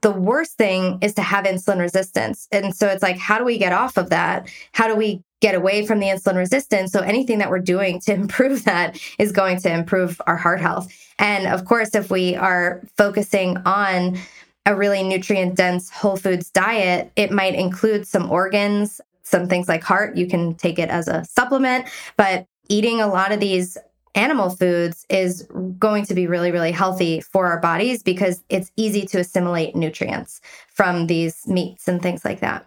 the 0.00 0.12
worst 0.12 0.56
thing 0.56 0.98
is 1.00 1.14
to 1.14 1.22
have 1.22 1.44
insulin 1.44 1.80
resistance. 1.80 2.46
And 2.52 2.74
so 2.74 2.88
it's 2.88 3.02
like, 3.02 3.18
how 3.18 3.38
do 3.38 3.44
we 3.44 3.58
get 3.58 3.72
off 3.72 3.96
of 3.96 4.10
that? 4.10 4.48
How 4.72 4.86
do 4.86 4.94
we 4.94 5.22
get 5.40 5.54
away 5.54 5.86
from 5.86 6.00
the 6.00 6.06
insulin 6.06 6.36
resistance? 6.36 6.92
So 6.92 7.00
anything 7.00 7.38
that 7.38 7.50
we're 7.50 7.58
doing 7.58 8.00
to 8.00 8.12
improve 8.22 8.64
that 8.64 9.00
is 9.18 9.32
going 9.32 9.58
to 9.58 9.72
improve 9.72 10.20
our 10.26 10.36
heart 10.36 10.60
health. 10.60 10.92
And 11.18 11.46
of 11.46 11.64
course, 11.64 11.94
if 11.94 12.10
we 12.10 12.36
are 12.36 12.82
focusing 12.96 13.56
on 13.58 14.18
a 14.66 14.74
really 14.74 15.02
nutrient 15.02 15.56
dense 15.56 15.90
whole 15.90 16.16
foods 16.16 16.50
diet, 16.50 17.10
it 17.16 17.30
might 17.30 17.54
include 17.54 18.06
some 18.06 18.30
organs, 18.30 19.00
some 19.22 19.48
things 19.48 19.68
like 19.68 19.82
heart. 19.82 20.16
You 20.16 20.26
can 20.26 20.54
take 20.54 20.78
it 20.78 20.90
as 20.90 21.08
a 21.08 21.24
supplement, 21.24 21.86
but 22.16 22.46
eating 22.68 23.00
a 23.00 23.06
lot 23.06 23.32
of 23.32 23.40
these 23.40 23.78
animal 24.14 24.50
foods 24.50 25.06
is 25.08 25.48
going 25.78 26.04
to 26.04 26.14
be 26.14 26.26
really, 26.26 26.50
really 26.50 26.72
healthy 26.72 27.20
for 27.20 27.46
our 27.46 27.60
bodies 27.60 28.02
because 28.02 28.42
it's 28.48 28.70
easy 28.76 29.06
to 29.06 29.20
assimilate 29.20 29.76
nutrients 29.76 30.40
from 30.68 31.06
these 31.06 31.46
meats 31.46 31.88
and 31.88 32.02
things 32.02 32.24
like 32.24 32.40
that. 32.40 32.66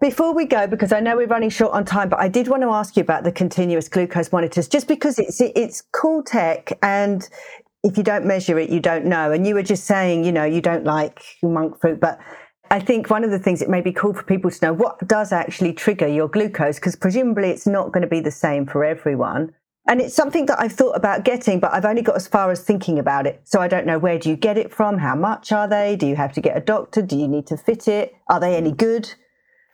Before 0.00 0.34
we 0.34 0.44
go, 0.44 0.66
because 0.66 0.92
I 0.92 1.00
know 1.00 1.16
we're 1.16 1.26
running 1.26 1.48
short 1.48 1.72
on 1.72 1.84
time, 1.84 2.08
but 2.08 2.20
I 2.20 2.28
did 2.28 2.48
want 2.48 2.62
to 2.62 2.68
ask 2.68 2.96
you 2.96 3.02
about 3.02 3.24
the 3.24 3.32
continuous 3.32 3.88
glucose 3.88 4.30
monitors, 4.30 4.68
just 4.68 4.88
because 4.88 5.18
it's 5.18 5.40
it's 5.40 5.82
cool 5.92 6.22
tech, 6.22 6.72
and 6.82 7.26
if 7.82 7.96
you 7.96 8.02
don't 8.02 8.26
measure 8.26 8.58
it, 8.58 8.68
you 8.68 8.80
don't 8.80 9.06
know. 9.06 9.32
And 9.32 9.46
you 9.46 9.54
were 9.54 9.62
just 9.62 9.84
saying, 9.84 10.24
you 10.24 10.32
know, 10.32 10.44
you 10.44 10.60
don't 10.60 10.84
like 10.84 11.22
monk 11.42 11.80
fruit, 11.80 12.00
but 12.00 12.18
I 12.70 12.80
think 12.80 13.08
one 13.08 13.24
of 13.24 13.30
the 13.30 13.38
things 13.38 13.62
it 13.62 13.70
may 13.70 13.80
be 13.80 13.92
cool 13.92 14.12
for 14.12 14.24
people 14.24 14.50
to 14.50 14.66
know 14.66 14.72
what 14.72 15.06
does 15.06 15.32
actually 15.32 15.72
trigger 15.72 16.08
your 16.08 16.28
glucose, 16.28 16.76
because 16.76 16.96
presumably 16.96 17.48
it's 17.50 17.66
not 17.66 17.92
going 17.92 18.02
to 18.02 18.08
be 18.08 18.20
the 18.20 18.30
same 18.30 18.66
for 18.66 18.84
everyone. 18.84 19.54
And 19.88 20.00
it's 20.00 20.14
something 20.14 20.46
that 20.46 20.60
I've 20.60 20.72
thought 20.72 20.96
about 20.96 21.24
getting, 21.24 21.60
but 21.60 21.72
I've 21.72 21.84
only 21.84 22.02
got 22.02 22.16
as 22.16 22.26
far 22.26 22.50
as 22.50 22.60
thinking 22.60 22.98
about 22.98 23.24
it. 23.24 23.40
So 23.44 23.60
I 23.60 23.68
don't 23.68 23.86
know 23.86 24.00
where 24.00 24.18
do 24.18 24.28
you 24.28 24.36
get 24.36 24.58
it 24.58 24.74
from? 24.74 24.98
How 24.98 25.14
much 25.14 25.52
are 25.52 25.68
they? 25.68 25.94
Do 25.94 26.08
you 26.08 26.16
have 26.16 26.32
to 26.32 26.40
get 26.40 26.56
a 26.56 26.60
doctor? 26.60 27.02
Do 27.02 27.16
you 27.16 27.28
need 27.28 27.46
to 27.46 27.56
fit 27.56 27.86
it? 27.86 28.12
Are 28.28 28.40
they 28.40 28.56
any 28.56 28.72
good? 28.72 29.14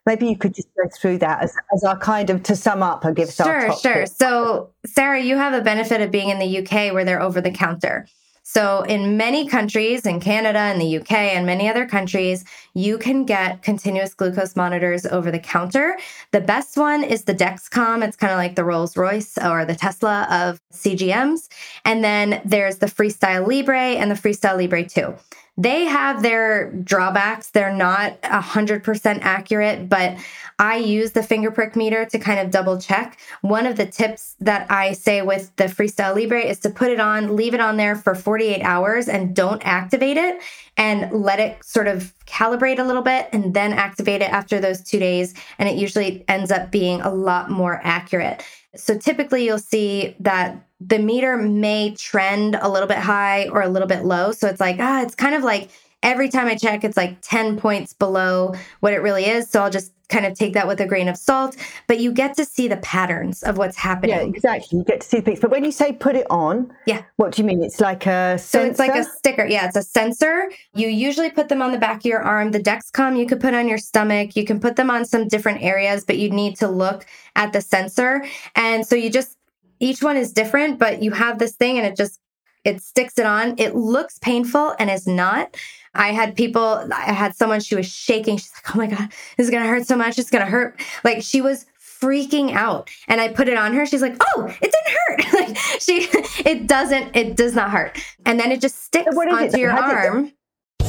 Maybe 0.05 0.27
you 0.27 0.37
could 0.37 0.55
just 0.55 0.69
go 0.77 0.89
through 1.01 1.19
that 1.19 1.43
as, 1.43 1.55
as 1.75 1.85
our 1.85 1.97
kind 1.99 2.29
of 2.31 2.43
to 2.45 2.57
sum 2.57 2.83
up 2.83 3.05
and 3.05 3.15
give 3.15 3.31
sure, 3.31 3.73
sure. 3.77 4.07
So 4.07 4.71
Sarah, 4.85 5.21
you 5.21 5.37
have 5.37 5.55
a 5.55 5.63
benefit 5.63 6.01
of 6.01 6.11
being 6.11 6.29
in 6.29 6.39
the 6.39 6.59
UK 6.59 6.93
where 6.93 7.05
they're 7.05 7.23
over 7.23 7.41
the 7.41 7.53
counter. 7.53 8.07
So, 8.45 8.83
in 8.83 9.17
many 9.17 9.47
countries, 9.47 10.05
in 10.05 10.19
Canada 10.19 10.59
and 10.59 10.81
the 10.81 10.99
UK 10.99 11.13
and 11.13 11.47
many 11.47 11.69
other 11.69 11.87
countries, 11.87 12.45
you 12.75 12.99
can 12.99 13.25
get 13.25 13.63
continuous 13.63 14.15
glucose 14.15 14.57
monitors 14.57 15.07
over 15.07 15.31
the 15.31 15.39
counter. 15.39 15.97
The 16.33 16.41
best 16.41 16.77
one 16.77 17.05
is 17.05 17.23
the 17.23 17.35
Dexcom. 17.35 18.07
It's 18.07 18.17
kind 18.17 18.33
of 18.33 18.39
like 18.39 18.57
the 18.57 18.65
Rolls 18.65 18.97
Royce 18.97 19.39
or 19.39 19.65
the 19.65 19.77
Tesla 19.77 20.27
of 20.29 20.61
CGMs. 20.73 21.49
And 21.85 22.03
then 22.03 22.43
there's 22.45 22.79
the 22.79 22.87
Freestyle 22.87 23.47
Libre 23.47 23.79
and 23.79 24.11
the 24.11 24.17
Freestyle 24.17 24.59
Libre 24.59 24.85
2 24.85 25.15
they 25.57 25.85
have 25.85 26.23
their 26.23 26.73
drawbacks. 26.73 27.51
They're 27.51 27.75
not 27.75 28.21
100% 28.23 29.19
accurate, 29.21 29.89
but 29.89 30.17
I 30.59 30.77
use 30.77 31.13
the 31.13 31.23
finger 31.23 31.51
prick 31.51 31.77
meter 31.77 32.07
to 32.07 32.19
kind 32.19 32.41
of 32.41 32.51
double 32.51 32.81
check. 32.81 33.19
One 33.43 33.67
of 33.67 33.77
the 33.77 33.85
tips 33.85 34.35
that 34.41 34.71
I 34.71 34.93
say 34.93 35.21
with 35.21 35.55
the 35.57 35.65
Freestyle 35.65 36.15
Libre 36.15 36.41
is 36.41 36.61
to 36.61 36.71
put 36.71 36.91
it 36.91 37.01
on, 37.01 37.37
leave 37.37 37.53
it 37.53 37.61
on 37.61 37.77
there 37.77 37.97
for 37.97 38.15
48 38.15 38.63
hours 38.63 39.09
and 39.09 39.37
don't 39.37 39.61
activate 39.67 40.17
it 40.17 40.41
and 40.77 41.13
let 41.13 41.39
it 41.39 41.63
sort 41.65 41.89
of 41.89 42.15
calibrate 42.27 42.79
a 42.79 42.85
little 42.85 43.03
bit 43.03 43.29
and 43.33 43.53
then 43.53 43.73
activate 43.73 44.23
it 44.23 44.31
after 44.31 44.59
those 44.59 44.81
two 44.81 44.99
days. 44.99 45.35
And 45.59 45.69
it 45.69 45.77
usually 45.77 46.25
ends 46.29 46.51
up 46.51 46.71
being 46.71 47.03
a 47.03 47.13
lot 47.13 47.51
more 47.51 47.81
accurate. 47.83 48.43
So 48.75 48.97
typically 48.97 49.45
you'll 49.45 49.59
see 49.59 50.17
that 50.21 50.67
the 50.89 50.99
meter 50.99 51.37
may 51.37 51.95
trend 51.95 52.57
a 52.61 52.69
little 52.69 52.89
bit 52.89 52.99
high 52.99 53.49
or 53.49 53.63
a 53.63 53.69
little 53.69 53.89
bit 53.89 54.05
low. 54.05 54.33
So 54.33 54.49
it's 54.49 54.61
like, 54.61 54.77
ah, 54.79 55.03
it's 55.03 55.15
kind 55.15 55.35
of 55.35 55.43
like 55.43 55.71
every 56.03 56.29
time 56.29 56.47
I 56.47 56.57
check, 56.57 56.85
it's 56.85 56.97
like 56.97 57.19
10 57.23 57.59
points 57.59 57.93
below 57.93 58.55
what 58.81 58.93
it 58.93 58.99
really 58.99 59.27
is. 59.27 59.49
So 59.49 59.63
I'll 59.63 59.71
just 59.71 59.93
kind 60.09 60.27
of 60.27 60.35
take 60.35 60.53
that 60.53 60.67
with 60.67 60.79
a 60.81 60.87
grain 60.87 61.09
of 61.09 61.17
salt. 61.17 61.57
But 61.87 62.01
you 62.01 62.13
get 62.13 62.37
to 62.37 62.45
see 62.45 62.69
the 62.69 62.77
patterns 62.79 63.43
of 63.43 63.57
what's 63.57 63.77
happening. 63.77 64.17
Yeah, 64.17 64.23
exactly. 64.23 64.79
You 64.79 64.85
get 64.85 65.01
to 65.01 65.07
see 65.07 65.19
the 65.19 65.23
peaks. 65.23 65.41
But 65.41 65.51
when 65.51 65.65
you 65.65 65.73
say 65.73 65.93
put 65.93 66.17
it 66.17 66.27
on, 66.29 66.73
yeah, 66.87 67.03
what 67.17 67.33
do 67.33 67.43
you 67.43 67.47
mean? 67.47 67.63
It's 67.63 67.81
like 67.81 68.07
a 68.07 68.37
sensor? 68.39 68.47
So 68.47 68.63
it's 68.63 68.79
like 68.79 68.95
a 68.95 69.05
sticker. 69.05 69.47
Yeah, 69.47 69.67
it's 69.67 69.77
a 69.77 69.83
sensor. 69.83 70.51
You 70.75 70.89
usually 70.89 71.31
put 71.31 71.49
them 71.49 71.63
on 71.63 71.73
the 71.73 71.79
back 71.79 71.99
of 71.99 72.05
your 72.05 72.21
arm. 72.21 72.51
The 72.51 72.61
Dexcom 72.61 73.19
you 73.19 73.27
could 73.27 73.41
put 73.41 73.55
on 73.55 73.69
your 73.69 73.79
stomach. 73.79 74.37
You 74.37 74.45
can 74.45 74.61
put 74.61 74.77
them 74.77 74.91
on 74.91 75.05
some 75.05 75.29
different 75.29 75.63
areas, 75.63 76.05
but 76.05 76.19
you 76.19 76.31
need 76.31 76.57
to 76.57 76.69
look 76.69 77.07
at 77.37 77.53
the 77.53 77.61
sensor. 77.61 78.25
And 78.55 78.87
so 78.87 78.95
you 78.95 79.09
just 79.09 79.39
each 79.83 80.03
one 80.03 80.17
is 80.17 80.33
different, 80.33 80.79
but 80.79 81.03
you 81.03 81.11
have 81.11 81.39
this 81.39 81.57
thing 81.57 81.77
and 81.77 81.87
it 81.87 81.97
just 81.97 82.21
it 82.65 82.81
sticks 82.81 83.19
it 83.19 83.27
on. 83.27 83.57
It 83.59 83.75
looks 83.75 84.19
painful 84.21 84.75
and 84.79 84.89
is 84.89 85.07
not. 85.07 85.57
I 85.95 86.13
had 86.13 86.37
people, 86.37 86.89
I 86.95 87.13
had 87.13 87.35
someone, 87.35 87.61
she 87.61 87.75
was 87.75 87.87
shaking. 87.87 88.37
She's 88.37 88.53
like, 88.55 88.77
oh 88.77 88.79
my 88.79 88.87
God, 88.87 89.11
this 89.37 89.47
is 89.47 89.51
going 89.51 89.65
to 89.65 89.69
hurt 89.69 89.87
so 89.87 89.97
much. 89.97 90.19
It's 90.19 90.31
going 90.31 90.45
to 90.45 90.51
hurt. 90.51 90.81
Like 91.03 91.23
she 91.23 91.41
was 91.41 91.67
freaking 92.01 92.53
out. 92.53 92.89
And 93.09 93.21
I 93.21 93.29
put 93.29 93.49
it 93.49 93.59
on 93.59 93.75
her. 93.75 93.85
She's 93.85 94.03
like, 94.03 94.17
oh, 94.21 94.55
it 94.63 94.73
didn't 94.73 95.33
hurt. 95.33 95.33
like 95.49 95.59
she, 95.81 96.09
it 96.49 96.69
doesn't, 96.69 97.17
it 97.17 97.37
does 97.37 97.55
not 97.55 97.71
hurt. 97.71 97.99
And 98.25 98.39
then 98.39 98.53
it 98.53 98.61
just 98.61 98.85
sticks 98.85 99.15
onto 99.17 99.59
your 99.59 99.73
arm. 99.73 100.33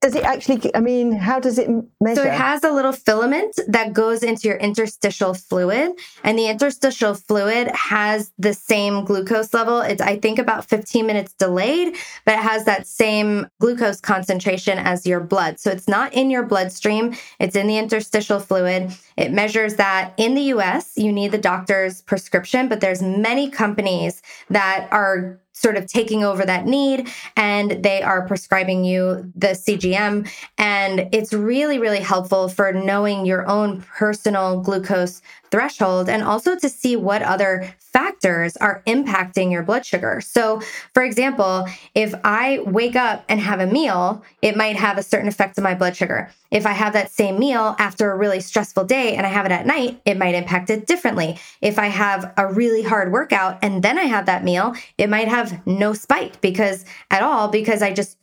Does 0.00 0.14
it 0.14 0.22
actually? 0.22 0.70
I 0.76 0.80
mean, 0.80 1.10
how 1.10 1.40
does 1.40 1.58
it 1.58 1.68
measure? 2.00 2.22
So 2.22 2.28
it 2.28 2.32
has 2.32 2.62
a 2.62 2.70
little 2.70 2.92
filament 2.92 3.58
that 3.66 3.92
goes 3.92 4.22
into 4.22 4.46
your 4.46 4.56
interstitial 4.56 5.34
fluid, 5.34 5.90
and 6.22 6.38
the 6.38 6.46
interstitial 6.46 7.14
fluid 7.14 7.68
has 7.74 8.30
the 8.38 8.54
same 8.54 9.04
glucose 9.04 9.52
level. 9.52 9.80
It's 9.80 10.00
I 10.00 10.16
think 10.16 10.38
about 10.38 10.66
15 10.66 11.04
minutes 11.04 11.32
delayed, 11.32 11.96
but 12.24 12.34
it 12.34 12.40
has 12.40 12.64
that 12.66 12.86
same 12.86 13.48
glucose 13.60 14.00
concentration 14.00 14.78
as 14.78 15.04
your 15.04 15.18
blood. 15.18 15.58
So 15.58 15.72
it's 15.72 15.88
not 15.88 16.14
in 16.14 16.30
your 16.30 16.44
bloodstream; 16.44 17.16
it's 17.40 17.56
in 17.56 17.66
the 17.66 17.78
interstitial 17.78 18.38
fluid. 18.38 18.92
It 19.16 19.32
measures 19.32 19.74
that 19.76 20.14
in 20.16 20.36
the 20.36 20.42
U.S. 20.42 20.92
You 20.96 21.12
need 21.12 21.32
the 21.32 21.38
doctor's 21.38 22.02
prescription, 22.02 22.68
but 22.68 22.80
there's 22.80 23.02
many 23.02 23.50
companies 23.50 24.22
that 24.48 24.86
are 24.92 25.40
sort 25.58 25.76
of 25.76 25.86
taking 25.86 26.22
over 26.22 26.44
that 26.44 26.66
need 26.66 27.08
and 27.36 27.82
they 27.82 28.00
are 28.00 28.26
prescribing 28.26 28.84
you 28.84 29.30
the 29.34 29.48
CGM. 29.48 30.30
And 30.56 31.08
it's 31.12 31.32
really, 31.32 31.78
really 31.78 32.00
helpful 32.00 32.48
for 32.48 32.72
knowing 32.72 33.26
your 33.26 33.48
own 33.48 33.82
personal 33.82 34.60
glucose 34.60 35.20
threshold 35.50 36.08
and 36.08 36.22
also 36.22 36.56
to 36.56 36.68
see 36.68 36.94
what 36.96 37.22
other 37.22 37.74
factors 37.78 38.56
are 38.58 38.82
impacting 38.86 39.50
your 39.50 39.62
blood 39.62 39.84
sugar. 39.84 40.20
So, 40.20 40.60
for 40.92 41.02
example, 41.02 41.66
if 41.94 42.14
I 42.22 42.60
wake 42.66 42.96
up 42.96 43.24
and 43.28 43.40
have 43.40 43.60
a 43.60 43.66
meal, 43.66 44.22
it 44.42 44.56
might 44.56 44.76
have 44.76 44.98
a 44.98 45.02
certain 45.02 45.28
effect 45.28 45.58
on 45.58 45.64
my 45.64 45.74
blood 45.74 45.96
sugar. 45.96 46.30
If 46.50 46.64
I 46.66 46.72
have 46.72 46.92
that 46.94 47.10
same 47.10 47.38
meal 47.38 47.76
after 47.78 48.10
a 48.10 48.16
really 48.16 48.40
stressful 48.40 48.84
day 48.84 49.16
and 49.16 49.26
I 49.26 49.30
have 49.30 49.46
it 49.46 49.52
at 49.52 49.66
night, 49.66 50.00
it 50.04 50.16
might 50.16 50.34
impact 50.34 50.70
it 50.70 50.86
differently. 50.86 51.38
If 51.60 51.78
I 51.78 51.86
have 51.86 52.32
a 52.36 52.50
really 52.50 52.82
hard 52.82 53.12
workout 53.12 53.58
and 53.62 53.82
then 53.82 53.98
I 53.98 54.04
have 54.04 54.26
that 54.26 54.44
meal, 54.44 54.74
it 54.96 55.10
might 55.10 55.28
have 55.28 55.47
no 55.66 55.92
spike 55.92 56.40
because 56.40 56.84
at 57.10 57.22
all 57.22 57.48
because 57.48 57.82
I 57.82 57.92
just 57.92 58.16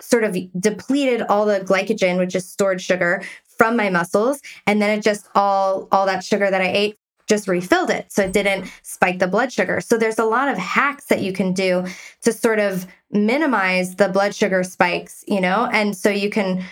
sort 0.00 0.24
of 0.24 0.36
depleted 0.60 1.22
all 1.22 1.44
the 1.44 1.60
glycogen, 1.60 2.18
which 2.18 2.34
is 2.34 2.48
stored 2.48 2.80
sugar 2.80 3.22
from 3.44 3.76
my 3.76 3.90
muscles 3.90 4.40
and 4.66 4.80
then 4.80 4.96
it 4.96 5.02
just 5.02 5.28
all 5.34 5.88
all 5.90 6.06
that 6.06 6.24
sugar 6.24 6.50
that 6.50 6.60
I 6.60 6.68
ate 6.68 6.98
just 7.28 7.46
refilled 7.46 7.90
it 7.90 8.10
so 8.10 8.22
it 8.22 8.32
didn't 8.32 8.72
spike 8.82 9.18
the 9.18 9.26
blood 9.26 9.52
sugar. 9.52 9.80
So 9.80 9.98
there's 9.98 10.18
a 10.18 10.24
lot 10.24 10.48
of 10.48 10.56
hacks 10.56 11.06
that 11.06 11.20
you 11.20 11.32
can 11.32 11.52
do 11.52 11.84
to 12.22 12.32
sort 12.32 12.58
of 12.58 12.86
minimize 13.10 13.96
the 13.96 14.08
blood 14.08 14.34
sugar 14.34 14.62
spikes, 14.64 15.24
you 15.28 15.40
know? 15.40 15.68
And 15.72 15.96
so 15.96 16.08
you 16.08 16.30
can 16.30 16.64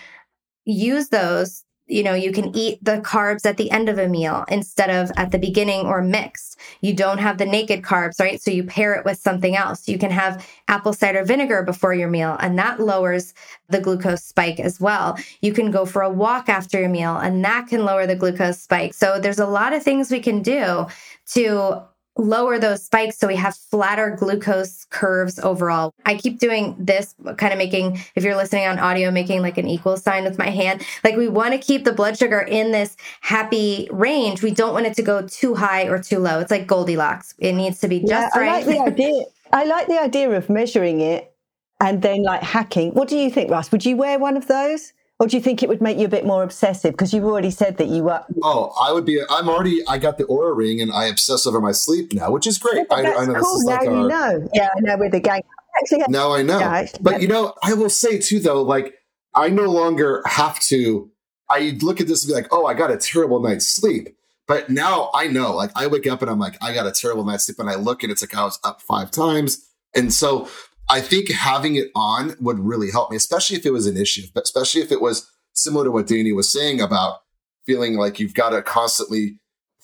use 0.65 1.09
those 1.09 1.63
you 1.87 2.03
know, 2.03 2.13
you 2.13 2.31
can 2.31 2.55
eat 2.55 2.83
the 2.83 2.99
carbs 2.99 3.45
at 3.45 3.57
the 3.57 3.71
end 3.71 3.87
of 3.87 3.97
a 3.97 4.07
meal 4.07 4.43
instead 4.49 4.89
of 4.89 5.11
at 5.15 5.31
the 5.31 5.39
beginning 5.39 5.85
or 5.85 6.01
mixed. 6.01 6.59
You 6.81 6.93
don't 6.93 7.17
have 7.17 7.37
the 7.37 7.45
naked 7.45 7.81
carbs, 7.81 8.19
right? 8.19 8.41
So 8.41 8.51
you 8.51 8.63
pair 8.63 8.93
it 8.95 9.05
with 9.05 9.17
something 9.17 9.55
else. 9.55 9.87
You 9.87 9.97
can 9.97 10.11
have 10.11 10.45
apple 10.67 10.93
cider 10.93 11.23
vinegar 11.23 11.63
before 11.63 11.93
your 11.93 12.09
meal, 12.09 12.35
and 12.39 12.59
that 12.59 12.79
lowers 12.79 13.33
the 13.69 13.79
glucose 13.79 14.23
spike 14.23 14.59
as 14.59 14.79
well. 14.79 15.17
You 15.41 15.53
can 15.53 15.71
go 15.71 15.85
for 15.85 16.01
a 16.01 16.09
walk 16.09 16.49
after 16.49 16.79
your 16.79 16.89
meal, 16.89 17.17
and 17.17 17.43
that 17.45 17.67
can 17.67 17.85
lower 17.85 18.05
the 18.05 18.15
glucose 18.15 18.59
spike. 18.59 18.93
So 18.93 19.19
there's 19.19 19.39
a 19.39 19.47
lot 19.47 19.73
of 19.73 19.81
things 19.81 20.11
we 20.11 20.19
can 20.19 20.41
do 20.41 20.87
to 21.27 21.83
lower 22.17 22.59
those 22.59 22.83
spikes 22.83 23.17
so 23.17 23.27
we 23.27 23.35
have 23.35 23.55
flatter 23.55 24.15
glucose 24.17 24.85
curves 24.89 25.39
overall. 25.39 25.93
I 26.05 26.15
keep 26.15 26.39
doing 26.39 26.75
this 26.79 27.15
kind 27.37 27.53
of 27.53 27.57
making 27.57 27.99
if 28.15 28.23
you're 28.23 28.35
listening 28.35 28.67
on 28.67 28.79
audio 28.79 29.11
making 29.11 29.41
like 29.41 29.57
an 29.57 29.67
equal 29.67 29.97
sign 29.97 30.23
with 30.23 30.37
my 30.37 30.49
hand. 30.49 30.85
Like 31.03 31.15
we 31.15 31.27
want 31.27 31.53
to 31.53 31.57
keep 31.57 31.83
the 31.85 31.93
blood 31.93 32.17
sugar 32.17 32.39
in 32.39 32.71
this 32.71 32.95
happy 33.21 33.87
range. 33.91 34.41
We 34.41 34.51
don't 34.51 34.73
want 34.73 34.85
it 34.85 34.95
to 34.95 35.03
go 35.03 35.25
too 35.27 35.55
high 35.55 35.83
or 35.83 36.01
too 36.01 36.19
low. 36.19 36.39
It's 36.39 36.51
like 36.51 36.67
Goldilocks. 36.67 37.33
It 37.39 37.53
needs 37.53 37.79
to 37.81 37.87
be 37.87 37.99
just 37.99 38.35
yeah, 38.35 38.39
right. 38.39 38.49
I 38.49 38.57
like 38.57 38.65
the 38.65 38.79
idea. 38.81 39.23
I 39.53 39.63
like 39.65 39.87
the 39.87 40.01
idea 40.01 40.29
of 40.31 40.49
measuring 40.49 41.01
it 41.01 41.33
and 41.79 42.01
then 42.01 42.23
like 42.23 42.41
hacking. 42.41 42.91
What 42.91 43.07
do 43.07 43.17
you 43.17 43.29
think, 43.29 43.51
Russ? 43.51 43.71
Would 43.71 43.85
you 43.85 43.95
wear 43.97 44.19
one 44.19 44.37
of 44.37 44.47
those? 44.47 44.93
Or 45.19 45.27
do 45.27 45.35
you 45.35 45.41
think 45.41 45.63
it 45.63 45.69
would 45.69 45.81
make 45.81 45.97
you 45.97 46.05
a 46.05 46.09
bit 46.09 46.25
more 46.25 46.43
obsessive? 46.43 46.91
Because 46.91 47.11
you've 47.11 47.25
already 47.25 47.49
said 47.49 47.77
that 47.77 47.87
you 47.87 48.03
were. 48.03 48.23
Oh, 48.43 48.71
I 48.79 48.91
would 48.91 49.05
be. 49.05 49.19
I'm 49.29 49.49
already. 49.49 49.81
I 49.87 49.97
got 49.97 50.19
the 50.19 50.25
Oura 50.25 50.55
ring, 50.55 50.79
and 50.79 50.91
I 50.91 51.07
obsess 51.07 51.47
over 51.47 51.59
my 51.59 51.71
sleep 51.71 52.13
now, 52.13 52.29
which 52.29 52.45
is 52.45 52.59
great. 52.59 52.85
Yeah, 52.89 52.95
I, 52.95 52.99
I, 52.99 53.25
know 53.25 53.33
cool. 53.33 53.35
this 53.35 53.47
is 53.47 53.63
now 53.65 53.75
like 53.77 53.85
you 53.85 53.91
our, 53.91 54.07
know. 54.07 54.49
Yeah, 54.53 54.69
I 54.75 54.79
know 54.81 54.97
with 54.97 55.11
the 55.13 55.19
gang. 55.19 55.41
Actually, 55.81 56.03
now 56.09 56.33
I 56.33 56.43
know. 56.43 56.59
Yeah, 56.59 56.85
but 57.01 57.21
you 57.21 57.27
know, 57.27 57.55
I 57.63 57.73
will 57.73 57.89
say 57.89 58.19
too, 58.19 58.39
though, 58.39 58.61
like 58.61 58.93
I 59.33 59.49
no 59.49 59.63
longer 59.63 60.21
have 60.27 60.59
to. 60.61 61.09
I 61.49 61.77
look 61.81 61.99
at 61.99 62.07
this 62.07 62.23
and 62.23 62.29
be 62.29 62.35
like, 62.35 62.47
oh, 62.51 62.65
I 62.65 62.75
got 62.75 62.91
a 62.91 62.97
terrible 62.97 63.41
night's 63.41 63.67
sleep. 63.67 64.15
But 64.47 64.69
now 64.69 65.09
I 65.13 65.27
know, 65.27 65.55
like, 65.55 65.71
I 65.75 65.87
wake 65.87 66.07
up 66.07 66.21
and 66.21 66.29
I'm 66.29 66.39
like, 66.39 66.57
I 66.61 66.73
got 66.73 66.85
a 66.85 66.91
terrible 66.91 67.25
night's 67.25 67.45
sleep, 67.45 67.57
and 67.57 67.69
I 67.69 67.75
look 67.75 68.03
and 68.03 68.11
it's 68.11 68.21
like 68.21 68.35
I 68.35 68.43
was 68.43 68.59
up 68.63 68.83
five 68.83 69.09
times, 69.09 69.67
and 69.95 70.13
so 70.13 70.47
I 70.89 71.01
think 71.01 71.29
having 71.29 71.75
it 71.75 71.89
on 71.95 72.35
would 72.39 72.59
really 72.59 72.91
help 72.91 73.11
me, 73.11 73.17
especially 73.17 73.57
if 73.57 73.65
it 73.65 73.71
was 73.71 73.87
an 73.87 73.97
issue, 73.97 74.27
but 74.33 74.43
especially 74.43 74.81
if 74.81 74.91
it 74.91 75.01
was 75.01 75.29
similar 75.53 75.85
to 75.85 75.91
what 75.91 76.07
Danny 76.07 76.31
was 76.31 76.49
saying 76.49 76.79
about 76.81 77.19
feeling 77.65 77.97
like 77.97 78.19
you've 78.19 78.33
got 78.33 78.51
to 78.51 78.61
constantly 78.61 79.39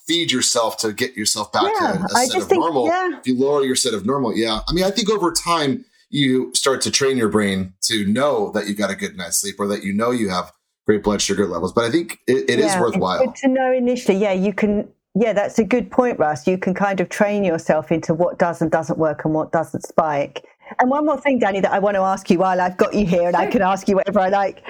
feed 0.06 0.32
yourself 0.32 0.76
to 0.78 0.92
get 0.92 1.16
yourself 1.16 1.52
back 1.52 1.64
yeah, 1.80 1.92
to 1.92 2.00
a, 2.00 2.04
a 2.04 2.08
set 2.08 2.42
of 2.42 2.48
think, 2.48 2.60
normal. 2.60 2.86
Yeah. 2.86 3.18
If 3.18 3.26
you 3.26 3.38
lower 3.38 3.64
your 3.64 3.76
set 3.76 3.94
of 3.94 4.06
normal, 4.06 4.36
yeah. 4.36 4.60
I 4.68 4.72
mean, 4.72 4.84
I 4.84 4.90
think 4.90 5.10
over 5.10 5.32
time 5.32 5.84
you 6.10 6.52
start 6.54 6.80
to 6.82 6.90
train 6.90 7.16
your 7.16 7.28
brain 7.28 7.74
to 7.82 8.06
know 8.06 8.50
that 8.52 8.66
you 8.66 8.74
got 8.74 8.90
a 8.90 8.94
good 8.94 9.16
night's 9.16 9.38
sleep 9.38 9.56
or 9.58 9.66
that 9.68 9.82
you 9.82 9.92
know 9.92 10.10
you 10.10 10.28
have 10.28 10.52
great 10.86 11.02
blood 11.02 11.20
sugar 11.20 11.46
levels. 11.46 11.72
But 11.72 11.84
I 11.84 11.90
think 11.90 12.20
it, 12.26 12.48
it 12.48 12.58
yeah, 12.58 12.74
is 12.74 12.80
worthwhile. 12.80 13.32
to 13.32 13.48
know 13.48 13.72
initially. 13.72 14.18
Yeah, 14.18 14.32
you 14.32 14.52
can. 14.52 14.88
Yeah, 15.16 15.32
that's 15.32 15.60
a 15.60 15.64
good 15.64 15.92
point, 15.92 16.18
Russ. 16.18 16.46
You 16.46 16.58
can 16.58 16.74
kind 16.74 17.00
of 17.00 17.08
train 17.08 17.44
yourself 17.44 17.92
into 17.92 18.14
what 18.14 18.38
does 18.38 18.60
and 18.60 18.70
doesn't 18.70 18.98
work 18.98 19.24
and 19.24 19.32
what 19.32 19.52
doesn't 19.52 19.86
spike. 19.86 20.44
And 20.78 20.90
one 20.90 21.06
more 21.06 21.20
thing, 21.20 21.38
Danny, 21.38 21.60
that 21.60 21.72
I 21.72 21.78
want 21.78 21.94
to 21.96 22.00
ask 22.00 22.30
you 22.30 22.38
while 22.38 22.60
I've 22.60 22.76
got 22.76 22.94
you 22.94 23.06
here 23.06 23.26
and 23.28 23.36
I 23.36 23.46
can 23.46 23.62
ask 23.62 23.88
you 23.88 23.96
whatever 23.96 24.20
I 24.20 24.28
like. 24.28 24.64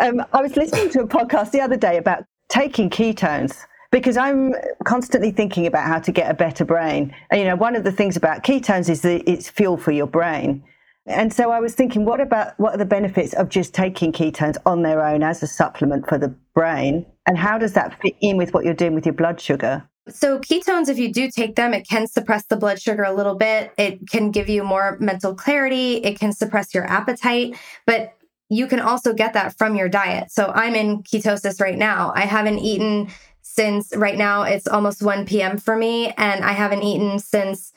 Um, 0.00 0.24
I 0.32 0.40
was 0.40 0.56
listening 0.56 0.90
to 0.90 1.00
a 1.00 1.06
podcast 1.06 1.50
the 1.50 1.60
other 1.60 1.76
day 1.76 1.96
about 1.96 2.24
taking 2.48 2.90
ketones 2.90 3.64
because 3.90 4.16
I'm 4.16 4.54
constantly 4.84 5.30
thinking 5.30 5.66
about 5.66 5.86
how 5.86 5.98
to 5.98 6.12
get 6.12 6.30
a 6.30 6.34
better 6.34 6.64
brain. 6.64 7.14
And, 7.30 7.40
you 7.40 7.46
know, 7.46 7.56
one 7.56 7.74
of 7.74 7.84
the 7.84 7.92
things 7.92 8.16
about 8.16 8.44
ketones 8.44 8.88
is 8.88 9.02
that 9.02 9.28
it's 9.28 9.48
fuel 9.48 9.76
for 9.76 9.90
your 9.90 10.06
brain. 10.06 10.62
And 11.06 11.32
so 11.32 11.50
I 11.50 11.60
was 11.60 11.74
thinking, 11.74 12.04
what 12.04 12.20
about 12.20 12.58
what 12.58 12.74
are 12.74 12.78
the 12.78 12.84
benefits 12.84 13.32
of 13.34 13.48
just 13.48 13.74
taking 13.74 14.12
ketones 14.12 14.56
on 14.64 14.82
their 14.82 15.04
own 15.04 15.22
as 15.22 15.42
a 15.42 15.46
supplement 15.46 16.08
for 16.08 16.18
the 16.18 16.34
brain? 16.54 17.06
And 17.26 17.36
how 17.36 17.58
does 17.58 17.72
that 17.72 18.00
fit 18.00 18.14
in 18.20 18.36
with 18.36 18.54
what 18.54 18.64
you're 18.64 18.74
doing 18.74 18.94
with 18.94 19.06
your 19.06 19.14
blood 19.14 19.40
sugar? 19.40 19.88
So, 20.12 20.38
ketones, 20.38 20.88
if 20.88 20.98
you 20.98 21.12
do 21.12 21.30
take 21.30 21.56
them, 21.56 21.74
it 21.74 21.88
can 21.88 22.06
suppress 22.06 22.46
the 22.46 22.56
blood 22.56 22.80
sugar 22.80 23.02
a 23.02 23.14
little 23.14 23.34
bit. 23.34 23.72
It 23.78 24.08
can 24.08 24.30
give 24.30 24.48
you 24.48 24.62
more 24.62 24.96
mental 25.00 25.34
clarity. 25.34 25.96
It 25.96 26.18
can 26.18 26.32
suppress 26.32 26.74
your 26.74 26.84
appetite, 26.84 27.56
but 27.86 28.14
you 28.48 28.66
can 28.66 28.80
also 28.80 29.12
get 29.12 29.32
that 29.34 29.56
from 29.56 29.76
your 29.76 29.88
diet. 29.88 30.30
So, 30.30 30.52
I'm 30.54 30.74
in 30.74 31.02
ketosis 31.02 31.60
right 31.60 31.78
now. 31.78 32.12
I 32.14 32.22
haven't 32.22 32.58
eaten 32.58 33.08
since 33.42 33.94
right 33.96 34.16
now 34.16 34.42
it's 34.42 34.68
almost 34.68 35.02
1 35.02 35.26
p.m. 35.26 35.58
for 35.58 35.76
me, 35.76 36.12
and 36.16 36.44
I 36.44 36.52
haven't 36.52 36.82
eaten 36.82 37.18
since 37.18 37.72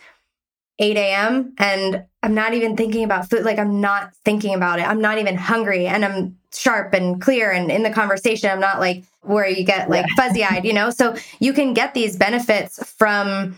8 0.79 0.97
a.m. 0.97 1.53
and 1.57 2.05
I'm 2.21 2.33
not 2.33 2.53
even 2.53 2.75
thinking 2.75 3.03
about 3.03 3.29
food. 3.29 3.43
Like, 3.43 3.59
I'm 3.59 3.81
not 3.81 4.13
thinking 4.25 4.55
about 4.55 4.79
it. 4.79 4.87
I'm 4.87 5.01
not 5.01 5.17
even 5.17 5.35
hungry, 5.35 5.87
and 5.87 6.03
I'm 6.05 6.37
sharp 6.53 6.93
and 6.93 7.21
clear 7.21 7.51
and 7.51 7.71
in 7.71 7.83
the 7.83 7.89
conversation. 7.89 8.49
I'm 8.49 8.59
not 8.59 8.79
like, 8.79 9.03
where 9.21 9.47
you 9.47 9.63
get 9.63 9.89
like 9.89 10.05
fuzzy 10.15 10.43
eyed, 10.43 10.65
you 10.65 10.73
know? 10.73 10.89
So 10.89 11.15
you 11.39 11.53
can 11.53 11.73
get 11.73 11.93
these 11.93 12.17
benefits 12.17 12.83
from 12.91 13.57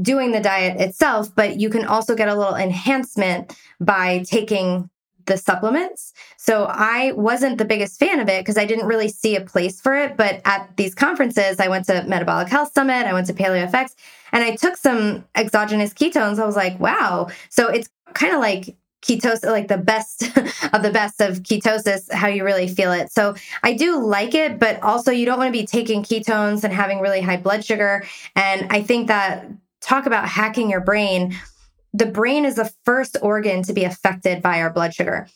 doing 0.00 0.32
the 0.32 0.40
diet 0.40 0.80
itself, 0.80 1.34
but 1.34 1.60
you 1.60 1.68
can 1.68 1.84
also 1.84 2.14
get 2.14 2.28
a 2.28 2.34
little 2.34 2.54
enhancement 2.54 3.56
by 3.80 4.22
taking 4.26 4.88
the 5.26 5.36
supplements. 5.36 6.12
So 6.36 6.64
I 6.68 7.12
wasn't 7.12 7.58
the 7.58 7.64
biggest 7.64 7.98
fan 7.98 8.18
of 8.20 8.28
it 8.28 8.40
because 8.40 8.58
I 8.58 8.64
didn't 8.64 8.86
really 8.86 9.08
see 9.08 9.36
a 9.36 9.40
place 9.40 9.80
for 9.80 9.94
it. 9.94 10.16
But 10.16 10.40
at 10.44 10.76
these 10.76 10.94
conferences, 10.94 11.60
I 11.60 11.68
went 11.68 11.86
to 11.86 12.02
Metabolic 12.04 12.48
Health 12.48 12.72
Summit, 12.74 13.06
I 13.06 13.12
went 13.12 13.26
to 13.28 13.34
PaleoFX, 13.34 13.94
and 14.32 14.42
I 14.42 14.56
took 14.56 14.76
some 14.76 15.24
exogenous 15.36 15.94
ketones. 15.94 16.38
I 16.38 16.46
was 16.46 16.56
like, 16.56 16.78
wow. 16.80 17.28
So 17.50 17.68
it's 17.68 17.88
kind 18.14 18.34
of 18.34 18.40
like 18.40 18.76
ketosis, 19.02 19.44
like 19.44 19.68
the 19.68 19.78
best 19.78 20.22
of 20.72 20.82
the 20.82 20.90
best 20.90 21.20
of 21.20 21.42
ketosis, 21.42 22.10
how 22.10 22.28
you 22.28 22.44
really 22.44 22.68
feel 22.68 22.92
it. 22.92 23.12
So 23.12 23.34
I 23.62 23.74
do 23.74 24.02
like 24.04 24.34
it, 24.34 24.58
but 24.58 24.82
also 24.82 25.10
you 25.10 25.26
don't 25.26 25.38
want 25.38 25.48
to 25.48 25.58
be 25.58 25.66
taking 25.66 26.02
ketones 26.02 26.64
and 26.64 26.72
having 26.72 27.00
really 27.00 27.20
high 27.20 27.36
blood 27.36 27.64
sugar. 27.64 28.04
And 28.34 28.66
I 28.70 28.82
think 28.82 29.08
that 29.08 29.46
talk 29.80 30.06
about 30.06 30.28
hacking 30.28 30.70
your 30.70 30.80
brain, 30.80 31.36
the 31.92 32.06
brain 32.06 32.44
is 32.44 32.54
the 32.54 32.72
first 32.84 33.16
organ 33.20 33.62
to 33.64 33.72
be 33.72 33.84
affected 33.84 34.40
by 34.40 34.62
our 34.62 34.72
blood 34.72 34.94
sugar. 34.94 35.28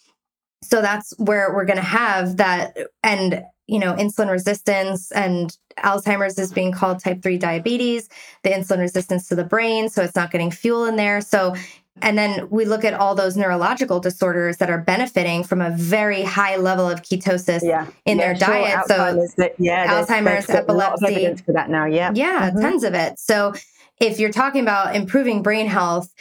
So 0.63 0.81
that's 0.81 1.13
where 1.19 1.53
we're 1.55 1.67
going 1.67 1.77
to 1.77 1.83
have 1.83 2.39
that. 2.39 2.77
And 3.03 3.45
you 3.67 3.81
know, 3.81 3.95
insulin 3.95 4.31
resistance 4.31 5.11
and 5.11 5.57
Alzheimer's 5.79 6.39
is 6.39 6.53
being 6.53 6.73
called 6.73 7.01
type 7.01 7.23
3 7.23 7.37
diabetes, 7.37 8.09
the 8.45 8.51
insulin 8.51 8.79
resistance 8.79 9.29
to 9.29 9.35
the 9.35 9.45
brain. 9.45 9.89
So 9.89 10.03
it's 10.03 10.15
not 10.15 10.31
getting 10.31 10.53
fuel 10.53 10.85
in 10.85 10.95
there. 10.97 11.21
So 11.21 11.55
and 12.03 12.19
then 12.19 12.49
we 12.51 12.65
look 12.65 12.85
at 12.85 12.95
all 12.95 13.15
those 13.15 13.37
neurological 13.37 14.01
disorders 14.01 14.59
that 14.59 14.71
are 14.71 14.79
benefiting 14.79 15.45
from 15.45 15.61
a 15.61 15.71
very 15.71 16.23
high 16.23 16.57
level 16.57 16.89
of 16.89 17.03
ketosis 17.03 17.63
yeah. 17.63 17.87
in 18.05 18.19
yeah, 18.19 18.35
their 18.35 18.37
sure. 18.37 18.49
diet. 18.49 18.89
Alzheimer's, 18.89 19.35
so 19.35 19.49
yeah, 19.59 19.93
Alzheimer's, 19.93 20.47
there's, 20.47 20.51
epilepsy, 20.51 21.07
evidence 21.07 21.41
for 21.41 21.53
that 21.53 21.71
now. 21.71 21.87
Yeah, 21.87 22.13
yeah, 22.15 22.51
mm-hmm. 22.51 22.61
tons 22.61 22.85
of 22.85 22.95
it. 22.95 23.19
So 23.19 23.55
if 24.01 24.19
you're 24.19 24.33
talking 24.33 24.63
about 24.63 24.95
improving 24.95 25.43
brain 25.43 25.67
health, 25.67 26.13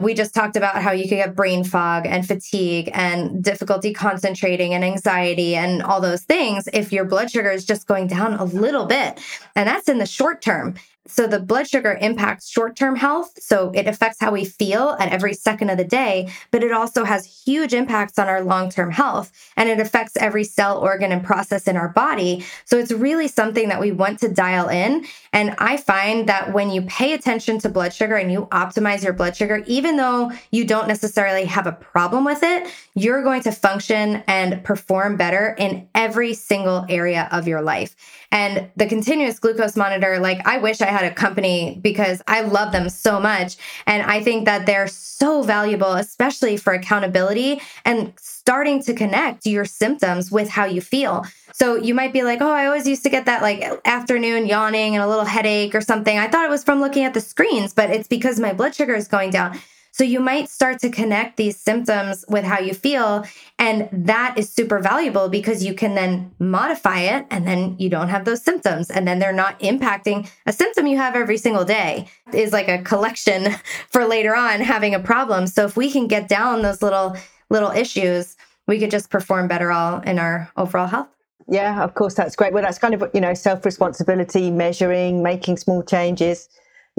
we 0.00 0.14
just 0.14 0.34
talked 0.34 0.56
about 0.56 0.82
how 0.82 0.92
you 0.92 1.02
could 1.04 1.16
get 1.16 1.36
brain 1.36 1.62
fog 1.62 2.06
and 2.06 2.26
fatigue 2.26 2.90
and 2.94 3.44
difficulty 3.44 3.92
concentrating 3.92 4.72
and 4.72 4.82
anxiety 4.82 5.54
and 5.54 5.82
all 5.82 6.00
those 6.00 6.22
things 6.22 6.68
if 6.72 6.90
your 6.90 7.04
blood 7.04 7.30
sugar 7.30 7.50
is 7.50 7.66
just 7.66 7.86
going 7.86 8.06
down 8.06 8.34
a 8.34 8.44
little 8.44 8.86
bit. 8.86 9.20
And 9.54 9.68
that's 9.68 9.88
in 9.88 9.98
the 9.98 10.06
short 10.06 10.40
term. 10.40 10.74
So 11.10 11.26
the 11.26 11.40
blood 11.40 11.68
sugar 11.68 11.98
impacts 12.00 12.48
short 12.48 12.76
term 12.76 12.96
health. 12.96 13.32
So 13.42 13.70
it 13.74 13.86
affects 13.86 14.18
how 14.20 14.32
we 14.32 14.44
feel 14.44 14.96
at 14.98 15.12
every 15.12 15.34
second 15.34 15.70
of 15.70 15.78
the 15.78 15.84
day, 15.84 16.28
but 16.50 16.62
it 16.62 16.72
also 16.72 17.04
has 17.04 17.24
huge 17.24 17.74
impacts 17.74 18.18
on 18.18 18.28
our 18.28 18.42
long 18.42 18.70
term 18.70 18.90
health 18.90 19.32
and 19.56 19.68
it 19.68 19.80
affects 19.80 20.16
every 20.16 20.44
cell, 20.44 20.78
organ, 20.78 21.12
and 21.12 21.24
process 21.24 21.66
in 21.66 21.76
our 21.76 21.88
body. 21.88 22.44
So 22.64 22.78
it's 22.78 22.92
really 22.92 23.28
something 23.28 23.68
that 23.68 23.80
we 23.80 23.92
want 23.92 24.20
to 24.20 24.28
dial 24.28 24.68
in. 24.68 25.04
And 25.32 25.54
I 25.58 25.76
find 25.76 26.28
that 26.28 26.52
when 26.52 26.70
you 26.70 26.82
pay 26.82 27.12
attention 27.12 27.58
to 27.60 27.68
blood 27.68 27.92
sugar 27.92 28.16
and 28.16 28.32
you 28.32 28.46
optimize 28.46 29.02
your 29.02 29.12
blood 29.12 29.36
sugar, 29.36 29.62
even 29.66 29.96
though 29.96 30.32
you 30.50 30.64
don't 30.64 30.88
necessarily 30.88 31.44
have 31.44 31.66
a 31.66 31.72
problem 31.72 32.24
with 32.24 32.42
it, 32.42 32.68
you're 32.94 33.22
going 33.22 33.42
to 33.42 33.52
function 33.52 34.22
and 34.26 34.62
perform 34.64 35.16
better 35.16 35.54
in 35.58 35.88
every 35.94 36.34
single 36.34 36.84
area 36.88 37.28
of 37.30 37.46
your 37.46 37.62
life. 37.62 37.94
And 38.32 38.70
the 38.76 38.86
continuous 38.86 39.38
glucose 39.38 39.76
monitor, 39.76 40.18
like 40.20 40.46
I 40.46 40.58
wish 40.58 40.80
I 40.80 40.86
had 40.86 40.99
a 41.04 41.10
company 41.10 41.78
because 41.82 42.22
I 42.26 42.42
love 42.42 42.72
them 42.72 42.88
so 42.88 43.20
much. 43.20 43.56
And 43.86 44.02
I 44.02 44.22
think 44.22 44.44
that 44.44 44.66
they're 44.66 44.88
so 44.88 45.42
valuable, 45.42 45.92
especially 45.92 46.56
for 46.56 46.72
accountability 46.72 47.60
and 47.84 48.12
starting 48.18 48.82
to 48.82 48.94
connect 48.94 49.46
your 49.46 49.64
symptoms 49.64 50.30
with 50.30 50.48
how 50.48 50.64
you 50.64 50.80
feel. 50.80 51.24
So 51.52 51.74
you 51.76 51.94
might 51.94 52.12
be 52.12 52.22
like, 52.22 52.40
oh, 52.40 52.50
I 52.50 52.66
always 52.66 52.86
used 52.86 53.02
to 53.02 53.10
get 53.10 53.26
that 53.26 53.42
like 53.42 53.62
afternoon 53.84 54.46
yawning 54.46 54.94
and 54.94 55.04
a 55.04 55.08
little 55.08 55.24
headache 55.24 55.74
or 55.74 55.80
something. 55.80 56.18
I 56.18 56.28
thought 56.28 56.44
it 56.44 56.50
was 56.50 56.64
from 56.64 56.80
looking 56.80 57.04
at 57.04 57.14
the 57.14 57.20
screens, 57.20 57.74
but 57.74 57.90
it's 57.90 58.08
because 58.08 58.40
my 58.40 58.52
blood 58.52 58.74
sugar 58.74 58.94
is 58.94 59.08
going 59.08 59.30
down. 59.30 59.58
So 59.92 60.04
you 60.04 60.20
might 60.20 60.48
start 60.48 60.78
to 60.80 60.90
connect 60.90 61.36
these 61.36 61.56
symptoms 61.56 62.24
with 62.28 62.44
how 62.44 62.60
you 62.60 62.74
feel. 62.74 63.24
And 63.58 63.88
that 63.92 64.38
is 64.38 64.48
super 64.50 64.78
valuable 64.78 65.28
because 65.28 65.64
you 65.64 65.74
can 65.74 65.94
then 65.94 66.32
modify 66.38 67.00
it 67.00 67.26
and 67.30 67.46
then 67.46 67.76
you 67.78 67.88
don't 67.88 68.08
have 68.08 68.24
those 68.24 68.42
symptoms. 68.42 68.90
And 68.90 69.06
then 69.06 69.18
they're 69.18 69.32
not 69.32 69.58
impacting 69.60 70.30
a 70.46 70.52
symptom 70.52 70.86
you 70.86 70.96
have 70.96 71.16
every 71.16 71.38
single 71.38 71.64
day 71.64 72.06
is 72.32 72.52
like 72.52 72.68
a 72.68 72.82
collection 72.82 73.48
for 73.90 74.06
later 74.06 74.34
on 74.34 74.60
having 74.60 74.94
a 74.94 75.00
problem. 75.00 75.46
So 75.46 75.64
if 75.64 75.76
we 75.76 75.90
can 75.90 76.06
get 76.06 76.28
down 76.28 76.62
those 76.62 76.82
little, 76.82 77.16
little 77.48 77.70
issues, 77.70 78.36
we 78.66 78.78
could 78.78 78.90
just 78.90 79.10
perform 79.10 79.48
better 79.48 79.72
all 79.72 80.00
in 80.00 80.18
our 80.18 80.50
overall 80.56 80.86
health. 80.86 81.08
Yeah, 81.48 81.82
of 81.82 81.94
course, 81.94 82.14
that's 82.14 82.36
great. 82.36 82.52
Well, 82.52 82.62
that's 82.62 82.78
kind 82.78 82.94
of, 82.94 83.10
you 83.12 83.20
know, 83.20 83.34
self 83.34 83.64
responsibility, 83.64 84.52
measuring, 84.52 85.22
making 85.22 85.56
small 85.56 85.82
changes. 85.82 86.48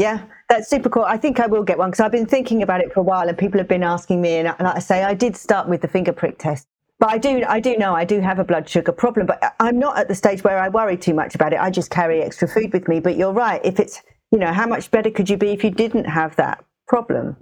Yeah, 0.02 0.26
that's 0.50 0.68
super 0.68 0.90
cool. 0.90 1.04
I 1.04 1.18
think 1.18 1.40
I 1.40 1.46
will 1.46 1.62
get 1.64 1.78
one 1.78 1.92
because 1.92 2.00
I've 2.00 2.12
been 2.12 2.26
thinking 2.26 2.64
about 2.64 2.82
it 2.82 2.92
for 2.92 3.02
a 3.02 3.04
while 3.04 3.30
and 3.30 3.38
people 3.38 3.60
have 3.60 3.68
been 3.68 3.84
asking 3.84 4.20
me. 4.20 4.38
And 4.38 4.48
like 4.48 4.76
I 4.76 4.80
say, 4.80 5.04
I 5.04 5.14
did 5.14 5.36
start 5.38 5.70
with 5.70 5.82
the 5.82 5.88
finger 5.88 6.12
prick 6.12 6.40
test. 6.40 6.68
But 6.98 7.12
I 7.12 7.20
do, 7.20 7.44
I 7.48 7.60
do 7.60 7.78
know 7.78 7.94
I 7.94 8.04
do 8.04 8.20
have 8.20 8.40
a 8.40 8.44
blood 8.44 8.68
sugar 8.68 8.94
problem, 8.94 9.28
but 9.28 9.44
uh, 9.44 9.52
I'm 9.60 9.78
not 9.78 10.00
at 10.00 10.08
the 10.08 10.16
stage 10.16 10.44
where 10.44 10.58
I 10.58 10.70
worry 10.70 10.98
too 10.98 11.14
much 11.14 11.36
about 11.36 11.54
it. 11.54 11.60
I 11.60 11.70
just 11.70 11.92
carry 11.92 12.24
extra 12.24 12.48
food 12.48 12.74
with 12.74 12.88
me. 12.88 13.00
But 13.00 13.16
you're 13.16 13.32
right. 13.32 13.62
If 13.64 13.80
it's, 13.80 14.02
you 14.32 14.40
know, 14.40 14.52
how 14.52 14.66
much 14.66 14.90
better 14.90 15.12
could 15.12 15.30
you 15.30 15.38
be 15.38 15.52
if 15.52 15.64
you 15.64 15.70
didn't 15.70 16.06
have 16.06 16.36
that 16.38 16.66
problem? 16.88 17.38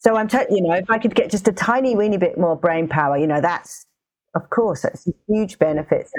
So 0.00 0.16
I'm, 0.16 0.26
t- 0.26 0.38
you 0.50 0.60
know, 0.60 0.74
if 0.74 0.90
I 0.90 0.98
could 0.98 1.14
get 1.14 1.30
just 1.30 1.46
a 1.46 1.52
tiny 1.52 1.94
weeny 1.94 2.16
bit 2.16 2.36
more 2.36 2.56
brain 2.56 2.88
power, 2.88 3.16
you 3.16 3.28
know, 3.28 3.40
that's, 3.40 3.86
of 4.34 4.50
course, 4.50 4.82
that's 4.82 5.06
a 5.06 5.12
huge 5.28 5.56
benefit. 5.60 6.10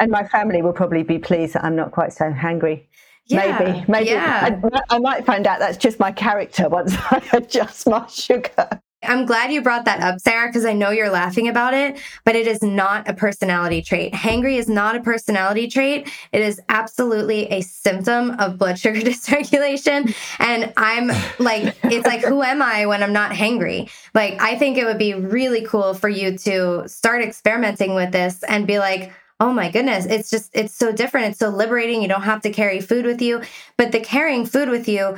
And 0.00 0.10
my 0.10 0.26
family 0.26 0.60
will 0.60 0.72
probably 0.72 1.04
be 1.04 1.20
pleased 1.20 1.54
that 1.54 1.64
I'm 1.64 1.76
not 1.76 1.92
quite 1.92 2.12
so 2.12 2.32
hangry. 2.32 2.86
Yeah, 3.26 3.58
maybe, 3.58 3.84
maybe 3.88 4.10
yeah. 4.10 4.60
I, 4.90 4.96
I 4.96 4.98
might 4.98 5.24
find 5.24 5.46
out 5.46 5.58
that's 5.58 5.78
just 5.78 5.98
my 5.98 6.12
character 6.12 6.68
once 6.68 6.94
I 7.10 7.22
adjust 7.32 7.88
my 7.88 8.06
sugar. 8.06 8.80
I'm 9.06 9.26
glad 9.26 9.52
you 9.52 9.62
brought 9.62 9.84
that 9.84 10.00
up, 10.00 10.20
Sarah, 10.20 10.48
because 10.48 10.64
I 10.64 10.72
know 10.72 10.90
you're 10.90 11.10
laughing 11.10 11.48
about 11.48 11.74
it, 11.74 12.00
but 12.24 12.36
it 12.36 12.46
is 12.46 12.62
not 12.62 13.08
a 13.08 13.14
personality 13.14 13.82
trait. 13.82 14.12
Hangry 14.12 14.58
is 14.58 14.68
not 14.68 14.96
a 14.96 15.00
personality 15.00 15.68
trait. 15.68 16.10
It 16.32 16.40
is 16.40 16.60
absolutely 16.68 17.46
a 17.48 17.60
symptom 17.60 18.30
of 18.38 18.58
blood 18.58 18.78
sugar 18.78 19.00
dysregulation. 19.02 20.14
And 20.38 20.72
I'm 20.76 21.08
like, 21.38 21.76
it's 21.84 22.06
like, 22.06 22.24
who 22.24 22.42
am 22.42 22.62
I 22.62 22.86
when 22.86 23.02
I'm 23.02 23.12
not 23.12 23.32
hangry? 23.32 23.90
Like, 24.14 24.40
I 24.40 24.56
think 24.56 24.78
it 24.78 24.84
would 24.84 24.98
be 24.98 25.14
really 25.14 25.62
cool 25.62 25.94
for 25.94 26.08
you 26.08 26.38
to 26.38 26.88
start 26.88 27.22
experimenting 27.22 27.94
with 27.94 28.12
this 28.12 28.42
and 28.44 28.66
be 28.66 28.78
like, 28.78 29.12
oh 29.40 29.52
my 29.52 29.70
goodness, 29.70 30.06
it's 30.06 30.30
just, 30.30 30.50
it's 30.54 30.74
so 30.74 30.92
different. 30.92 31.28
It's 31.28 31.38
so 31.38 31.48
liberating. 31.48 32.02
You 32.02 32.08
don't 32.08 32.22
have 32.22 32.42
to 32.42 32.50
carry 32.50 32.80
food 32.80 33.04
with 33.04 33.20
you. 33.20 33.42
But 33.76 33.92
the 33.92 34.00
carrying 34.00 34.46
food 34.46 34.68
with 34.68 34.88
you, 34.88 35.16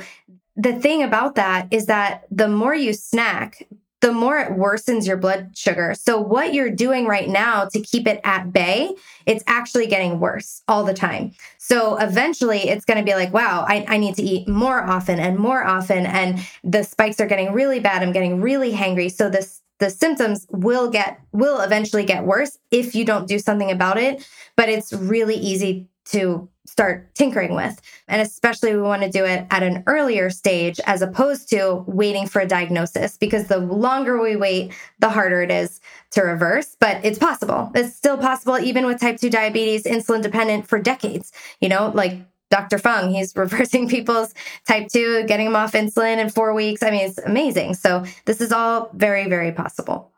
the 0.55 0.73
thing 0.73 1.03
about 1.03 1.35
that 1.35 1.67
is 1.71 1.85
that 1.85 2.25
the 2.31 2.47
more 2.47 2.73
you 2.73 2.93
snack, 2.93 3.67
the 4.01 4.11
more 4.11 4.37
it 4.37 4.51
worsens 4.51 5.07
your 5.07 5.17
blood 5.17 5.57
sugar. 5.57 5.95
So, 5.97 6.19
what 6.19 6.53
you're 6.53 6.69
doing 6.69 7.07
right 7.07 7.27
now 7.27 7.65
to 7.65 7.79
keep 7.79 8.07
it 8.07 8.21
at 8.23 8.53
bay, 8.53 8.93
it's 9.25 9.43
actually 9.47 9.87
getting 9.87 10.19
worse 10.19 10.61
all 10.67 10.83
the 10.83 10.93
time. 10.93 11.31
So, 11.57 11.97
eventually, 11.97 12.69
it's 12.69 12.85
going 12.85 12.99
to 12.99 13.03
be 13.03 13.15
like, 13.15 13.33
wow, 13.33 13.65
I, 13.67 13.85
I, 13.87 13.97
need 13.97 14.15
to 14.15 14.21
eat 14.21 14.47
more 14.47 14.83
often 14.83 15.19
and 15.19 15.37
more 15.39 15.63
often. 15.63 16.05
And 16.05 16.39
the 16.63 16.83
spikes 16.83 17.19
are 17.19 17.25
getting 17.25 17.53
really 17.53 17.79
bad. 17.79 18.03
I'm 18.03 18.11
getting 18.11 18.39
really 18.39 18.71
hangry. 18.71 19.11
So, 19.11 19.29
this 19.29 19.61
the 19.79 19.89
symptoms 19.89 20.47
will 20.49 20.89
get 20.89 21.19
will 21.31 21.61
eventually 21.61 22.03
get 22.03 22.25
worse 22.25 22.57
if 22.71 22.95
you 22.95 23.05
don't 23.05 23.27
do 23.27 23.39
something 23.39 23.71
about 23.71 23.97
it 23.97 24.27
but 24.55 24.69
it's 24.69 24.93
really 24.93 25.35
easy 25.35 25.87
to 26.05 26.47
start 26.65 27.13
tinkering 27.15 27.55
with. 27.55 27.81
And 28.07 28.21
especially 28.21 28.75
we 28.75 28.81
want 28.81 29.01
to 29.01 29.09
do 29.09 29.25
it 29.25 29.45
at 29.49 29.63
an 29.63 29.83
earlier 29.87 30.29
stage 30.29 30.79
as 30.85 31.01
opposed 31.01 31.49
to 31.49 31.83
waiting 31.87 32.27
for 32.27 32.41
a 32.41 32.47
diagnosis 32.47 33.17
because 33.17 33.47
the 33.47 33.57
longer 33.57 34.21
we 34.21 34.35
wait 34.35 34.73
the 34.99 35.09
harder 35.09 35.41
it 35.41 35.51
is 35.51 35.79
to 36.11 36.21
reverse 36.21 36.75
but 36.79 37.03
it's 37.03 37.19
possible. 37.19 37.71
It's 37.73 37.95
still 37.95 38.17
possible 38.17 38.59
even 38.59 38.85
with 38.85 38.99
type 38.99 39.19
2 39.19 39.29
diabetes 39.29 39.83
insulin 39.83 40.21
dependent 40.21 40.67
for 40.67 40.79
decades 40.79 41.31
you 41.61 41.69
know 41.69 41.91
like 41.93 42.19
Dr. 42.49 42.77
Fung, 42.77 43.11
he's 43.11 43.33
reversing 43.35 43.87
people's 43.89 44.33
type 44.67 44.87
2, 44.89 45.25
getting 45.25 45.45
them 45.45 45.55
off 45.55 45.73
insulin 45.73 46.17
in 46.17 46.29
four 46.29 46.53
weeks. 46.53 46.83
I 46.83 46.91
mean, 46.91 47.07
it's 47.07 47.17
amazing. 47.19 47.73
So, 47.73 48.05
this 48.25 48.41
is 48.41 48.51
all 48.51 48.89
very, 48.93 49.27
very 49.29 49.51
possible. 49.51 50.11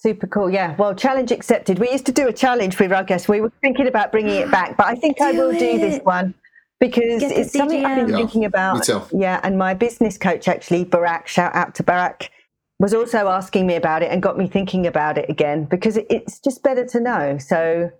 Super 0.00 0.26
cool. 0.26 0.48
Yeah. 0.48 0.74
Well, 0.76 0.94
challenge 0.94 1.30
accepted. 1.30 1.78
We 1.78 1.90
used 1.90 2.06
to 2.06 2.12
do 2.12 2.26
a 2.26 2.32
challenge 2.32 2.78
with 2.78 2.90
our 2.90 3.04
guests. 3.04 3.28
We 3.28 3.42
were 3.42 3.52
thinking 3.60 3.86
about 3.86 4.10
bringing 4.10 4.36
it 4.36 4.50
back, 4.50 4.78
but 4.78 4.86
I 4.86 4.94
think 4.94 5.18
do 5.18 5.24
I 5.24 5.32
will 5.32 5.50
it. 5.50 5.58
do 5.58 5.78
this 5.78 6.00
one 6.04 6.32
because 6.80 7.20
Get 7.20 7.32
it's 7.32 7.52
something 7.52 7.84
I've 7.84 8.06
been 8.06 8.08
yeah. 8.08 8.16
thinking 8.16 8.46
about. 8.46 8.88
Yeah. 9.12 9.40
And 9.42 9.58
my 9.58 9.74
business 9.74 10.16
coach, 10.16 10.48
actually, 10.48 10.84
Barak, 10.84 11.28
shout 11.28 11.54
out 11.54 11.74
to 11.74 11.82
Barak, 11.82 12.30
was 12.78 12.94
also 12.94 13.28
asking 13.28 13.66
me 13.66 13.76
about 13.76 14.02
it 14.02 14.10
and 14.10 14.22
got 14.22 14.38
me 14.38 14.48
thinking 14.48 14.86
about 14.86 15.18
it 15.18 15.28
again 15.28 15.66
because 15.66 15.98
it's 15.98 16.40
just 16.40 16.62
better 16.62 16.86
to 16.86 16.98
know. 16.98 17.36
So, 17.36 17.90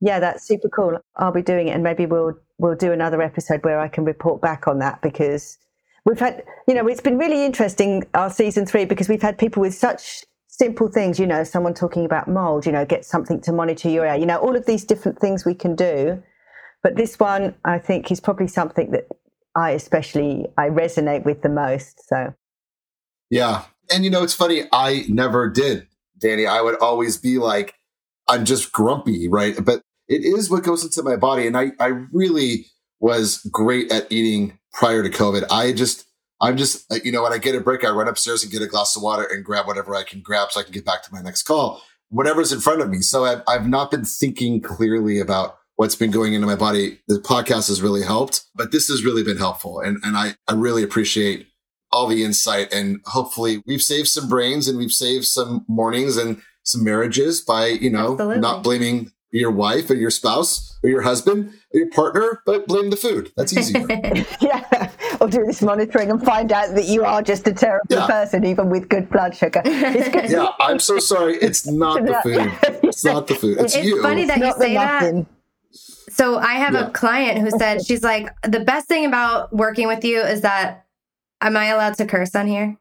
yeah, 0.00 0.20
that's 0.20 0.46
super 0.46 0.68
cool. 0.68 0.98
I'll 1.16 1.32
be 1.32 1.42
doing 1.42 1.68
it, 1.68 1.72
and 1.72 1.82
maybe 1.82 2.06
we'll 2.06 2.38
we'll 2.58 2.76
do 2.76 2.92
another 2.92 3.20
episode 3.22 3.64
where 3.64 3.80
I 3.80 3.88
can 3.88 4.04
report 4.04 4.40
back 4.40 4.68
on 4.68 4.78
that 4.78 5.02
because 5.02 5.58
we've 6.04 6.18
had, 6.18 6.42
you 6.68 6.74
know, 6.74 6.86
it's 6.86 7.00
been 7.00 7.18
really 7.18 7.44
interesting 7.44 8.04
our 8.14 8.30
season 8.30 8.66
three 8.66 8.84
because 8.84 9.08
we've 9.08 9.22
had 9.22 9.38
people 9.38 9.60
with 9.60 9.74
such 9.74 10.24
simple 10.46 10.88
things, 10.88 11.18
you 11.18 11.26
know, 11.26 11.42
someone 11.42 11.74
talking 11.74 12.04
about 12.04 12.28
mold, 12.28 12.64
you 12.64 12.72
know, 12.72 12.84
get 12.84 13.04
something 13.04 13.40
to 13.40 13.52
monitor 13.52 13.88
your 13.88 14.06
air, 14.06 14.16
you 14.16 14.26
know, 14.26 14.38
all 14.38 14.54
of 14.54 14.66
these 14.66 14.84
different 14.84 15.18
things 15.18 15.44
we 15.44 15.54
can 15.54 15.74
do. 15.74 16.22
But 16.82 16.96
this 16.96 17.18
one, 17.18 17.54
I 17.64 17.78
think, 17.78 18.12
is 18.12 18.20
probably 18.20 18.46
something 18.46 18.90
that 18.92 19.08
I 19.56 19.70
especially 19.70 20.46
I 20.58 20.68
resonate 20.68 21.24
with 21.24 21.42
the 21.42 21.48
most. 21.48 22.06
So, 22.08 22.34
yeah, 23.30 23.64
and 23.92 24.04
you 24.04 24.10
know, 24.10 24.22
it's 24.22 24.34
funny. 24.34 24.64
I 24.72 25.06
never 25.08 25.48
did, 25.48 25.86
Danny. 26.18 26.46
I 26.46 26.60
would 26.60 26.76
always 26.76 27.16
be 27.16 27.38
like, 27.38 27.74
I'm 28.28 28.44
just 28.44 28.72
grumpy, 28.72 29.28
right? 29.28 29.56
But 29.62 29.82
it 30.08 30.22
is 30.24 30.50
what 30.50 30.64
goes 30.64 30.84
into 30.84 31.02
my 31.02 31.16
body. 31.16 31.46
And 31.46 31.56
I, 31.56 31.72
I 31.80 31.86
really 32.12 32.66
was 33.00 33.38
great 33.52 33.90
at 33.90 34.10
eating 34.10 34.58
prior 34.72 35.02
to 35.02 35.10
COVID. 35.10 35.44
I 35.50 35.72
just, 35.72 36.06
I'm 36.40 36.56
just, 36.56 36.90
uh, 36.92 36.96
you 37.04 37.12
know, 37.12 37.22
when 37.22 37.32
I 37.32 37.38
get 37.38 37.54
a 37.54 37.60
break, 37.60 37.84
I 37.84 37.90
run 37.90 38.08
upstairs 38.08 38.42
and 38.42 38.52
get 38.52 38.62
a 38.62 38.66
glass 38.66 38.96
of 38.96 39.02
water 39.02 39.24
and 39.24 39.44
grab 39.44 39.66
whatever 39.66 39.94
I 39.94 40.02
can 40.02 40.20
grab 40.20 40.50
so 40.50 40.60
I 40.60 40.62
can 40.62 40.72
get 40.72 40.84
back 40.84 41.02
to 41.04 41.12
my 41.12 41.22
next 41.22 41.44
call, 41.44 41.82
whatever's 42.10 42.52
in 42.52 42.60
front 42.60 42.80
of 42.80 42.90
me. 42.90 43.00
So 43.00 43.24
I've, 43.24 43.42
I've 43.48 43.68
not 43.68 43.90
been 43.90 44.04
thinking 44.04 44.60
clearly 44.60 45.20
about 45.20 45.58
what's 45.76 45.96
been 45.96 46.10
going 46.10 46.34
into 46.34 46.46
my 46.46 46.56
body. 46.56 47.00
The 47.08 47.18
podcast 47.18 47.68
has 47.68 47.82
really 47.82 48.02
helped, 48.02 48.44
but 48.54 48.72
this 48.72 48.88
has 48.88 49.04
really 49.04 49.22
been 49.22 49.38
helpful. 49.38 49.80
And, 49.80 49.98
and 50.02 50.16
I, 50.16 50.34
I 50.48 50.54
really 50.54 50.82
appreciate 50.82 51.48
all 51.94 52.08
the 52.08 52.24
insight 52.24 52.72
and 52.72 53.00
hopefully 53.06 53.62
we've 53.66 53.82
saved 53.82 54.08
some 54.08 54.28
brains 54.28 54.66
and 54.66 54.76
we've 54.76 54.92
saved 54.92 55.24
some 55.24 55.64
mornings 55.68 56.16
and 56.16 56.42
some 56.64 56.82
marriages 56.82 57.40
by, 57.40 57.66
you 57.66 57.90
know, 57.90 58.12
Absolutely. 58.12 58.40
not 58.40 58.62
blaming 58.62 59.12
your 59.30 59.50
wife 59.50 59.90
or 59.90 59.94
your 59.94 60.10
spouse 60.10 60.78
or 60.82 60.88
your 60.88 61.02
husband 61.02 61.52
or 61.72 61.78
your 61.80 61.90
partner, 61.90 62.40
but 62.46 62.66
blame 62.66 62.90
the 62.90 62.96
food. 62.96 63.32
That's 63.36 63.52
easier. 63.56 63.86
yeah. 64.40 64.90
Or 65.20 65.28
do 65.28 65.44
this 65.44 65.60
monitoring 65.62 66.10
and 66.10 66.22
find 66.22 66.52
out 66.52 66.74
that 66.74 66.86
you 66.86 67.04
are 67.04 67.22
just 67.22 67.46
a 67.46 67.52
terrible 67.52 67.86
yeah. 67.90 68.06
person, 68.06 68.44
even 68.44 68.70
with 68.70 68.88
good 68.88 69.10
blood 69.10 69.36
sugar. 69.36 69.60
Good. 69.62 70.30
yeah, 70.30 70.48
I'm 70.60 70.78
so 70.78 70.98
sorry. 70.98 71.36
It's 71.36 71.66
not 71.70 72.04
the 72.04 72.14
food. 72.22 72.80
It's 72.84 73.04
not 73.04 73.26
the 73.26 73.34
food. 73.34 73.58
It's, 73.58 73.74
you. 73.74 73.80
it's 73.80 73.88
you. 73.88 74.02
funny 74.02 74.24
that 74.26 74.38
you 74.38 74.52
say 74.52 74.74
that. 74.74 75.26
So 76.10 76.38
I 76.38 76.54
have 76.54 76.74
yeah. 76.74 76.86
a 76.86 76.90
client 76.90 77.38
who 77.38 77.50
said, 77.58 77.84
she's 77.84 78.04
like, 78.04 78.28
the 78.42 78.60
best 78.60 78.86
thing 78.86 79.04
about 79.04 79.52
working 79.52 79.88
with 79.88 80.04
you 80.04 80.20
is 80.20 80.42
that, 80.42 80.86
am 81.40 81.56
I 81.56 81.66
allowed 81.66 81.94
to 81.94 82.06
curse 82.06 82.36
on 82.36 82.46
here? 82.46 82.78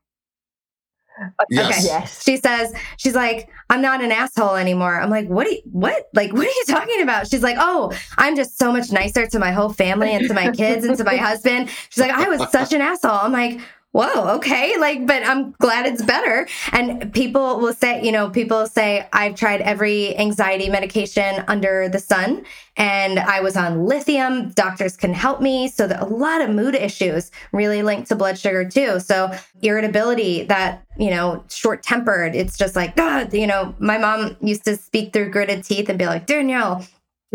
Yes. 1.49 1.77
Okay. 1.77 1.87
Yes. 1.87 2.23
She 2.23 2.37
says, 2.37 2.73
she's 2.97 3.15
like, 3.15 3.49
I'm 3.69 3.81
not 3.81 4.03
an 4.03 4.11
asshole 4.11 4.55
anymore. 4.55 4.99
I'm 4.99 5.09
like, 5.09 5.27
what? 5.27 5.49
You, 5.49 5.61
what? 5.71 6.09
Like, 6.13 6.33
what 6.33 6.41
are 6.41 6.49
you 6.49 6.63
talking 6.67 7.01
about? 7.01 7.27
She's 7.27 7.43
like, 7.43 7.57
oh, 7.59 7.91
I'm 8.17 8.35
just 8.35 8.57
so 8.57 8.71
much 8.71 8.91
nicer 8.91 9.27
to 9.27 9.39
my 9.39 9.51
whole 9.51 9.69
family 9.69 10.13
and 10.13 10.27
to 10.27 10.33
my 10.33 10.51
kids 10.51 10.85
and 10.85 10.97
to 10.97 11.03
my 11.03 11.15
husband. 11.29 11.69
She's 11.89 12.01
like, 12.01 12.11
I 12.11 12.27
was 12.29 12.49
such 12.51 12.73
an 12.73 12.81
asshole. 12.81 13.11
I'm 13.11 13.31
like, 13.31 13.59
whoa, 13.93 14.35
okay. 14.35 14.75
Like, 14.77 15.07
but 15.07 15.23
I'm 15.23 15.51
glad 15.51 15.85
it's 15.85 16.01
better. 16.01 16.47
And 16.71 17.13
people 17.13 17.59
will 17.59 17.73
say, 17.73 18.03
you 18.03 18.11
know, 18.11 18.29
people 18.29 18.65
say, 18.67 19.07
I've 19.13 19.35
tried 19.35 19.61
every 19.61 20.17
anxiety 20.17 20.67
medication 20.67 21.43
under 21.47 21.87
the 21.87 21.99
sun 21.99 22.43
and 22.75 23.19
I 23.19 23.41
was 23.41 23.55
on 23.55 23.85
lithium. 23.85 24.49
Doctors 24.49 24.97
can 24.97 25.13
help 25.13 25.41
me. 25.41 25.67
So 25.67 25.85
a 25.85 26.07
lot 26.07 26.41
of 26.41 26.49
mood 26.49 26.73
issues 26.73 27.31
really 27.51 27.83
linked 27.83 28.09
to 28.09 28.15
blood 28.15 28.37
sugar 28.37 28.67
too. 28.67 28.99
So 28.99 29.31
irritability 29.61 30.43
that, 30.45 30.83
you 30.97 31.11
know, 31.11 31.43
short 31.49 31.83
tempered, 31.83 32.35
it's 32.35 32.57
just 32.57 32.75
like, 32.75 32.95
God, 32.95 33.31
you 33.31 33.45
know, 33.45 33.75
my 33.77 33.99
mom 33.99 34.35
used 34.41 34.65
to 34.65 34.75
speak 34.75 35.13
through 35.13 35.29
gritted 35.29 35.63
teeth 35.63 35.87
and 35.87 35.99
be 35.99 36.07
like, 36.07 36.25
Danielle, 36.25 36.83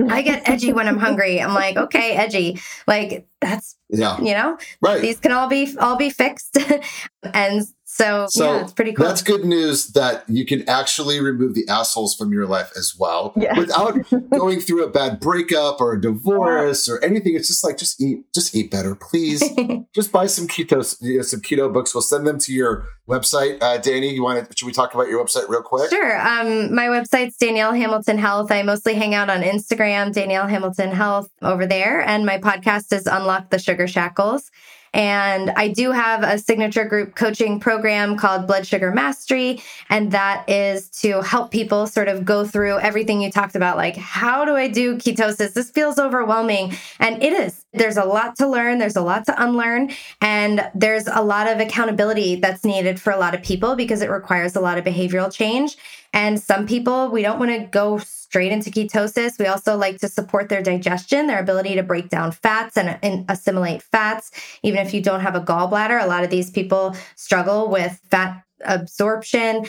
I 0.07 0.23
get 0.23 0.49
edgy 0.49 0.73
when 0.73 0.87
I'm 0.87 0.99
hungry. 0.99 1.41
I'm 1.41 1.55
like, 1.55 1.77
okay, 1.77 2.13
edgy. 2.13 2.61
Like 2.87 3.27
that's 3.41 3.77
yeah, 3.89 4.21
you 4.21 4.35
know, 4.35 4.59
right. 4.81 5.01
These 5.01 5.19
can 5.21 5.33
all 5.33 5.49
be 5.49 5.75
all 5.79 5.97
be 5.97 6.11
fixed, 6.11 6.57
and 7.35 7.67
so, 7.99 8.27
so 8.29 8.55
yeah, 8.55 8.63
it's 8.63 8.73
pretty 8.73 8.93
cool. 8.93 9.05
That's 9.05 9.23
good 9.23 9.45
news 9.45 9.89
that 9.89 10.23
you 10.29 10.47
can 10.47 10.69
actually 10.69 11.21
remove 11.21 11.55
the 11.55 11.67
assholes 11.69 12.15
from 12.15 12.33
your 12.33 12.47
life 12.47 12.71
as 12.77 12.95
well 12.99 13.33
yeah. 13.37 13.59
without 13.59 13.99
going 14.31 14.61
through 14.61 14.85
a 14.85 14.89
bad 14.89 15.19
breakup 15.19 15.81
or 15.81 15.95
a 15.95 16.01
divorce 16.01 16.89
or 16.89 17.03
anything. 17.05 17.35
It's 17.35 17.49
just 17.49 17.65
like 17.65 17.77
just 17.77 18.01
eat, 18.01 18.33
just 18.33 18.55
eat 18.55 18.71
better, 18.71 18.95
please. 18.95 19.43
just 19.95 20.13
buy 20.13 20.27
some 20.27 20.47
keto, 20.47 20.97
you 21.01 21.17
know, 21.17 21.23
some 21.23 21.41
keto 21.41 21.73
books. 21.73 21.93
We'll 21.93 22.03
send 22.03 22.27
them 22.27 22.39
to 22.39 22.53
your 22.53 22.87
website. 23.09 23.61
Uh, 23.61 23.79
Danny, 23.79 24.15
you 24.15 24.23
want 24.23 24.49
to? 24.49 24.57
Should 24.57 24.67
we 24.67 24.73
talk 24.73 24.95
about 24.95 25.09
your 25.09 25.25
website 25.25 25.49
real 25.49 25.63
quick? 25.63 25.91
Sure. 25.91 26.21
Um, 26.21 26.73
my 26.75 26.87
website's 26.87 27.37
Danielle 27.37 27.73
Hamilton 27.73 28.19
Health. 28.19 28.53
I 28.53 28.63
mostly 28.63 28.95
hang 28.95 29.15
out 29.15 29.29
on 29.29 29.43
Instagram, 29.43 30.13
Danielle 30.13 30.47
Hamilton 30.47 30.93
Health 30.93 31.29
over 31.43 31.67
there, 31.67 32.01
and 32.01 32.25
my 32.25 32.39
podcast 32.39 32.93
is 32.93 33.07
Unlock 33.07 33.51
the 33.51 33.59
Sugar 33.59 33.89
Shackles. 33.89 34.51
And 34.99 35.51
I 35.51 35.69
do 35.69 35.93
have 35.93 36.25
a 36.25 36.39
signature 36.39 36.85
group 36.85 37.15
coaching 37.15 37.61
program 37.61 38.17
called 38.17 38.49
Blood 38.49 38.67
Sugar 38.67 38.91
Mastery. 38.91 39.63
And 39.89 40.11
that 40.11 40.43
is 40.51 40.91
to 41.03 41.23
help 41.23 41.53
people 41.53 41.87
sort 41.87 42.09
of 42.09 42.25
go 42.25 42.45
through 42.45 42.81
everything 42.81 43.23
you 43.23 43.31
talked 43.31 43.55
about. 43.55 43.77
Like, 43.77 43.97
how 43.97 44.45
do 44.45 44.57
I 44.57 44.67
do 44.67 44.97
ketosis? 44.97 45.53
This 45.53 45.71
feels 45.71 46.01
overwhelming. 46.01 46.77
And 46.99 47.23
it 47.23 47.33
is. 47.33 47.65
There's 47.79 47.97
a 47.97 48.05
lot 48.05 48.37
to 48.37 48.47
learn, 48.47 48.79
there's 48.79 48.97
a 48.97 49.03
lot 49.03 49.25
to 49.27 49.43
unlearn. 49.43 49.91
And 50.21 50.71
there's 50.75 51.07
a 51.07 51.23
lot 51.23 51.47
of 51.49 51.61
accountability 51.61 52.37
that's 52.37 52.65
needed 52.65 53.01
for 53.01 53.13
a 53.13 53.19
lot 53.19 53.35
of 53.35 53.43
people 53.43 53.77
because 53.77 54.03
it 54.03 54.11
requires 54.11 54.57
a 54.57 54.61
lot 54.61 54.79
of 54.79 54.85
behavioral 54.85 55.33
change. 55.33 55.77
And 56.13 56.41
some 56.41 56.67
people, 56.67 57.11
we 57.11 57.23
don't 57.23 57.39
want 57.39 57.51
to 57.51 57.67
go 57.67 57.99
straight 57.99 58.53
into 58.53 58.71
ketosis. 58.71 59.39
We 59.39 59.47
also 59.47 59.77
like 59.77 59.99
to 59.99 60.09
support 60.09 60.49
their 60.49 60.63
digestion, 60.63 61.27
their 61.27 61.39
ability 61.39 61.75
to 61.77 61.83
break 61.83 62.09
down 62.09 62.33
fats 62.33 62.77
and, 62.77 62.99
and, 63.03 63.25
assimilate 63.29 63.83
fats. 63.83 64.31
Even 64.63 64.85
if 64.85 64.93
you 64.93 65.03
don't 65.03 65.21
have 65.21 65.35
a 65.35 65.41
gallbladder, 65.41 66.03
a 66.03 66.07
lot 66.07 66.25
of 66.25 66.31
these 66.31 66.51
people 66.51 66.95
struggle 67.17 67.71
with 67.71 68.01
fat 68.11 68.43
absorption. 68.65 69.67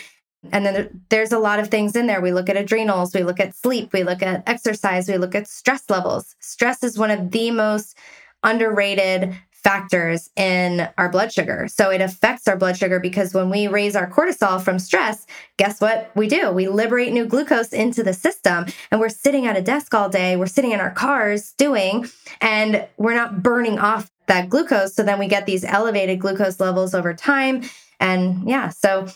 And 0.51 0.65
then 0.65 1.01
there's 1.09 1.31
a 1.31 1.39
lot 1.39 1.59
of 1.59 1.67
things 1.67 1.95
in 1.95 2.07
there. 2.07 2.21
We 2.21 2.31
look 2.31 2.49
at 2.49 2.55
adrenals, 2.57 3.13
we 3.13 3.23
look 3.23 3.39
at 3.39 3.55
sleep, 3.55 3.91
we 3.91 4.03
look 4.03 4.21
at 4.21 4.43
exercise, 4.47 5.07
we 5.07 5.17
look 5.17 5.35
at 5.35 5.47
stress 5.47 5.89
levels. 5.89 6.35
Stress 6.39 6.83
is 6.83 6.97
one 6.97 7.11
of 7.11 7.31
the 7.31 7.51
most 7.51 7.97
underrated 8.43 9.35
factors 9.51 10.29
in 10.37 10.87
our 10.97 11.09
blood 11.09 11.33
sugar. 11.33 11.67
So 11.67 11.89
it 11.89 11.99
affects 11.99 12.47
our 12.47 12.55
blood 12.55 12.77
sugar 12.77 12.99
because 13.01 13.33
when 13.33 13.49
we 13.49 13.67
raise 13.67 13.95
our 13.95 14.09
cortisol 14.09 14.61
from 14.61 14.79
stress, 14.79 15.27
guess 15.57 15.81
what 15.81 16.11
we 16.15 16.27
do? 16.27 16.51
We 16.51 16.69
liberate 16.69 17.11
new 17.11 17.25
glucose 17.25 17.73
into 17.73 18.01
the 18.01 18.13
system 18.13 18.65
and 18.89 19.01
we're 19.01 19.09
sitting 19.09 19.45
at 19.47 19.57
a 19.57 19.61
desk 19.61 19.93
all 19.93 20.07
day, 20.07 20.37
we're 20.37 20.45
sitting 20.45 20.71
in 20.71 20.79
our 20.79 20.91
cars 20.91 21.53
doing, 21.57 22.07
and 22.39 22.87
we're 22.97 23.13
not 23.13 23.43
burning 23.43 23.77
off 23.77 24.09
that 24.27 24.49
glucose. 24.49 24.95
So 24.95 25.03
then 25.03 25.19
we 25.19 25.27
get 25.27 25.45
these 25.45 25.65
elevated 25.65 26.19
glucose 26.19 26.61
levels 26.61 26.93
over 26.93 27.13
time. 27.13 27.63
And 27.99 28.47
yeah, 28.47 28.69
so 28.69 29.07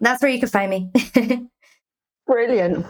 that's 0.00 0.22
where 0.22 0.30
you 0.30 0.40
can 0.40 0.48
find 0.48 0.70
me. 0.70 0.90
Brilliant. 2.26 2.86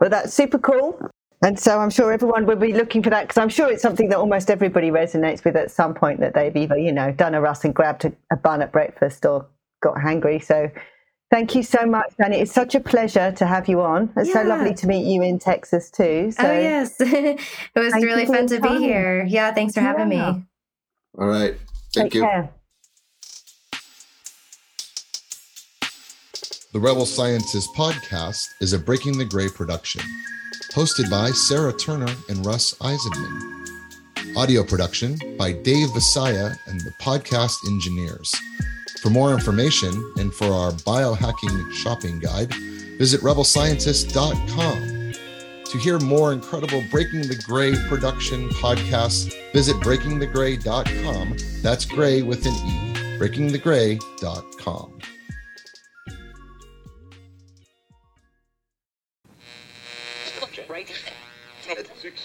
Well, 0.00 0.10
that's 0.10 0.32
super 0.32 0.58
cool. 0.58 0.98
And 1.42 1.58
so 1.58 1.78
I'm 1.78 1.90
sure 1.90 2.12
everyone 2.12 2.46
will 2.46 2.56
be 2.56 2.72
looking 2.72 3.02
for 3.02 3.10
that 3.10 3.22
because 3.22 3.38
I'm 3.38 3.48
sure 3.48 3.70
it's 3.70 3.82
something 3.82 4.08
that 4.08 4.18
almost 4.18 4.50
everybody 4.50 4.90
resonates 4.90 5.44
with 5.44 5.54
at 5.54 5.70
some 5.70 5.94
point 5.94 6.18
that 6.20 6.34
they've 6.34 6.54
either, 6.56 6.76
you 6.76 6.90
know, 6.90 7.12
done 7.12 7.34
a 7.34 7.40
Russ 7.40 7.64
and 7.64 7.74
grabbed 7.74 8.04
a, 8.04 8.12
a 8.32 8.36
bun 8.36 8.60
at 8.60 8.72
breakfast 8.72 9.24
or 9.24 9.46
got 9.80 9.94
hangry. 9.96 10.42
So 10.42 10.68
thank 11.30 11.54
you 11.54 11.62
so 11.62 11.86
much, 11.86 12.12
Danny. 12.18 12.38
It's 12.38 12.52
such 12.52 12.74
a 12.74 12.80
pleasure 12.80 13.30
to 13.32 13.46
have 13.46 13.68
you 13.68 13.82
on. 13.82 14.12
It's 14.16 14.30
yeah. 14.30 14.42
so 14.42 14.48
lovely 14.48 14.74
to 14.74 14.86
meet 14.88 15.06
you 15.06 15.22
in 15.22 15.38
Texas 15.38 15.90
too. 15.90 16.32
So 16.32 16.44
oh, 16.44 16.58
yes. 16.58 16.96
it 17.00 17.40
was 17.76 17.94
really 17.94 18.26
fun 18.26 18.48
to 18.48 18.60
be 18.60 18.78
here. 18.78 19.24
Yeah. 19.24 19.54
Thanks 19.54 19.74
for 19.74 19.80
having 19.80 20.10
yeah. 20.10 20.32
me. 20.32 20.44
All 21.18 21.28
right. 21.28 21.54
Thank 21.94 22.12
Take 22.12 22.14
you. 22.14 22.22
Care. 22.22 22.50
The 26.72 26.80
Rebel 26.80 27.06
Scientist 27.06 27.70
podcast 27.74 28.52
is 28.60 28.74
a 28.74 28.78
Breaking 28.78 29.16
the 29.16 29.24
Grey 29.24 29.48
production 29.48 30.02
hosted 30.74 31.08
by 31.08 31.30
Sarah 31.30 31.72
Turner 31.72 32.14
and 32.28 32.44
Russ 32.44 32.74
Eisenman. 32.74 34.36
Audio 34.36 34.62
production 34.62 35.18
by 35.38 35.52
Dave 35.52 35.88
Visaya 35.88 36.54
and 36.66 36.78
the 36.82 36.92
podcast 37.00 37.56
engineers. 37.66 38.30
For 39.00 39.08
more 39.08 39.32
information 39.32 40.12
and 40.18 40.34
for 40.34 40.52
our 40.52 40.72
biohacking 40.72 41.72
shopping 41.72 42.18
guide, 42.18 42.52
visit 42.98 43.22
rebelscientist.com. 43.22 45.14
To 45.64 45.78
hear 45.78 45.98
more 45.98 46.34
incredible 46.34 46.84
Breaking 46.90 47.22
the 47.22 47.42
Grey 47.46 47.74
production 47.88 48.50
podcasts, 48.50 49.32
visit 49.54 49.76
breakingthegrey.com. 49.76 51.36
That's 51.62 51.86
gray 51.86 52.20
with 52.20 52.44
an 52.44 52.52
E. 52.52 52.92
breakingthegrey.com. 53.18 54.98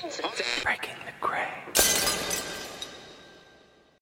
Gray. 0.04 0.53